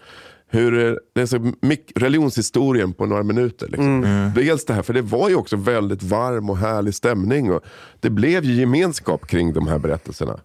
hur 0.56 1.00
det 1.14 1.22
är 1.22 1.26
så 1.26 1.52
mycket, 1.62 2.02
religionshistorien 2.02 2.94
på 2.94 3.06
några 3.06 3.24
minuter. 3.24 3.68
Liksom. 3.68 4.32
Dels 4.36 4.66
det 4.66 4.74
här, 4.74 4.82
för 4.82 4.94
det 4.94 5.02
var 5.02 5.30
ju 5.30 5.36
också 5.36 5.56
väldigt 5.56 6.04
varm 6.04 6.50
och 6.50 6.58
härlig 6.58 6.96
stämning. 6.96 7.52
Och 7.52 7.62
det 8.00 8.10
blev 8.10 8.44
ju 8.44 8.54
gemenskap 8.54 9.28
kring 9.28 9.54
de 9.54 9.68
här 9.68 9.80
berättelserna. 9.80 10.40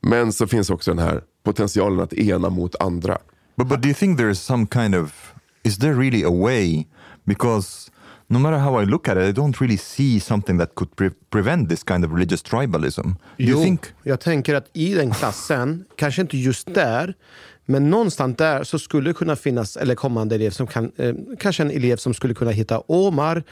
Men 0.00 0.32
så 0.32 0.46
finns 0.46 0.70
också 0.70 0.90
den 0.90 0.98
här 1.04 1.20
potentialen 1.44 2.00
att 2.00 2.12
ena 2.12 2.50
mot 2.50 2.74
andra. 2.82 3.18
But 3.56 3.66
but 3.68 3.82
do 3.82 3.88
you 3.88 3.94
think 3.94 4.20
there's 4.20 4.34
some 4.34 4.66
kind 4.72 4.94
of 4.94 5.32
is 5.62 5.78
there 5.78 5.92
really 5.94 6.24
a 6.24 6.30
way 6.30 6.86
because 7.24 7.90
no 8.26 8.38
matter 8.38 8.58
how 8.58 8.82
I 8.82 8.86
look 8.86 9.08
at 9.08 9.16
it, 9.16 9.22
I 9.38 9.40
don't 9.40 9.60
really 9.60 9.76
see 9.78 10.20
something 10.20 10.58
that 10.58 10.74
could 10.74 10.96
pre- 10.96 11.10
prevent 11.30 11.68
this 11.68 11.84
kind 11.84 12.04
of 12.04 12.12
religious 12.12 12.42
tribalism. 12.42 13.02
Do 13.02 13.44
you 13.44 13.50
Jo, 13.50 13.62
think? 13.62 13.80
jag 14.02 14.20
tänker 14.20 14.54
att 14.54 14.66
i 14.72 14.94
den 14.94 15.10
klassen, 15.10 15.84
kanske 15.96 16.22
inte 16.22 16.38
just 16.38 16.74
där, 16.74 17.14
men 17.70 17.90
någonstans 17.90 18.36
där 18.36 18.64
så 18.64 18.78
skulle 18.78 19.10
det 19.10 19.14
kunna 19.14 19.36
finnas, 19.36 19.76
eller 19.76 19.94
kommande 19.94 20.34
elev 20.34 20.50
som 20.50 20.66
kan, 20.66 20.92
eh, 20.96 21.14
kanske 21.38 21.62
en 21.62 21.70
elev 21.70 21.96
som 21.96 22.14
skulle 22.14 22.34
kunna 22.34 22.50
hitta 22.50 22.82
Omar 22.86 23.42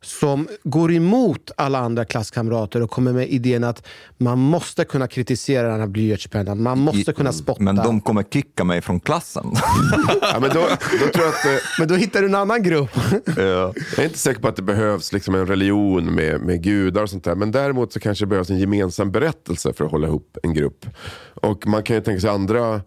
som 0.00 0.48
går 0.64 0.92
emot 0.92 1.50
alla 1.56 1.78
andra 1.78 2.04
klasskamrater 2.04 2.82
och 2.82 2.90
kommer 2.90 3.12
med 3.12 3.28
idén 3.28 3.64
att 3.64 3.86
man 4.18 4.38
måste 4.38 4.84
kunna 4.84 5.06
kritisera 5.08 5.68
den 5.70 5.80
här 5.80 5.86
blyertspennan, 5.86 6.62
man 6.62 6.78
måste 6.78 7.12
kunna 7.12 7.32
spotta. 7.32 7.62
Men 7.62 7.76
de 7.76 8.00
kommer 8.00 8.22
kicka 8.22 8.64
mig 8.64 8.80
från 8.80 9.00
klassen. 9.00 9.46
Ja, 10.22 10.38
men 10.40 10.50
då, 10.50 10.60
då 11.00 11.06
tror 11.12 11.24
jag 11.24 11.28
att... 11.28 11.44
eh, 11.46 11.52
Men 11.78 11.88
då 11.88 11.94
hittar 11.94 12.20
du 12.20 12.26
en 12.26 12.34
annan 12.34 12.62
grupp. 12.62 12.90
ja. 13.36 13.42
Jag 13.42 13.98
är 13.98 14.04
inte 14.04 14.18
säker 14.18 14.40
på 14.40 14.48
att 14.48 14.56
det 14.56 14.62
behövs 14.62 15.12
liksom 15.12 15.34
en 15.34 15.46
religion 15.46 16.14
med, 16.14 16.40
med 16.40 16.62
gudar 16.62 17.02
och 17.02 17.10
sånt 17.10 17.24
där. 17.24 17.34
Men 17.34 17.50
däremot 17.50 17.92
så 17.92 18.00
kanske 18.00 18.24
det 18.24 18.28
behövs 18.28 18.50
en 18.50 18.58
gemensam 18.58 19.10
berättelse 19.10 19.72
för 19.72 19.84
att 19.84 19.90
hålla 19.90 20.06
ihop 20.06 20.36
en 20.42 20.54
grupp. 20.54 20.86
Och 21.34 21.66
man 21.66 21.82
kan 21.82 21.96
ju 21.96 22.02
tänka 22.02 22.20
sig 22.20 22.30
andra 22.30 22.80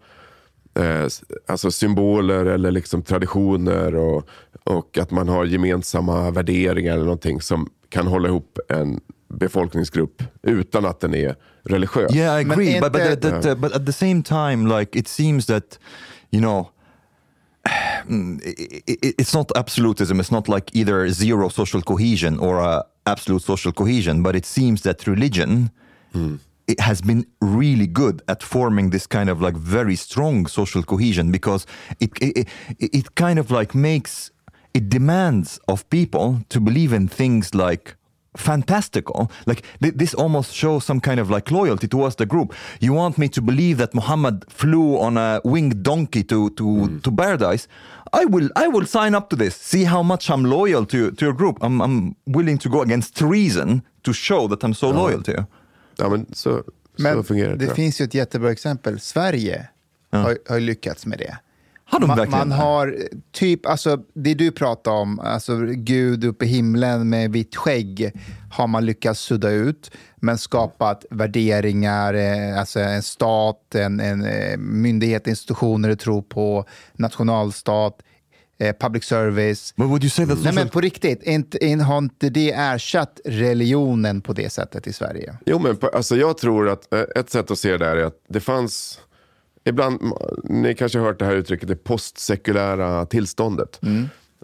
eh, 0.76 1.08
alltså 1.46 1.70
symboler 1.70 2.46
eller 2.46 2.70
liksom 2.70 3.02
traditioner 3.02 3.94
och, 3.94 4.28
och 4.64 4.98
att 4.98 5.10
man 5.10 5.28
har 5.28 5.44
gemensamma 5.44 6.30
värderingar 6.30 6.92
eller 6.94 7.04
någonting 7.04 7.40
som 7.40 7.68
kan 7.88 8.06
hålla 8.06 8.28
ihop 8.28 8.58
en 8.68 9.00
befolkningsgrupp 9.28 10.22
utan 10.42 10.84
att 10.84 11.00
den 11.00 11.14
är 11.14 11.36
religiös. 11.64 12.14
Yeah, 12.14 12.40
I 12.40 12.44
Men 12.44 12.52
agree. 12.52 12.80
But 12.80 12.92
but, 12.92 13.02
inte- 13.02 13.36
at, 13.36 13.46
at, 13.46 13.58
but 13.58 13.72
at 13.72 13.86
the 13.86 13.92
same 13.92 14.22
time, 14.22 14.78
like 14.78 14.98
it 14.98 15.08
seems 15.08 15.46
that 15.46 15.78
you 16.30 16.40
know. 16.42 16.70
mm, 18.08 18.40
It's 18.86 19.34
not 19.34 19.56
absolutism. 19.56 20.20
It's 20.20 20.30
not 20.30 20.48
like 20.48 20.70
either 20.72 21.08
zero 21.08 21.48
social 21.50 21.82
cohesion 21.82 22.38
or 22.38 22.60
uh, 22.60 22.82
absolute 23.04 23.42
social 23.44 23.72
cohesion. 23.72 24.22
But 24.22 24.36
it 24.36 24.46
seems 24.46 24.82
that 24.82 25.06
religion 25.06 25.70
it 26.66 26.80
has 26.80 27.00
been 27.00 27.26
really 27.40 27.86
good 27.86 28.22
at 28.28 28.42
forming 28.42 28.90
this 28.90 29.06
kind 29.06 29.30
of 29.30 29.40
like 29.40 29.54
very 29.54 29.96
strong 29.96 30.46
social 30.46 30.82
cohesion 30.82 31.30
because 31.30 31.66
it 32.00 32.10
it, 32.20 32.48
it, 32.78 32.94
it 32.94 33.14
kind 33.14 33.38
of 33.38 33.50
like 33.50 33.74
makes 33.74 34.30
it 34.74 34.88
demands 34.88 35.58
of 35.68 35.88
people 35.90 36.40
to 36.48 36.60
believe 36.60 36.92
in 36.92 37.08
things 37.08 37.54
like 37.54 37.96
fantastical. 38.36 39.30
Like 39.46 39.64
th- 39.80 39.94
this 39.94 40.12
almost 40.12 40.52
shows 40.52 40.84
some 40.84 41.00
kind 41.00 41.18
of 41.18 41.30
like 41.30 41.50
loyalty 41.50 41.88
towards 41.88 42.16
the 42.16 42.26
group. 42.26 42.54
You 42.80 42.92
want 42.92 43.16
me 43.16 43.28
to 43.28 43.40
believe 43.40 43.78
that 43.78 43.94
muhammad 43.94 44.44
flew 44.50 44.98
on 44.98 45.16
a 45.16 45.40
winged 45.44 45.82
donkey 45.82 46.22
to 46.24 46.50
to 46.50 46.64
hmm. 46.64 46.98
to 46.98 47.10
paradise? 47.10 47.68
I 48.12 48.24
will 48.24 48.50
i 48.56 48.68
will 48.68 48.86
sign 48.86 49.14
up 49.14 49.30
to 49.30 49.36
this. 49.36 49.56
See 49.56 49.84
how 49.84 50.02
much 50.02 50.30
i'm 50.30 50.44
loyal 50.44 50.84
to 50.86 51.10
to 51.12 51.24
your 51.24 51.34
group. 51.34 51.58
I'm 51.62 51.80
i'm 51.80 52.16
willing 52.26 52.58
to 52.58 52.68
go 52.68 52.82
against 52.82 53.16
treason 53.16 53.82
to 54.02 54.12
show 54.12 54.46
that 54.48 54.62
i'm 54.64 54.74
so 54.74 54.88
oh. 54.88 55.02
loyal 55.02 55.22
to 55.22 55.32
you 55.32 55.46
Ja, 55.98 56.08
men 56.08 56.26
så, 56.32 56.34
så 56.34 56.62
Men 57.02 57.24
fungerar 57.24 57.48
det. 57.48 57.54
det 57.54 57.58
tror 57.58 57.68
jag. 57.68 57.76
finns 57.76 58.00
ju 58.00 58.04
ett 58.04 58.14
jättebra 58.14 58.52
exempel. 58.52 59.00
Sverige 59.00 59.68
har, 60.10 60.38
har 60.48 60.58
ju 60.58 60.66
lyckats 60.66 61.06
med 61.06 61.18
det. 61.18 61.38
Har 61.88 62.00
de 62.00 62.06
man, 62.06 62.16
verkligen 62.16 62.38
man 62.38 62.48
det? 62.48 62.54
har 62.54 62.96
typ, 63.32 63.66
alltså 63.66 64.02
det 64.14 64.34
du 64.34 64.50
pratar 64.50 64.92
om, 64.92 65.20
alltså 65.20 65.56
Gud 65.66 66.24
uppe 66.24 66.44
i 66.44 66.48
himlen 66.48 67.08
med 67.08 67.32
vitt 67.32 67.56
skägg, 67.56 68.12
har 68.50 68.66
man 68.66 68.86
lyckats 68.86 69.20
sudda 69.20 69.50
ut, 69.50 69.90
men 70.16 70.38
skapat 70.38 71.04
värderingar, 71.10 72.14
eh, 72.14 72.58
alltså 72.58 72.80
en 72.80 73.02
stat, 73.02 73.74
en, 73.74 74.00
en 74.00 74.24
eh, 74.24 74.56
myndighet, 74.58 75.26
institutioner 75.26 75.88
du 75.88 75.96
tror 75.96 76.22
på, 76.22 76.64
nationalstat, 76.94 78.02
eh, 78.58 78.72
public 78.72 79.04
service. 79.04 79.74
But 79.76 79.86
would 79.86 80.04
you 80.04 80.10
say 80.10 80.26
that 80.26 80.38
Nej 80.42 80.54
men 80.54 80.68
på 80.68 80.80
riktigt, 80.80 81.22
inte, 81.22 81.64
in, 81.64 81.80
har 81.80 81.98
inte 81.98 82.28
det 82.28 82.52
ersatt 82.52 83.20
religionen 83.24 84.20
på 84.20 84.32
det 84.32 84.52
sättet 84.52 84.86
i 84.86 84.92
Sverige? 84.92 85.36
Jo, 85.46 85.58
men 85.58 85.78
alltså 85.92 86.16
jag 86.16 86.38
tror 86.38 86.68
att 86.68 86.92
eh, 86.92 87.00
ett 87.16 87.30
sätt 87.30 87.50
att 87.50 87.58
se 87.58 87.70
det 87.70 87.78
där 87.78 87.96
är 87.96 88.04
att 88.04 88.24
det 88.28 88.40
fanns, 88.40 89.00
ibland, 89.64 90.00
ni 90.44 90.74
kanske 90.74 90.98
har 90.98 91.06
hört 91.06 91.18
det 91.18 91.24
här 91.24 91.34
uttrycket, 91.34 91.68
det 91.68 91.76
postsekulära 91.76 93.06
tillståndet. 93.06 93.80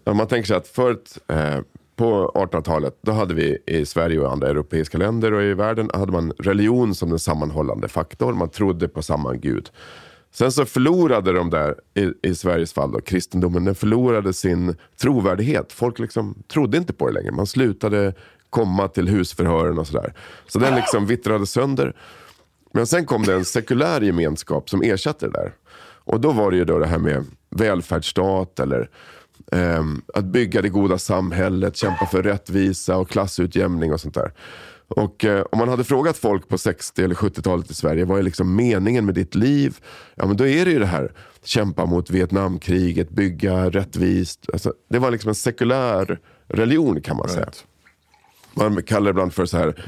Om 0.05 0.17
man 0.17 0.27
tänker 0.27 0.47
sig 0.47 0.57
att 0.57 0.69
förut, 0.69 1.19
eh, 1.29 1.61
på 1.97 2.33
1800-talet, 2.35 2.99
då 3.03 3.13
hade 3.13 3.35
vi 3.35 3.59
i 3.67 3.87
Sverige 3.87 4.21
och 4.21 4.33
andra 4.33 4.49
europeiska 4.49 4.99
länder 4.99 5.33
och 5.33 5.43
i 5.43 5.55
världen, 5.55 5.91
hade 5.95 6.13
man 6.13 6.33
religion 6.39 6.95
som 6.95 7.11
den 7.11 7.19
sammanhållande 7.19 7.89
faktor. 7.89 8.33
Man 8.33 8.49
trodde 8.49 8.89
på 8.89 9.03
samma 9.03 9.35
gud. 9.35 9.71
Sen 10.33 10.53
så 10.53 10.65
förlorade 10.65 11.33
de 11.33 11.51
där, 11.51 11.75
i, 11.95 12.29
i 12.29 12.35
Sveriges 12.35 12.73
fall, 12.73 12.93
då, 12.93 13.01
kristendomen, 13.01 13.65
den 13.65 13.75
förlorade 13.75 14.33
sin 14.33 14.77
trovärdighet. 15.01 15.73
Folk 15.73 15.99
liksom 15.99 16.43
trodde 16.53 16.77
inte 16.79 16.93
på 16.93 17.07
det 17.07 17.13
längre. 17.13 17.33
Man 17.33 17.47
slutade 17.47 18.15
komma 18.51 18.89
till 18.89 19.09
husförhören 19.09 19.79
och 19.79 19.87
sådär. 19.87 20.15
Så 20.47 20.59
den 20.59 20.75
liksom 20.75 21.07
vittrade 21.07 21.47
sönder. 21.47 21.97
Men 22.73 22.87
sen 22.87 23.07
kom 23.07 23.23
det 23.23 23.35
en 23.35 23.45
sekulär 23.45 24.01
gemenskap 24.01 24.71
som 24.71 24.83
ersatte 24.83 25.27
det 25.27 25.33
där. 25.33 25.53
Och 26.05 26.21
då 26.21 26.33
var 26.33 26.51
det 26.51 26.57
ju 26.57 26.65
då 26.65 26.79
det 26.79 26.87
här 26.87 26.99
med 26.99 27.25
välfärdsstat 27.51 28.61
eller 28.61 28.91
eh, 29.53 29.85
att 30.15 30.25
bygga 30.25 30.63
det 30.63 30.69
goda 30.69 30.99
samhället, 30.99 31.77
kämpa 31.77 32.07
för 32.07 32.23
rättvisa 32.23 32.97
och 32.97 33.09
klassutjämning 33.09 33.93
och 33.93 34.01
sånt 34.01 34.15
där. 34.15 34.33
Och 34.97 35.25
eh, 35.25 35.45
om 35.53 35.59
man 35.59 35.69
hade 35.69 35.85
frågat 35.85 36.17
folk 36.17 36.49
på 36.49 36.59
60 36.59 37.05
eller 37.05 37.15
70-talet 37.15 37.71
i 37.71 37.75
Sverige, 37.75 38.05
vad 38.05 38.19
är 38.19 38.23
liksom 38.23 38.57
meningen 38.57 39.07
med 39.07 39.15
ditt 39.15 39.35
liv? 39.35 39.77
Ja 40.15 40.27
men 40.27 40.37
då 40.37 40.47
är 40.47 40.65
det 40.65 40.71
ju 40.71 40.79
det 40.79 40.87
här, 40.87 41.13
kämpa 41.45 41.87
mot 41.87 42.11
Vietnamkriget, 42.11 43.11
bygga 43.11 43.71
rättvist. 43.71 44.47
Alltså, 44.53 44.73
det 44.91 44.99
var 44.99 45.11
liksom 45.11 45.29
en 45.29 45.35
sekulär 45.35 46.21
religion 46.49 47.01
kan 47.01 47.17
man 47.17 47.29
säga. 47.29 47.51
Man 48.55 48.83
kallar 48.83 49.05
det 49.05 49.11
ibland 49.11 49.35
för 49.35 49.47
så 49.47 49.59
här 49.59 49.85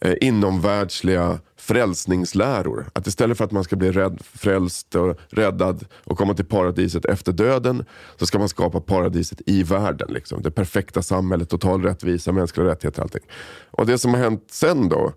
eh, 0.00 0.14
inomvärldsliga 0.20 1.38
frälsningsläror. 1.56 2.86
Att 2.92 3.06
istället 3.06 3.38
för 3.38 3.44
att 3.44 3.52
man 3.52 3.64
ska 3.64 3.76
bli 3.76 3.92
rädd, 3.92 4.18
frälst 4.24 4.94
och 4.94 5.18
räddad 5.28 5.84
och 6.04 6.18
komma 6.18 6.34
till 6.34 6.44
paradiset 6.44 7.04
efter 7.04 7.32
döden 7.32 7.84
så 8.18 8.26
ska 8.26 8.38
man 8.38 8.48
skapa 8.48 8.80
paradiset 8.80 9.40
i 9.46 9.62
världen. 9.62 10.12
Liksom. 10.12 10.42
Det 10.42 10.50
perfekta 10.50 11.02
samhället, 11.02 11.48
total 11.48 11.82
rättvisa, 11.82 12.32
mänskliga 12.32 12.66
rättigheter 12.66 13.02
allting. 13.02 13.22
Och 13.70 13.86
det 13.86 13.98
som 13.98 14.14
har 14.14 14.20
hänt 14.20 14.44
sen 14.50 14.88
då, 14.88 15.12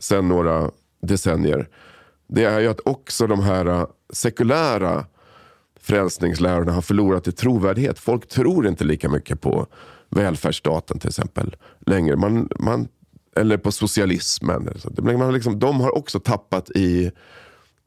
sen 0.00 0.28
några 0.28 0.70
decennier, 1.02 1.68
det 2.28 2.44
är 2.44 2.60
ju 2.60 2.68
att 2.68 2.80
också 2.84 3.26
de 3.26 3.40
här 3.40 3.66
eh, 3.66 3.86
sekulära 4.12 5.06
frälsningslärorna 5.80 6.72
har 6.72 6.82
förlorat 6.82 7.28
i 7.28 7.32
trovärdighet. 7.32 7.98
Folk 7.98 8.28
tror 8.28 8.66
inte 8.66 8.84
lika 8.84 9.08
mycket 9.08 9.40
på 9.40 9.66
välfärdsstaten 10.10 10.98
till 10.98 11.08
exempel 11.08 11.56
längre. 11.86 12.16
Man, 12.16 12.48
man, 12.58 12.88
eller 13.36 13.56
på 13.56 13.72
socialismen. 13.72 14.68
Så 14.78 14.90
det- 14.90 15.02
Man 15.02 15.32
liksom, 15.34 15.58
de 15.58 15.80
har 15.80 15.96
också 15.96 16.20
tappat 16.20 16.70
i 16.70 17.12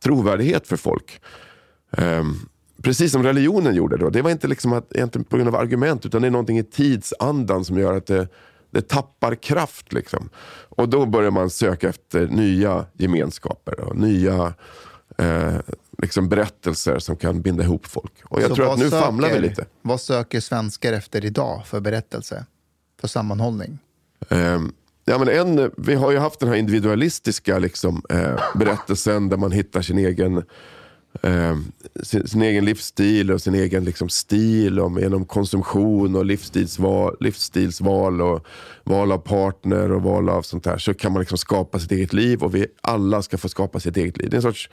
trovärdighet 0.03 0.67
för 0.67 0.77
folk. 0.77 1.21
Ehm, 1.97 2.35
precis 2.81 3.11
som 3.11 3.23
religionen 3.23 3.75
gjorde 3.75 3.97
då. 3.97 4.09
Det 4.09 4.21
var 4.21 4.31
inte 4.31 4.47
liksom 4.47 4.73
att, 4.73 4.95
egentligen 4.95 5.25
på 5.25 5.37
grund 5.37 5.49
av 5.49 5.55
argument 5.55 6.05
utan 6.05 6.21
det 6.21 6.27
är 6.27 6.31
någonting 6.31 6.57
i 6.59 6.63
tidsandan 6.63 7.65
som 7.65 7.77
gör 7.77 7.93
att 7.93 8.05
det, 8.05 8.27
det 8.71 8.81
tappar 8.87 9.35
kraft. 9.35 9.93
Liksom. 9.93 10.29
Och 10.69 10.89
då 10.89 11.05
börjar 11.05 11.31
man 11.31 11.49
söka 11.49 11.89
efter 11.89 12.27
nya 12.27 12.85
gemenskaper 12.93 13.79
och 13.79 13.95
nya 13.97 14.53
eh, 15.17 15.55
liksom 16.01 16.29
berättelser 16.29 16.99
som 16.99 17.15
kan 17.17 17.41
binda 17.41 17.63
ihop 17.63 17.85
folk. 17.85 18.13
Och 18.23 18.41
jag 18.41 18.49
Så 18.49 18.55
tror 18.55 18.73
att 18.73 18.79
nu 18.79 18.89
famlar 18.89 19.27
vi 19.29 19.33
söker- 19.35 19.49
lite. 19.49 19.65
Vad 19.81 20.01
söker 20.01 20.39
svenskar 20.39 20.93
efter 20.93 21.25
idag 21.25 21.61
för 21.67 21.79
berättelse? 21.79 22.45
För 23.01 23.07
sammanhållning? 23.07 23.79
Ehm, 24.29 24.73
ja, 25.05 25.17
men 25.17 25.27
en, 25.27 25.71
vi 25.77 25.95
har 25.95 26.11
ju 26.11 26.17
haft 26.17 26.39
den 26.39 26.49
här 26.49 26.55
individualistiska 26.55 27.59
liksom, 27.59 28.01
eh, 28.09 28.39
berättelsen 28.55 29.29
där 29.29 29.37
man 29.37 29.51
hittar 29.51 29.81
sin 29.81 29.97
egen, 29.97 30.37
eh, 31.21 31.57
sin, 32.03 32.27
sin 32.27 32.41
egen 32.41 32.65
livsstil 32.65 33.31
och 33.31 33.41
sin 33.41 33.55
egen 33.55 33.83
liksom, 33.83 34.09
stil 34.09 34.79
om, 34.79 34.97
genom 34.97 35.25
konsumtion 35.25 36.15
och 36.15 36.25
livsstilsval, 36.25 37.17
livsstilsval 37.19 38.21
och 38.21 38.45
val 38.83 39.11
av 39.11 39.17
partner 39.17 39.91
och 39.91 40.01
val 40.01 40.29
av 40.29 40.41
sånt 40.41 40.63
där. 40.63 40.77
Så 40.77 40.93
kan 40.93 41.11
man 41.11 41.19
liksom 41.19 41.37
skapa 41.37 41.79
sitt 41.79 41.91
eget 41.91 42.13
liv 42.13 42.43
och 42.43 42.55
vi 42.55 42.67
alla 42.81 43.21
ska 43.21 43.37
få 43.37 43.49
skapa 43.49 43.79
sitt 43.79 43.97
eget 43.97 44.17
liv. 44.17 44.29
Det 44.29 44.35
är 44.35 44.37
en 44.37 44.41
sorts 44.41 44.69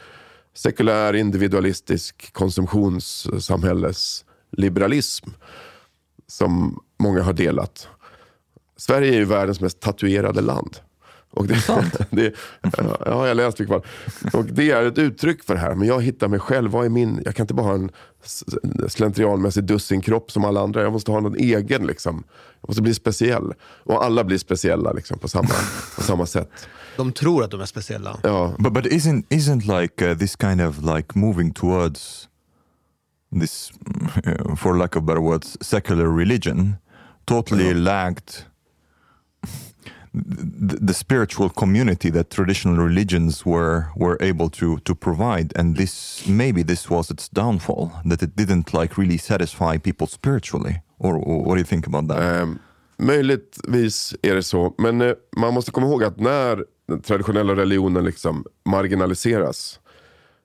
sekulär, 0.55 1.15
individualistisk 1.15 2.33
konsumtionssamhälles 2.33 4.25
liberalism 4.57 5.31
som 6.27 6.81
många 6.99 7.23
har 7.23 7.33
delat. 7.33 7.89
Sverige 8.83 9.15
är 9.15 9.17
ju 9.17 9.25
världens 9.25 9.61
mest 9.61 9.81
tatuerade 9.81 10.41
land. 10.41 10.77
Och 11.31 11.47
det, 11.47 11.55
det, 12.11 12.35
ja, 12.63 12.99
jag 13.07 13.13
har 13.13 13.35
läst 13.35 13.61
i 13.61 13.63
alla 13.63 13.69
fall. 13.69 13.83
Och 14.33 14.45
det 14.45 14.71
är 14.71 14.85
ett 14.85 14.99
uttryck 14.99 15.45
för 15.45 15.55
det 15.55 15.61
här. 15.61 15.75
Men 15.75 15.89
jag 15.89 16.03
hittar 16.03 16.29
mig 16.29 16.39
själv. 16.39 16.71
Vad 16.71 16.85
är 16.85 16.89
min? 16.89 17.23
Jag 17.25 17.35
kan 17.35 17.45
inte 17.45 17.55
bara 17.55 17.67
ha 17.67 17.75
en 17.75 17.91
slentrianmässig 18.89 19.65
dussinkropp 19.65 20.31
som 20.31 20.45
alla 20.45 20.61
andra. 20.61 20.83
Jag 20.83 20.93
måste 20.93 21.11
ha 21.11 21.21
någon 21.21 21.37
egen. 21.37 21.87
Liksom. 21.87 22.25
Jag 22.61 22.69
måste 22.69 22.83
bli 22.83 22.95
speciell. 22.95 23.55
Och 23.85 24.05
alla 24.05 24.25
blir 24.25 24.39
speciella 24.39 24.93
liksom, 24.93 25.19
på, 25.19 25.29
samma, 25.29 25.55
på 25.97 26.03
samma 26.03 26.27
sätt. 26.27 26.51
De 26.97 27.13
tror 27.13 27.45
att 27.45 27.51
de 27.51 27.61
är 27.61 27.67
speciella. 27.67 28.19
Ja. 28.23 28.55
But 28.59 28.73
but 28.73 28.87
isn't 28.87 29.25
isn't 29.29 29.81
like 29.81 30.11
uh, 30.11 30.19
this 30.19 30.37
kind 30.41 30.61
of 30.61 30.79
like 30.97 31.19
moving 31.19 31.55
towards 31.55 32.29
this, 33.41 33.73
uh, 34.27 34.55
for 34.57 34.75
lack 34.75 34.97
of 34.97 35.05
better 35.05 35.21
words, 35.21 35.57
secular 35.61 36.07
religion, 36.19 36.75
totally 37.25 37.75
lacked 37.75 38.27
the, 38.27 38.52
the 40.15 40.95
spiritual 40.95 41.49
community 41.49 42.11
that 42.11 42.31
traditional 42.31 42.77
religions 42.77 43.47
were 43.47 43.87
were 43.97 44.17
able 44.21 44.51
to 44.51 44.79
to 44.79 44.95
provide, 44.95 45.53
and 45.57 45.77
this 45.77 46.27
maybe 46.27 46.63
this 46.63 46.91
was 46.91 47.11
its 47.11 47.29
downfall 47.29 47.91
that 48.05 48.23
it 48.23 48.37
didn't 48.37 48.75
like 48.75 49.01
really 49.01 49.19
satisfy 49.19 49.79
people 49.79 50.07
spiritually. 50.07 50.83
Or, 50.99 51.17
or 51.17 51.43
what 51.43 51.55
do 51.55 51.61
you 51.61 51.67
think 51.67 51.87
about 51.87 52.09
that? 52.09 52.43
Um, 52.43 52.59
möjligtvis 52.99 54.15
är 54.23 54.35
det 54.35 54.43
så. 54.43 54.75
Men 54.79 55.01
eh, 55.01 55.13
man 55.37 55.55
måste 55.55 55.71
komma 55.71 55.87
ihåg 55.87 56.05
att 56.05 56.21
när 56.21 56.65
den 56.89 57.01
traditionella 57.01 57.57
religionen 57.57 58.05
liksom 58.05 58.45
marginaliseras. 58.65 59.81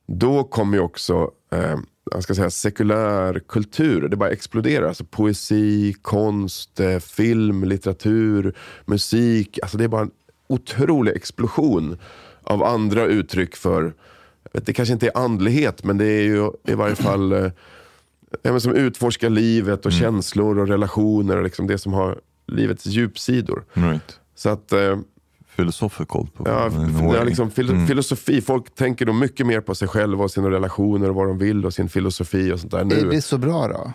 Då 0.07 0.43
kommer 0.43 0.77
ju 0.77 0.83
också 0.83 1.31
eh, 1.51 1.77
jag 2.11 2.23
ska 2.23 2.35
säga, 2.35 2.49
sekulär 2.49 3.41
kultur. 3.47 4.07
Det 4.07 4.15
bara 4.15 4.29
exploderar. 4.29 4.87
Alltså 4.87 5.03
poesi, 5.03 5.95
konst, 6.01 6.79
eh, 6.79 6.99
film, 6.99 7.63
litteratur, 7.63 8.55
musik. 8.85 9.59
Alltså 9.61 9.77
det 9.77 9.83
är 9.83 9.87
bara 9.87 10.01
en 10.01 10.11
otrolig 10.47 11.15
explosion 11.15 11.97
av 12.43 12.63
andra 12.63 13.05
uttryck 13.05 13.55
för, 13.55 13.93
vet, 14.53 14.65
det 14.65 14.73
kanske 14.73 14.93
inte 14.93 15.07
är 15.07 15.17
andlighet, 15.17 15.83
men 15.83 15.97
det 15.97 16.05
är 16.05 16.23
ju 16.23 16.51
i 16.67 16.73
varje 16.73 16.95
fall 16.95 17.31
eh, 18.43 18.57
som 18.57 18.75
utforskar 18.75 19.29
livet 19.29 19.85
och 19.85 19.91
känslor 19.91 20.59
och 20.59 20.67
relationer 20.67 21.37
och 21.37 21.43
liksom 21.43 21.67
det 21.67 21.77
som 21.77 21.93
har 21.93 22.19
livets 22.47 22.85
djupsidor. 22.85 23.65
Right. 23.73 24.19
Så 24.35 24.49
att... 24.49 24.71
Eh, 24.71 24.97
Philosophical. 25.57 26.27
Ja, 26.45 26.67
in 26.67 26.77
a 26.79 26.89
f- 26.99 27.11
ja, 27.15 27.23
liksom 27.23 27.51
fil- 27.51 27.69
Mm. 27.69 27.87
filosofi. 27.87 28.41
Folk 28.41 28.75
tänker 28.75 29.05
nog 29.05 29.15
mycket 29.15 29.45
mer 29.47 29.61
på 29.61 29.75
sig 29.75 29.87
själva 29.87 30.23
och 30.23 30.31
sina 30.31 30.49
relationer 30.49 31.09
och 31.09 31.15
vad 31.15 31.27
de 31.27 31.37
vill 31.37 31.65
och 31.65 31.73
sin 31.73 31.89
filosofi 31.89 32.51
och 32.51 32.59
sånt 32.59 32.71
där 32.71 32.79
Är 32.79 32.85
nu. 32.85 33.09
det 33.09 33.21
så 33.21 33.37
bra 33.37 33.67
då? 33.67 33.91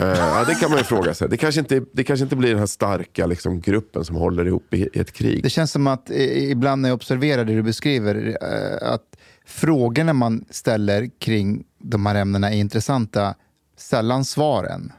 Eh, 0.00 0.08
ja, 0.08 0.44
det 0.48 0.54
kan 0.54 0.70
man 0.70 0.78
ju 0.78 0.84
fråga 0.84 1.14
sig. 1.14 1.28
Det 1.28 1.36
kanske 1.36 1.60
inte, 1.60 1.82
det 1.92 2.04
kanske 2.04 2.24
inte 2.24 2.36
blir 2.36 2.50
den 2.50 2.58
här 2.58 2.66
starka 2.66 3.26
liksom, 3.26 3.60
gruppen 3.60 4.04
som 4.04 4.16
håller 4.16 4.46
ihop 4.46 4.74
i, 4.74 4.88
i 4.92 4.98
ett 5.00 5.12
krig. 5.12 5.42
Det 5.42 5.50
känns 5.50 5.72
som 5.72 5.86
att 5.86 6.10
ibland 6.34 6.82
när 6.82 6.88
jag 6.88 6.94
observerar 6.96 7.44
det 7.44 7.54
du 7.54 7.62
beskriver, 7.62 8.36
eh, 8.42 8.92
att 8.92 9.02
frågorna 9.46 10.12
man 10.12 10.44
ställer 10.50 11.10
kring 11.18 11.64
de 11.78 12.06
här 12.06 12.14
ämnena 12.14 12.50
är 12.52 12.56
intressanta, 12.56 13.34
sällan 13.78 14.24
svaren. 14.24 14.92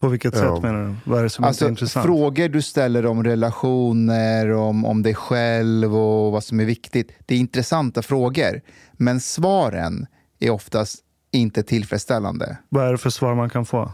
På 0.00 0.08
vilket 0.08 0.34
Ja. 0.34 0.40
sätt 0.40 0.62
menar 0.62 0.84
du? 0.88 0.94
Vad 1.10 1.18
är 1.18 1.22
det 1.22 1.30
som 1.30 1.44
Alltså, 1.44 1.64
är 1.64 1.68
intressant? 1.68 2.06
frågor 2.06 2.48
du 2.48 2.62
ställer 2.62 3.06
om 3.06 3.24
relationer, 3.24 4.50
om, 4.52 4.84
om 4.84 5.02
dig 5.02 5.14
själv 5.14 5.96
och 5.96 6.32
vad 6.32 6.44
som 6.44 6.60
är 6.60 6.64
viktigt. 6.64 7.12
Det 7.26 7.34
är 7.34 7.38
intressanta 7.38 8.02
frågor, 8.02 8.60
men 8.92 9.20
svaren 9.20 10.06
är 10.38 10.50
oftast 10.50 10.98
inte 11.32 11.62
tillfredsställande. 11.62 12.56
Vad 12.68 12.86
är 12.86 12.92
det 12.92 12.98
för 12.98 13.10
svar 13.10 13.34
man 13.34 13.50
kan 13.50 13.66
få? 13.66 13.92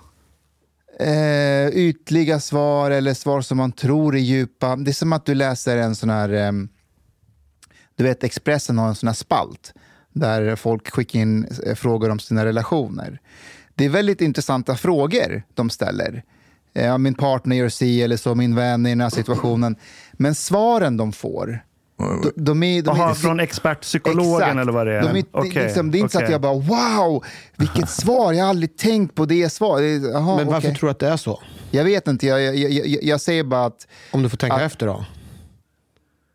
Eh, 1.00 1.68
ytliga 1.68 2.40
svar 2.40 2.90
eller 2.90 3.14
svar 3.14 3.40
som 3.40 3.56
man 3.56 3.72
tror 3.72 4.14
är 4.16 4.20
djupa. 4.20 4.76
Det 4.76 4.90
är 4.90 4.92
som 4.92 5.12
att 5.12 5.26
du 5.26 5.34
läser 5.34 5.76
en 5.76 5.94
sån 5.94 6.10
här... 6.10 6.28
ehm, 6.28 6.68
du 7.96 8.04
vet, 8.04 8.24
Expressen 8.24 8.78
har 8.78 8.88
en 8.88 8.94
sån 8.94 9.06
här 9.06 9.14
spalt 9.14 9.74
där 10.12 10.56
folk 10.56 10.90
skickar 10.90 11.18
in 11.20 11.46
eh, 11.66 11.74
frågor 11.74 12.10
om 12.10 12.18
sina 12.18 12.44
relationer. 12.44 13.20
Det 13.78 13.84
är 13.84 13.88
väldigt 13.88 14.20
intressanta 14.20 14.76
frågor 14.76 15.42
de 15.54 15.70
ställer. 15.70 16.22
Eh, 16.74 16.98
min 16.98 17.14
partner 17.14 17.56
gör 17.56 17.68
si 17.68 18.02
eller 18.02 18.16
så, 18.16 18.34
min 18.34 18.54
vän 18.54 18.86
i 18.86 18.88
den 18.88 19.00
här 19.00 19.10
situationen. 19.10 19.76
Men 20.12 20.34
svaren 20.34 20.96
de 20.96 21.12
får, 21.12 21.60
de, 21.98 22.32
de 22.36 22.62
är... 22.62 22.82
De 22.82 22.96
Jaha, 22.96 23.10
är 23.10 23.14
från 23.14 23.40
expertpsykologen 23.40 24.34
Exakt. 24.48 24.58
eller 24.60 24.72
vad 24.72 24.86
det 24.86 24.92
är? 24.92 25.02
De 25.02 25.08
är, 25.18 25.42
det, 25.54 25.62
liksom, 25.64 25.90
det 25.90 25.98
är 25.98 26.00
inte 26.00 26.12
så 26.18 26.24
att 26.24 26.30
jag 26.30 26.40
bara 26.40 26.54
wow, 26.54 27.24
vilket 27.56 27.90
svar, 28.00 28.32
jag 28.32 28.44
har 28.44 28.50
aldrig 28.50 28.76
tänkt 28.76 29.14
på 29.14 29.24
det 29.26 29.50
svaret. 29.52 30.02
Men 30.02 30.12
varför 30.46 30.56
okej. 30.58 30.74
tror 30.74 30.86
du 30.86 30.90
att 30.90 30.98
det 30.98 31.08
är 31.08 31.16
så? 31.16 31.42
Jag 31.70 31.84
vet 31.84 32.08
inte, 32.08 32.26
jag, 32.26 32.42
jag, 32.42 32.56
jag, 32.56 32.86
jag- 32.86 33.02
jag 33.02 33.20
säger 33.20 33.44
bara 33.44 33.64
att... 33.64 33.86
Om 34.10 34.22
du 34.22 34.28
får 34.28 34.36
tänka 34.36 34.56
att- 34.56 34.62
efter 34.62 34.86
då. 34.86 35.04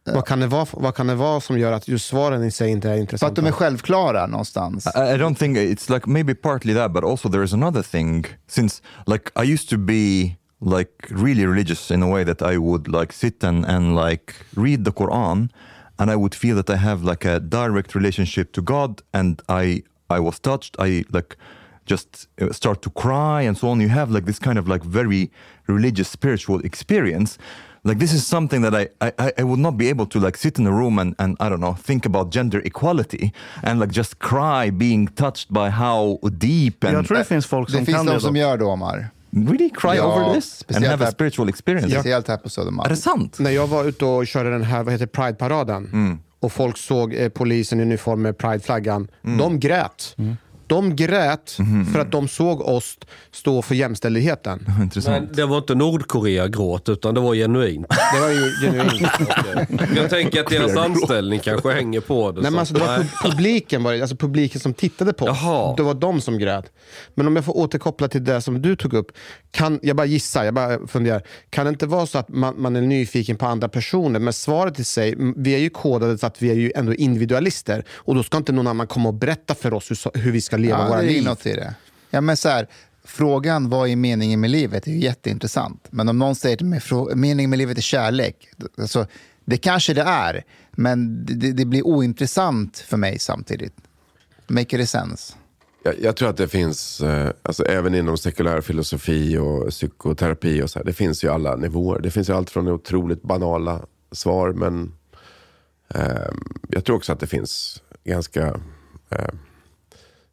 Vad 0.06 0.26
kan, 0.26 0.40
det 0.40 0.48
vara, 0.48 0.68
vad 0.74 0.96
kan 0.96 1.08
det 1.08 1.16
vara 1.16 1.42
som 1.42 1.60
gör 1.60 1.72
att 1.72 1.88
just 1.88 2.06
svaren 2.08 2.44
i 2.44 2.52
sig 2.52 2.70
inte 2.72 2.88
är 2.88 2.92
För 2.92 2.96
att 2.96 3.02
intressanta? 3.02 3.42
de 3.42 3.48
är 3.48 3.52
självklara 3.52 4.28
någonstans. 4.28 4.88
I, 4.88 5.00
I 5.00 5.18
don't 5.18 5.36
think 5.36 5.58
it's 5.58 5.94
like 5.94 6.10
maybe 6.10 6.36
partly 6.36 6.74
that, 6.74 6.94
but 6.94 7.04
also 7.04 7.30
there 7.30 7.44
is 7.44 7.54
another 7.54 7.82
thing. 7.82 8.26
Since 8.48 8.82
like 9.08 9.32
I 9.36 9.54
used 9.54 9.70
to 9.70 9.78
be 9.78 10.36
like 10.62 10.92
really 11.10 11.46
religious 11.46 11.92
in 11.92 12.04
a 12.04 12.08
way 12.08 12.26
that 12.26 12.42
I 12.42 12.58
would 12.58 12.88
like 12.88 13.14
sit 13.14 13.44
and, 13.44 13.66
and 13.66 13.96
like 13.96 14.34
read 14.56 14.86
the 14.86 14.92
Quran, 14.92 15.50
and 15.98 16.12
I 16.12 16.16
would 16.16 16.36
feel 16.36 16.56
that 16.56 16.70
I 16.70 16.78
have 16.78 17.04
like 17.04 17.26
a 17.26 17.40
direct 17.40 17.96
relationship 17.96 18.52
to 18.54 18.62
God, 18.62 19.02
and 19.14 19.42
I 19.50 19.84
I 20.10 20.20
was 20.20 20.40
touched. 20.40 20.76
I 20.80 21.04
like 21.12 21.38
just 21.86 22.28
uh, 22.42 22.52
start 22.52 22.82
to 22.82 22.90
cry 22.90 23.42
and 23.48 23.58
so 23.58 23.70
on. 23.70 23.82
You 23.82 23.90
have 23.90 24.12
like 24.12 24.26
this 24.26 24.40
kind 24.40 24.58
of 24.58 24.68
like 24.68 24.84
very 24.84 25.32
religious 25.68 26.10
spiritual 26.10 26.60
experience. 26.66 27.38
Like 27.84 28.00
this 28.00 28.14
is 28.14 28.28
something 28.28 28.62
that 28.62 28.74
I, 28.74 28.88
I, 29.18 29.32
I 29.38 29.44
would 29.44 29.60
not 29.60 29.74
be 29.78 29.90
able 29.90 30.06
to 30.06 30.20
like 30.20 30.38
sit 30.38 30.60
in 30.60 30.68
a 30.68 30.72
room 30.72 31.00
and, 31.00 31.16
and 31.18 31.38
I 31.40 31.50
don't 31.50 31.58
know 31.60 31.76
think 31.84 32.06
about 32.06 32.34
gender 32.34 32.62
equality 32.66 33.32
and 33.64 33.80
like 33.80 33.92
just 33.92 34.20
cry 34.20 34.72
being 34.72 35.08
touched 35.08 35.50
by 35.50 35.70
how 35.70 36.20
deep 36.30 36.84
and 36.84 36.94
Jag 36.94 37.08
tror 37.08 37.18
det 37.18 37.24
finns 37.26 37.46
folk 37.46 37.70
som 37.70 37.80
Det 37.80 37.86
finns 37.86 37.98
kan 37.98 38.06
de 38.06 38.14
det. 38.14 38.20
som 38.22 38.36
gör 38.36 38.58
det, 38.58 38.66
Omar. 38.66 39.10
really 39.32 39.70
cry 39.70 39.96
Ja, 39.96 40.04
over 40.06 40.34
this 40.36 40.64
and 40.76 40.86
have 40.86 41.06
a 41.08 41.12
spiritual 41.12 41.50
experience? 41.50 41.90
Speciellt 41.92 42.28
här 42.28 42.38
på 42.38 42.50
Södermalm. 42.50 42.86
Är 42.86 42.90
det 42.90 42.96
sant? 43.02 43.40
När 43.40 43.52
jag 43.52 43.68
var 43.68 43.84
ute 43.84 44.06
och 44.06 44.28
körde 44.28 44.50
den 44.50 44.64
här 44.64 44.84
vad 44.84 44.94
heter 44.94 45.06
Pride-paraden 45.08 45.90
Mm. 45.94 46.20
och 46.40 46.52
folk 46.52 46.78
såg 46.78 47.14
eh, 47.14 47.30
polisen 47.30 47.80
i 47.80 47.84
uniform 47.84 48.22
med 48.22 48.38
Pride-flaggan. 48.38 49.08
Mm. 49.26 49.38
De 49.38 49.60
grät. 49.60 50.16
De 50.72 50.96
grät 50.96 51.56
Mhm. 51.60 51.86
för 51.86 52.00
att 52.00 52.12
de 52.12 52.28
såg 52.28 52.62
oss 52.62 52.98
stå 53.32 53.62
för 53.62 53.76
jämställdheten. 53.76 54.66
Men 55.06 55.30
det 55.34 55.46
var 55.46 55.58
inte 55.58 55.76
Nordkorea-gråt, 55.76 56.90
utan 56.90 57.14
det 57.16 57.22
var 57.22 57.36
genuint. 57.36 57.88
Det 58.14 58.20
var 58.20 58.30
ju 58.30 58.52
genuint. 58.62 59.92
Jag 59.96 60.10
tänker 60.10 60.40
att 60.42 60.50
deras 60.50 60.78
anställning 60.78 61.40
kanske 61.40 61.72
hänger 61.72 62.00
på 62.02 62.32
det. 62.32 62.42
Nej, 62.42 62.52
men 62.52 62.54
så 62.54 62.60
alltså, 62.60 62.74
det 62.74 62.80
var 62.80 62.98
nej. 62.98 63.08
publiken, 63.32 63.84
var 63.84 63.94
det, 63.94 64.02
alltså 64.02 64.16
publiken 64.16 64.60
som 64.62 64.74
tittade 64.74 65.14
på 65.14 65.26
oss. 65.26 65.40
Det 65.78 65.84
var 65.84 65.94
de 65.94 66.22
som 66.22 66.38
grät. 66.40 66.66
Men 67.16 67.28
om 67.28 67.36
jag 67.36 67.46
får 67.46 67.58
återkoppla 67.58 68.08
till 68.08 68.24
det 68.24 68.42
som 68.42 68.62
du 68.62 68.76
tog 68.76 68.94
upp. 68.94 69.12
Kan, 69.52 69.80
jag 69.84 69.96
bara 69.96 70.06
gissar, 70.06 70.44
jag 70.44 70.54
bara 70.54 70.88
funderar. 70.88 71.22
Kan 71.50 71.66
det 71.66 71.70
inte 71.70 71.86
vara 71.86 72.06
så 72.06 72.18
att 72.18 72.30
man, 72.30 72.62
man 72.62 72.76
är 72.76 72.82
nyfiken 72.82 73.38
på 73.38 73.46
andra 73.46 73.70
personer? 73.70 74.20
Men 74.20 74.34
svaret 74.34 74.80
i 74.80 74.84
sig, 74.84 75.16
vi 75.38 75.54
är 75.56 75.60
ju 75.60 75.70
kodade 75.70 76.18
så 76.18 76.26
att 76.26 76.42
vi 76.42 76.50
är 76.52 76.56
ju 76.56 76.72
ändå 76.76 76.94
individualister. 76.94 77.84
Och 77.96 78.16
då 78.16 78.24
ska 78.24 78.38
inte 78.38 78.52
någon 78.52 78.68
annan 78.68 78.88
komma 78.88 79.10
och 79.10 79.16
berätta 79.16 79.56
för 79.56 79.74
oss 79.74 79.92
hur, 79.92 80.20
hur 80.20 80.32
vi 80.32 80.42
ska 80.42 80.58
leva 80.62 80.80
Ja, 80.80 80.88
våra 80.88 81.02
det 81.02 81.08
liv. 81.08 81.24
något 81.24 81.46
i 81.46 81.54
det. 81.54 81.74
Ja, 82.10 82.22
men 82.22 82.38
så 82.38 82.50
här, 82.50 82.68
frågan 83.04 83.70
vad 83.70 83.90
är 83.90 83.96
meningen 83.96 84.40
med 84.40 84.50
livet 84.50 84.88
är 84.88 84.92
ju 84.92 85.00
jätteintressant. 85.00 85.88
Men 85.90 86.10
om 86.10 86.20
någon 86.20 86.36
säger 86.36 86.58
till 86.58 86.66
mig 86.66 86.82
meningen 87.16 87.50
med 87.50 87.60
livet 87.60 87.78
är 87.78 87.82
kärlek. 87.82 88.50
Alltså, 88.78 89.08
det 89.46 89.58
kanske 89.58 89.94
det 89.94 90.02
är, 90.02 90.44
men 90.72 91.26
det, 91.26 91.52
det 91.52 91.66
blir 91.66 91.86
ointressant 91.88 92.78
för 92.78 92.98
mig 92.98 93.20
samtidigt. 93.20 93.74
Make 94.48 94.82
it 94.82 94.90
sense? 94.90 95.34
Jag, 95.84 96.00
jag 96.02 96.16
tror 96.16 96.30
att 96.30 96.38
det 96.38 96.48
finns, 96.48 97.02
eh, 97.02 97.32
alltså 97.42 97.66
även 97.66 97.96
inom 97.96 98.18
sekulär 98.18 98.62
filosofi 98.62 99.38
och 99.38 99.70
psykoterapi 99.70 100.62
och 100.62 100.70
så 100.70 100.80
här, 100.80 100.86
det 100.86 100.94
finns 100.94 101.24
ju 101.24 101.28
alla 101.30 101.56
nivåer. 101.56 102.00
Det 102.00 102.12
finns 102.12 102.30
ju 102.30 102.34
allt 102.34 102.50
från 102.50 102.68
otroligt 102.68 103.22
banala 103.22 103.82
svar, 104.12 104.54
men 104.54 104.94
eh, 105.96 106.32
jag 106.70 106.86
tror 106.86 106.96
också 106.96 107.12
att 107.14 107.20
det 107.20 107.28
finns 107.28 107.82
ganska 108.04 108.48
eh, 109.10 109.28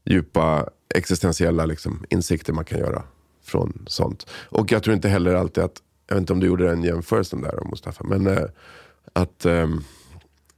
djupa 0.09 0.69
existentiella 0.95 1.67
liksom, 1.67 2.05
insikter 2.11 2.53
man 2.53 2.65
kan 2.65 2.79
göra 2.79 3.03
från 3.45 3.85
sånt. 3.87 4.27
Och 4.31 4.73
jag 4.73 4.83
tror 4.83 4.95
inte 4.95 5.09
heller 5.09 5.35
alltid 5.35 5.65
att, 5.65 5.83
jag 6.07 6.15
vet 6.15 6.21
inte 6.21 6.33
om 6.33 6.41
du 6.41 6.47
gjorde 6.47 6.65
den 6.69 6.83
jämförelsen 6.83 7.41
där 7.41 7.69
Mustafa, 7.71 8.05
men 8.05 8.27
eh, 8.27 8.45
att 9.13 9.45
eh, 9.45 9.69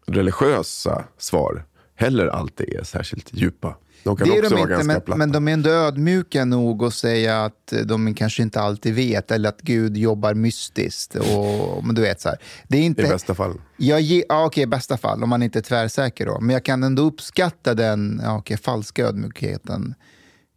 religiösa 0.07 1.05
svar 1.19 1.65
heller 1.95 2.27
alltid 2.27 2.75
är 2.75 2.85
särskilt 2.85 3.29
djupa. 3.33 3.77
De 4.05 4.17
kan 4.17 4.29
Det 4.29 4.35
är 4.35 4.39
också 4.39 4.49
de 4.49 4.55
vara 4.55 4.63
inte, 4.63 4.73
ganska 4.75 4.93
men, 4.93 5.01
platta. 5.01 5.19
men 5.19 5.33
de 5.33 5.49
är 5.49 5.53
ändå 5.53 5.71
ödmjuka 5.71 6.45
nog 6.45 6.85
att 6.85 6.95
säga 6.95 7.45
att 7.45 7.73
de 7.85 8.15
kanske 8.15 8.43
inte 8.43 8.61
alltid 8.61 8.95
vet 8.95 9.31
eller 9.31 9.49
att 9.49 9.61
Gud 9.63 9.97
jobbar 9.97 10.35
mystiskt. 10.35 11.15
Och, 11.15 11.85
men 11.85 11.95
du 11.95 12.03
vet, 12.03 12.21
så 12.21 12.29
här. 12.29 12.39
Det 12.69 12.79
är 12.79 12.83
inte, 12.83 13.03
I 13.03 13.09
bästa 13.09 13.35
fall. 13.35 13.61
Jag 13.77 14.01
ge, 14.01 14.25
ja, 14.29 14.45
okej, 14.47 14.63
i 14.63 14.67
bästa 14.67 14.97
fall, 14.97 15.23
om 15.23 15.29
man 15.29 15.43
inte 15.43 15.59
är 15.59 15.63
tvärsäker. 15.63 16.27
Då. 16.27 16.41
Men 16.41 16.51
jag 16.51 16.65
kan 16.65 16.83
ändå 16.83 17.03
uppskatta 17.03 17.75
den 17.75 18.21
ja, 18.25 18.39
okej, 18.39 18.57
falska 18.57 19.07
ödmjukheten, 19.07 19.95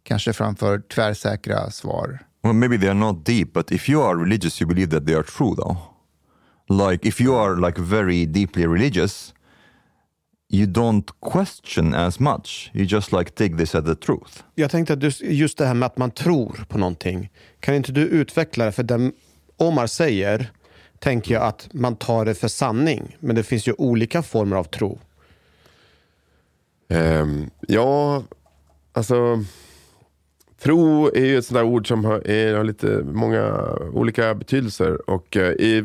kanske 0.02 0.32
framför 0.32 0.78
tvärsäkra 0.94 1.70
svar. 1.70 2.18
Well, 2.42 2.52
maybe 2.54 2.78
they 2.78 2.88
are 2.88 2.94
not 2.98 3.26
deep, 3.26 3.52
but 3.52 3.72
if 3.72 3.88
you 3.88 4.02
are 4.02 4.24
religious, 4.24 4.62
you 4.62 4.68
believe 4.68 4.90
that 4.90 5.06
they 5.06 5.14
are 5.14 5.22
true, 5.22 5.54
though. 5.56 5.76
Like, 6.68 7.08
if 7.08 7.20
you 7.20 7.34
are 7.36 7.56
like 7.66 7.80
very 7.80 8.26
deeply 8.26 8.66
religious, 8.66 9.34
you 10.52 10.66
don't 10.66 11.06
question 11.20 11.94
as 11.94 12.20
much. 12.20 12.70
You 12.74 12.84
just 12.84 13.12
like 13.12 13.30
take 13.30 13.56
this 13.56 13.74
as 13.74 13.84
the 13.84 13.94
truth. 13.94 14.44
Jag 14.54 14.70
tänkte 14.70 14.92
att 14.92 15.02
just- 15.02 15.22
just 15.22 15.58
det 15.58 15.66
här 15.66 15.74
med 15.74 15.86
att 15.86 15.98
man 15.98 16.10
tror 16.10 16.64
på 16.68 16.78
någonting. 16.78 17.30
Kan 17.60 17.74
inte 17.74 17.92
du 17.92 18.00
utveckla 18.00 18.64
det? 18.64 18.72
För 18.72 18.82
det 18.82 19.12
Omar 19.56 19.86
säger, 19.86 20.50
tänker 20.98 21.34
jag 21.34 21.42
att 21.42 21.68
man 21.72 21.96
tar 21.96 22.24
det 22.24 22.34
för 22.34 22.48
sanning. 22.48 23.16
Men 23.20 23.36
det 23.36 23.42
finns 23.42 23.68
ju 23.68 23.74
olika 23.78 24.22
former 24.22 24.56
av 24.56 24.64
tro. 24.64 24.98
Ehm, 26.88 27.50
ja, 27.68 28.22
alltså... 28.92 29.44
Tro 30.62 31.06
är 31.06 31.24
ju 31.24 31.38
ett 31.38 31.46
sånt 31.46 31.56
där 31.56 31.64
ord 31.64 31.88
som 31.88 32.04
har, 32.04 32.28
är, 32.28 32.54
har 32.54 32.64
lite 32.64 32.86
många 33.04 33.72
olika 33.92 34.34
betydelser. 34.34 35.10
Och 35.10 35.36
eh, 35.36 35.52
i, 35.52 35.84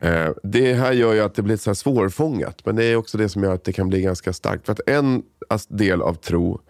Eh, 0.00 0.28
det 0.42 0.74
här 0.74 0.92
gör 0.92 1.14
ju 1.14 1.20
att 1.20 1.34
det 1.34 1.42
blir 1.42 1.56
så 1.56 1.70
här 1.70 1.74
svårfångat. 1.74 2.66
Men 2.66 2.76
det 2.76 2.84
är 2.84 2.96
också 2.96 3.18
det 3.18 3.28
som 3.28 3.42
gör 3.42 3.54
att 3.54 3.64
det 3.64 3.72
kan 3.72 3.88
bli 3.88 4.00
ganska 4.00 4.32
starkt. 4.32 4.66
För 4.66 4.72
att 4.72 4.80
en 4.86 5.22
del 5.68 6.02
av 6.02 6.14
tro 6.14 6.60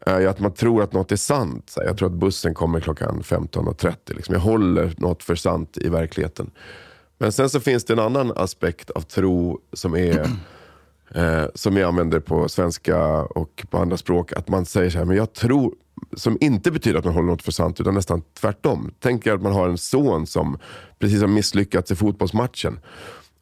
är 0.00 0.20
ju 0.20 0.28
att 0.28 0.40
man 0.40 0.54
tror 0.54 0.82
att 0.82 0.92
något 0.92 1.12
är 1.12 1.16
sant. 1.16 1.74
Jag 1.76 1.98
tror 1.98 2.08
att 2.08 2.14
bussen 2.14 2.54
kommer 2.54 2.80
klockan 2.80 3.22
15.30. 3.22 3.94
Liksom. 4.06 4.34
Jag 4.34 4.40
håller 4.40 4.94
något 4.96 5.22
för 5.22 5.34
sant 5.34 5.78
i 5.80 5.88
verkligheten. 5.88 6.50
Men 7.18 7.32
sen 7.32 7.50
så 7.50 7.60
finns 7.60 7.84
det 7.84 7.92
en 7.92 7.98
annan 7.98 8.32
aspekt 8.36 8.90
av 8.90 9.00
tro 9.00 9.60
som 9.72 9.96
är 9.96 10.26
eh, 11.14 11.44
som 11.54 11.76
jag 11.76 11.88
använder 11.88 12.20
på 12.20 12.48
svenska 12.48 13.22
och 13.22 13.66
på 13.70 13.78
andra 13.78 13.96
språk. 13.96 14.32
Att 14.32 14.48
man 14.48 14.66
säger 14.66 14.90
så 14.90 14.98
här, 14.98 15.04
men 15.04 15.16
jag 15.16 15.32
tror, 15.32 15.74
som 16.16 16.38
inte 16.40 16.70
betyder 16.70 16.98
att 16.98 17.04
man 17.04 17.14
håller 17.14 17.28
något 17.28 17.42
för 17.42 17.52
sant, 17.52 17.80
utan 17.80 17.94
nästan 17.94 18.22
tvärtom. 18.40 18.90
Tänk 19.00 19.26
er 19.26 19.32
att 19.32 19.42
man 19.42 19.52
har 19.52 19.68
en 19.68 19.78
son 19.78 20.26
som 20.26 20.58
precis 20.98 21.20
har 21.20 21.28
misslyckats 21.28 21.90
i 21.90 21.96
fotbollsmatchen. 21.96 22.78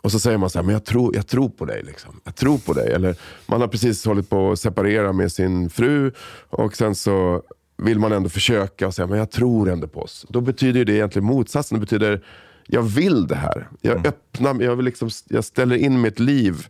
Och 0.03 0.13
så 0.13 0.19
säger 0.19 0.39
man 0.39 0.51
så 0.51 0.59
här, 0.59 0.65
men 0.65 0.73
jag 0.73 0.85
tror, 0.85 1.17
jag 1.17 1.27
tror 1.27 1.49
på 1.49 1.65
dig. 1.65 1.83
Liksom. 1.83 2.21
Jag 2.25 2.35
tror 2.35 2.59
på 2.59 2.73
dig. 2.73 2.93
Eller 2.93 3.17
man 3.47 3.61
har 3.61 3.69
precis 3.69 4.07
hållit 4.07 4.31
på 4.31 4.53
att 4.53 4.61
separera 4.61 5.13
med 5.13 5.33
sin 5.33 5.71
fru 5.71 6.13
och 6.49 6.77
sen 6.77 6.95
så 6.95 7.43
vill 7.77 7.99
man 7.99 8.13
ändå 8.13 8.29
försöka 8.29 8.87
och 8.87 8.95
säga, 8.95 9.07
men 9.07 9.19
jag 9.19 9.31
tror 9.31 9.71
ändå 9.71 9.87
på 9.87 10.01
oss. 10.01 10.27
Då 10.29 10.41
betyder 10.41 10.85
det 10.85 10.93
egentligen 10.93 11.27
motsatsen. 11.27 11.77
Det 11.77 11.81
betyder, 11.81 12.25
jag 12.67 12.83
vill 12.83 13.27
det 13.27 13.35
här. 13.35 13.69
Jag 13.81 14.07
öppnar, 14.07 14.63
jag, 14.63 14.77
vill 14.77 14.85
liksom, 14.85 15.11
jag 15.29 15.45
ställer 15.45 15.77
in 15.77 16.01
mitt 16.01 16.19
liv 16.19 16.67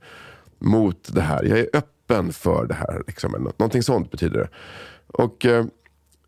mot 0.58 1.14
det 1.14 1.22
här. 1.22 1.44
Jag 1.44 1.58
är 1.58 1.68
öppen 1.72 2.32
för 2.32 2.66
det 2.66 2.74
här. 2.74 3.02
Liksom. 3.06 3.32
Någonting 3.32 3.82
sånt 3.82 4.10
betyder 4.10 4.38
det. 4.38 4.48
Och 5.18 5.46
eh, 5.46 5.66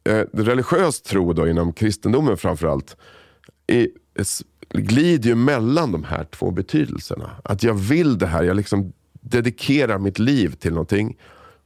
eh, 0.05 0.25
religiös 0.33 1.03
tro 1.03 1.33
då, 1.33 1.49
inom 1.49 1.73
kristendomen 1.73 2.37
framförallt, 2.37 2.97
är, 3.67 3.89
glider 4.71 5.29
ju 5.29 5.35
mellan 5.35 5.93
de 5.93 6.05
här 6.05 6.25
två 6.25 6.51
betydelserna. 6.51 7.31
Att 7.45 7.63
jag 7.63 7.75
vill 7.75 8.19
det 8.19 8.27
här, 8.27 8.43
jag 8.43 8.57
liksom 8.57 8.93
dedikerar 9.13 9.99
mitt 9.99 10.19
liv 10.19 10.55
till 10.55 10.73
någonting. 10.73 11.17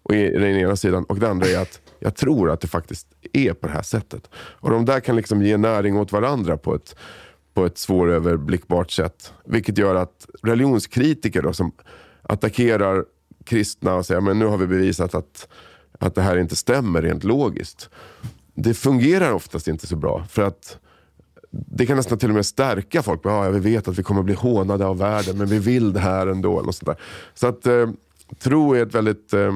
Och 0.03 0.12
den 0.12 0.43
ena 0.43 0.77
sidan. 0.77 1.05
Och 1.05 1.18
det 1.18 1.29
andra 1.29 1.47
är 1.47 1.59
att 1.59 1.81
jag 1.99 2.16
tror 2.16 2.51
att 2.51 2.61
det 2.61 2.68
faktiskt 2.68 3.07
är 3.33 3.53
på 3.53 3.66
det 3.66 3.73
här 3.73 3.83
sättet. 3.83 4.31
Och 4.35 4.71
de 4.71 4.85
där 4.85 5.01
kan 5.01 5.16
liksom 5.16 5.43
ge 5.43 5.57
näring 5.57 5.97
åt 5.97 6.12
varandra 6.12 6.57
på 6.57 6.75
ett, 6.75 6.97
på 7.55 7.64
ett 7.66 7.79
svåröverblickbart 7.79 8.91
sätt. 8.91 9.33
Vilket 9.45 9.79
gör 9.79 9.95
att 9.95 10.27
religionskritiker 10.43 11.43
då, 11.43 11.53
som 11.53 11.73
attackerar 12.23 13.05
kristna 13.45 13.95
och 13.95 14.07
säger 14.07 14.21
men 14.21 14.39
nu 14.39 14.45
har 14.45 14.59
vi 14.59 14.66
bevisat 14.66 15.14
att, 15.14 15.49
att 15.99 16.14
det 16.14 16.22
här 16.22 16.36
inte 16.36 16.57
stämmer 16.57 17.03
rent 17.03 17.24
logiskt. 17.24 17.91
Det 18.55 18.74
fungerar 18.74 19.32
oftast 19.32 19.68
inte 19.68 19.86
så 19.86 19.97
bra. 19.97 20.24
För 20.28 20.43
att 20.43 20.78
det 21.51 21.86
kan 21.86 21.97
nästan 21.97 22.18
till 22.18 22.28
och 22.28 22.34
med 22.34 22.47
stärka 22.47 23.03
folk. 23.03 23.20
Ja, 23.24 23.51
vi 23.51 23.61
vet 23.61 23.88
att 23.88 23.99
vi 23.99 24.03
kommer 24.03 24.22
bli 24.22 24.34
hånade 24.34 24.86
av 24.86 24.99
världen, 24.99 25.38
men 25.38 25.47
vi 25.47 25.59
vill 25.59 25.93
det 25.93 26.01
här 26.01 26.26
ändå. 26.26 26.61
eller 26.61 26.72
sånt 26.72 26.86
där. 26.86 26.97
Så 27.34 27.47
att 27.47 27.66
eh, 27.66 27.91
tro 28.38 28.74
är 28.74 28.82
ett 28.82 28.95
väldigt 28.95 29.32
eh, 29.32 29.55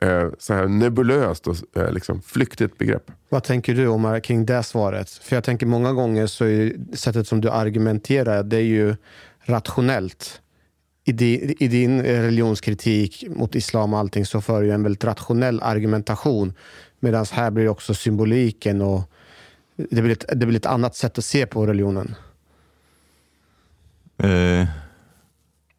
eh, 0.00 0.28
så 0.38 0.54
här 0.54 0.68
nebulöst 0.68 1.46
och 1.46 1.56
eh, 1.76 1.92
liksom 1.92 2.22
flyktigt 2.22 2.78
begrepp. 2.78 3.10
Vad 3.28 3.44
tänker 3.44 3.74
du 3.74 3.88
Omar 3.88 4.20
kring 4.20 4.46
det 4.46 4.62
svaret? 4.62 5.10
För 5.10 5.36
jag 5.36 5.44
tänker 5.44 5.66
många 5.66 5.92
gånger 5.92 6.26
så 6.26 6.44
är 6.44 6.72
sättet 6.96 7.28
som 7.28 7.40
du 7.40 7.50
argumenterar, 7.50 8.42
det 8.42 8.56
är 8.56 8.60
ju 8.60 8.96
rationellt. 9.40 10.40
I 11.06 11.12
din, 11.12 11.54
I 11.58 11.68
din 11.68 12.02
religionskritik 12.02 13.24
mot 13.28 13.54
islam 13.54 13.92
och 13.92 13.98
allting 13.98 14.26
så 14.26 14.40
för 14.40 14.62
du 14.62 14.72
en 14.72 14.82
väldigt 14.82 15.04
rationell 15.04 15.60
argumentation. 15.62 16.52
Medan 17.00 17.26
här 17.32 17.50
blir 17.50 17.64
det 17.64 17.70
också 17.70 17.94
symboliken 17.94 18.80
och 18.82 19.02
det 19.76 20.02
blir, 20.02 20.12
ett, 20.12 20.24
det 20.40 20.46
blir 20.46 20.56
ett 20.58 20.66
annat 20.66 20.96
sätt 20.96 21.18
att 21.18 21.24
se 21.24 21.46
på 21.46 21.66
religionen. 21.66 22.14
Eh, 24.18 24.66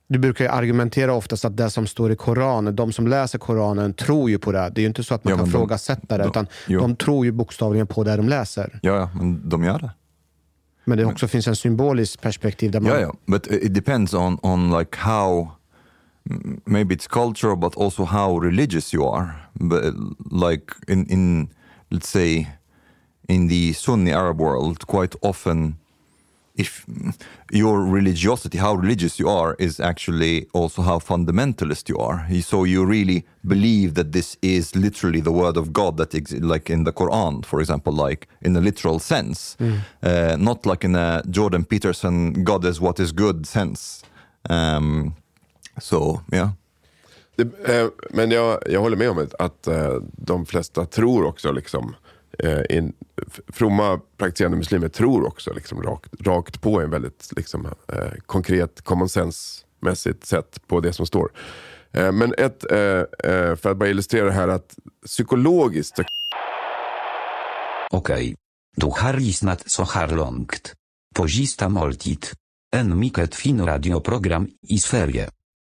Du 0.08 0.20
brukar 0.20 0.46
ju 0.46 0.52
argumentera 0.52 1.14
oftast 1.14 1.46
att 1.46 1.58
det 1.58 1.70
som 1.70 1.88
står 1.88 2.12
i 2.12 2.16
Koranen, 2.16 2.76
de 2.76 2.92
som 2.92 3.08
läser 3.08 3.40
Koranen 3.40 3.94
tror 3.94 4.30
ju 4.30 4.40
på 4.40 4.52
det. 4.52 4.72
Det 4.76 4.80
är 4.80 4.84
ju 4.84 4.88
inte 4.88 5.04
så 5.04 5.14
att 5.16 5.24
man 5.24 5.32
Ja, 5.32 5.38
kan 5.38 5.46
de- 5.46 5.52
det, 6.18 6.24
de- 6.24 6.30
utan 6.30 6.48
jo. 6.68 6.80
de 6.80 6.96
tror 6.96 7.26
ju 7.26 7.32
bokstavligen 7.32 7.88
på 7.88 8.04
det 8.04 8.16
de 8.16 8.30
läser. 8.30 8.80
ja, 8.82 8.96
ja, 8.96 9.10
men 9.16 9.50
de 9.50 9.64
gör 9.64 9.80
det. 9.80 9.92
Men 10.86 10.98
det 10.98 11.06
också 11.06 11.28
finns 11.28 11.48
en 11.48 11.56
symbolisk 11.56 12.22
perspektiv 12.22 12.72
där 12.72 12.80
man... 12.80 12.92
Yeah, 12.92 13.02
yeah, 13.02 13.16
but 13.26 13.48
it 13.48 13.74
depends 13.74 14.14
on 14.14 14.40
on 14.44 14.80
like 14.80 14.98
how 14.98 15.48
maybe 16.66 16.96
it's 16.96 17.08
cultural, 17.08 17.56
but 17.56 17.78
also 17.78 18.06
how 18.06 18.40
religious 18.40 18.94
you 18.94 19.04
are. 19.04 19.30
But 19.54 19.94
like 20.32 20.74
in 20.88 21.06
in 21.06 21.50
let's 21.90 22.10
say 22.10 22.48
in 23.28 23.50
the 23.50 23.74
Sunni 23.74 24.12
Arab 24.12 24.40
world, 24.40 24.86
quite 24.88 25.18
often 25.22 25.76
if 26.58 26.86
your 27.52 27.82
religiosity, 27.84 28.58
how 28.58 28.76
religious 28.76 29.20
you 29.20 29.30
are, 29.30 29.56
is 29.60 29.80
actually 29.80 30.48
also 30.54 30.82
how 30.82 31.00
fundamentalist 31.00 31.90
you 31.90 31.98
are. 31.98 32.28
So 32.42 32.64
you 32.66 32.86
really 32.86 33.26
believe 33.44 33.94
that 33.96 34.12
this 34.12 34.38
is 34.42 34.76
literally 34.76 35.22
the 35.22 35.32
word 35.32 35.58
of 35.58 35.74
God 35.74 35.98
that 35.98 36.14
exists, 36.16 36.46
like 36.46 36.70
in 36.74 36.84
the 36.86 36.92
Quran, 36.94 37.46
for 37.46 37.60
example, 37.62 37.94
like 37.94 38.28
in 38.42 38.56
a 38.56 38.62
literal 38.62 39.00
sense, 39.00 39.58
Mm. 39.60 39.80
uh, 40.04 40.36
not 40.38 40.66
like 40.66 40.86
in 40.88 40.96
a 40.96 41.22
Jordan 41.30 41.66
Peterson 41.66 42.44
"God 42.44 42.66
is 42.66 42.80
what 42.80 43.00
is 43.00 43.12
good" 43.14 43.46
sense. 43.48 44.04
Um, 44.50 45.14
so 45.80 46.22
yeah. 46.32 46.50
Det, 47.38 47.44
eh, 47.70 47.88
men 48.10 48.32
jag, 48.32 48.60
jag 48.66 48.82
håller 48.82 48.98
med 48.98 49.10
om 49.10 49.18
att, 49.18 49.34
att 49.42 49.68
eh, 49.68 49.96
de 50.18 50.46
flesta 50.46 50.86
tror 50.86 51.26
också, 51.26 51.52
liksom, 51.52 51.96
eh, 52.40 52.78
in, 52.78 52.94
fromma 53.48 54.00
praktiserande 54.18 54.58
muslimer 54.58 54.88
tror 54.88 55.28
också 55.28 55.54
liksom, 55.54 55.84
rakt, 55.84 56.14
rakt 56.22 56.62
på 56.62 56.82
en 56.82 56.90
väldigt 56.90 57.30
liksom, 57.36 57.66
eh, 57.66 58.12
konkret 58.26 58.82
common 58.82 59.10
sense-mässigt 59.10 60.26
sätt 60.26 60.68
på 60.68 60.80
det 60.80 60.94
som 60.94 61.06
står. 61.06 61.32
Eh, 61.92 62.12
men 62.12 62.34
ett, 62.38 62.72
eh, 62.72 62.80
eh, 63.32 63.56
för 63.56 63.72
att 63.72 63.78
bara 63.78 63.90
illustrera 63.90 64.26
det 64.26 64.32
här, 64.32 64.48
att 64.48 64.76
psykologiskt 65.06 66.00
Okej. 66.00 66.08
Okej. 67.92 68.36
Du 68.76 68.86
har 68.86 69.14
lyssnat 69.14 69.72
så 69.72 69.84
här 69.84 70.08
långt. 70.08 70.74
På 71.16 71.28
sista 71.28 71.70
måltid. 71.70 72.26
En 72.76 73.00
mycket 73.00 73.36
fin 73.36 73.66
radioprogram 73.66 74.50
i 74.68 74.78
Sverige. 74.78 75.30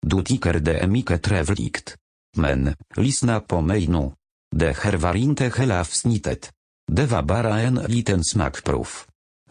Du 0.08 0.24
tycker 0.24 0.54
det 0.54 0.80
är 0.80 0.88
mycket 0.88 1.24
trevligt. 1.24 1.96
Men, 2.38 2.76
lyssna 2.96 3.40
på 3.40 3.62
mig 3.62 3.88
nu. 3.88 4.12
Det 4.56 4.78
här 4.78 4.94
var 4.94 5.16
inte 5.16 5.52
hela 5.58 5.80
avsnittet. 5.80 6.52
Det 6.92 7.06
var 7.06 7.24
bara 7.24 7.62
en 7.62 7.76
liten 7.76 8.24
smakprov. 8.24 8.88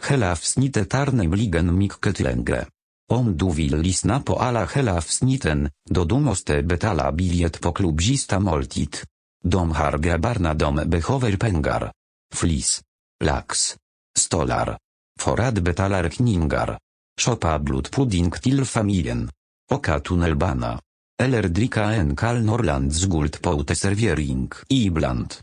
Hela 0.08 0.32
avsnittet 0.32 0.94
är 0.94 1.06
nämligen 1.12 1.78
mycket 1.78 2.20
längre. 2.20 2.66
Om 3.10 3.36
du 3.36 3.52
vill 3.52 3.76
lyssna 3.78 4.20
på 4.20 4.36
alla 4.38 4.66
hela 4.66 4.96
avsnitten, 4.96 5.70
då 5.90 6.04
du 6.04 6.18
måste 6.18 6.62
betala 6.62 7.12
biljett 7.12 7.60
på 7.60 7.72
klubb 7.72 8.02
sista 8.02 8.40
måltid. 8.40 8.96
De 9.44 9.70
har 9.72 9.98
grabbarna 9.98 10.54
de 10.54 10.74
behöver 10.86 11.36
pengar. 11.36 11.92
Flis. 12.34 12.82
Lax. 13.24 13.76
Stolar. 14.18 14.78
För 15.20 15.40
att 15.40 15.58
betala 15.58 16.02
räkningar. 16.02 16.78
Shoppa 17.20 17.58
blodpudding 17.58 18.30
till 18.30 18.64
familjen. 18.64 19.30
Oka 19.72 20.00
tunnelbana. 20.00 20.80
Eller 21.22 21.42
dricka 21.42 21.84
en 21.84 22.16
kall 22.16 22.42
Norrlands 22.42 23.04
guld 23.04 23.42
på 23.42 23.60
uteservering 23.60 24.50
ibland. 24.68 25.34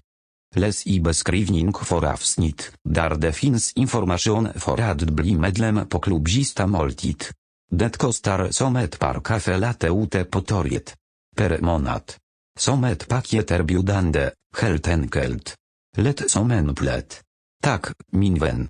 Läs 0.55 0.87
i 0.87 0.99
beskrivning 0.99 1.73
för 1.73 2.05
avsnitt, 2.05 2.71
där 2.83 3.15
det 3.15 3.31
finns 3.31 3.73
information 3.73 4.47
för 4.55 4.81
att 4.81 5.01
bli 5.01 5.35
medlem 5.35 5.87
på 5.87 5.99
klubb 5.99 6.29
Sista 6.29 6.67
måltid. 6.67 7.23
Det 7.71 7.97
kostar 7.97 8.51
som 8.51 8.75
ett 8.75 8.99
par 8.99 9.21
kaffe 9.21 9.57
latte 9.57 9.87
ute 9.87 10.23
på. 10.23 10.41
Per 11.37 11.61
månad. 11.61 12.03
Som 12.59 12.83
ett 12.83 13.07
paket 13.07 13.51
erbjudande, 13.51 14.31
helt 14.61 14.87
enkelt. 14.87 15.55
Lätt 15.97 16.31
som 16.31 16.51
en. 16.51 16.75
Tack, 17.63 17.85
min. 18.11 18.69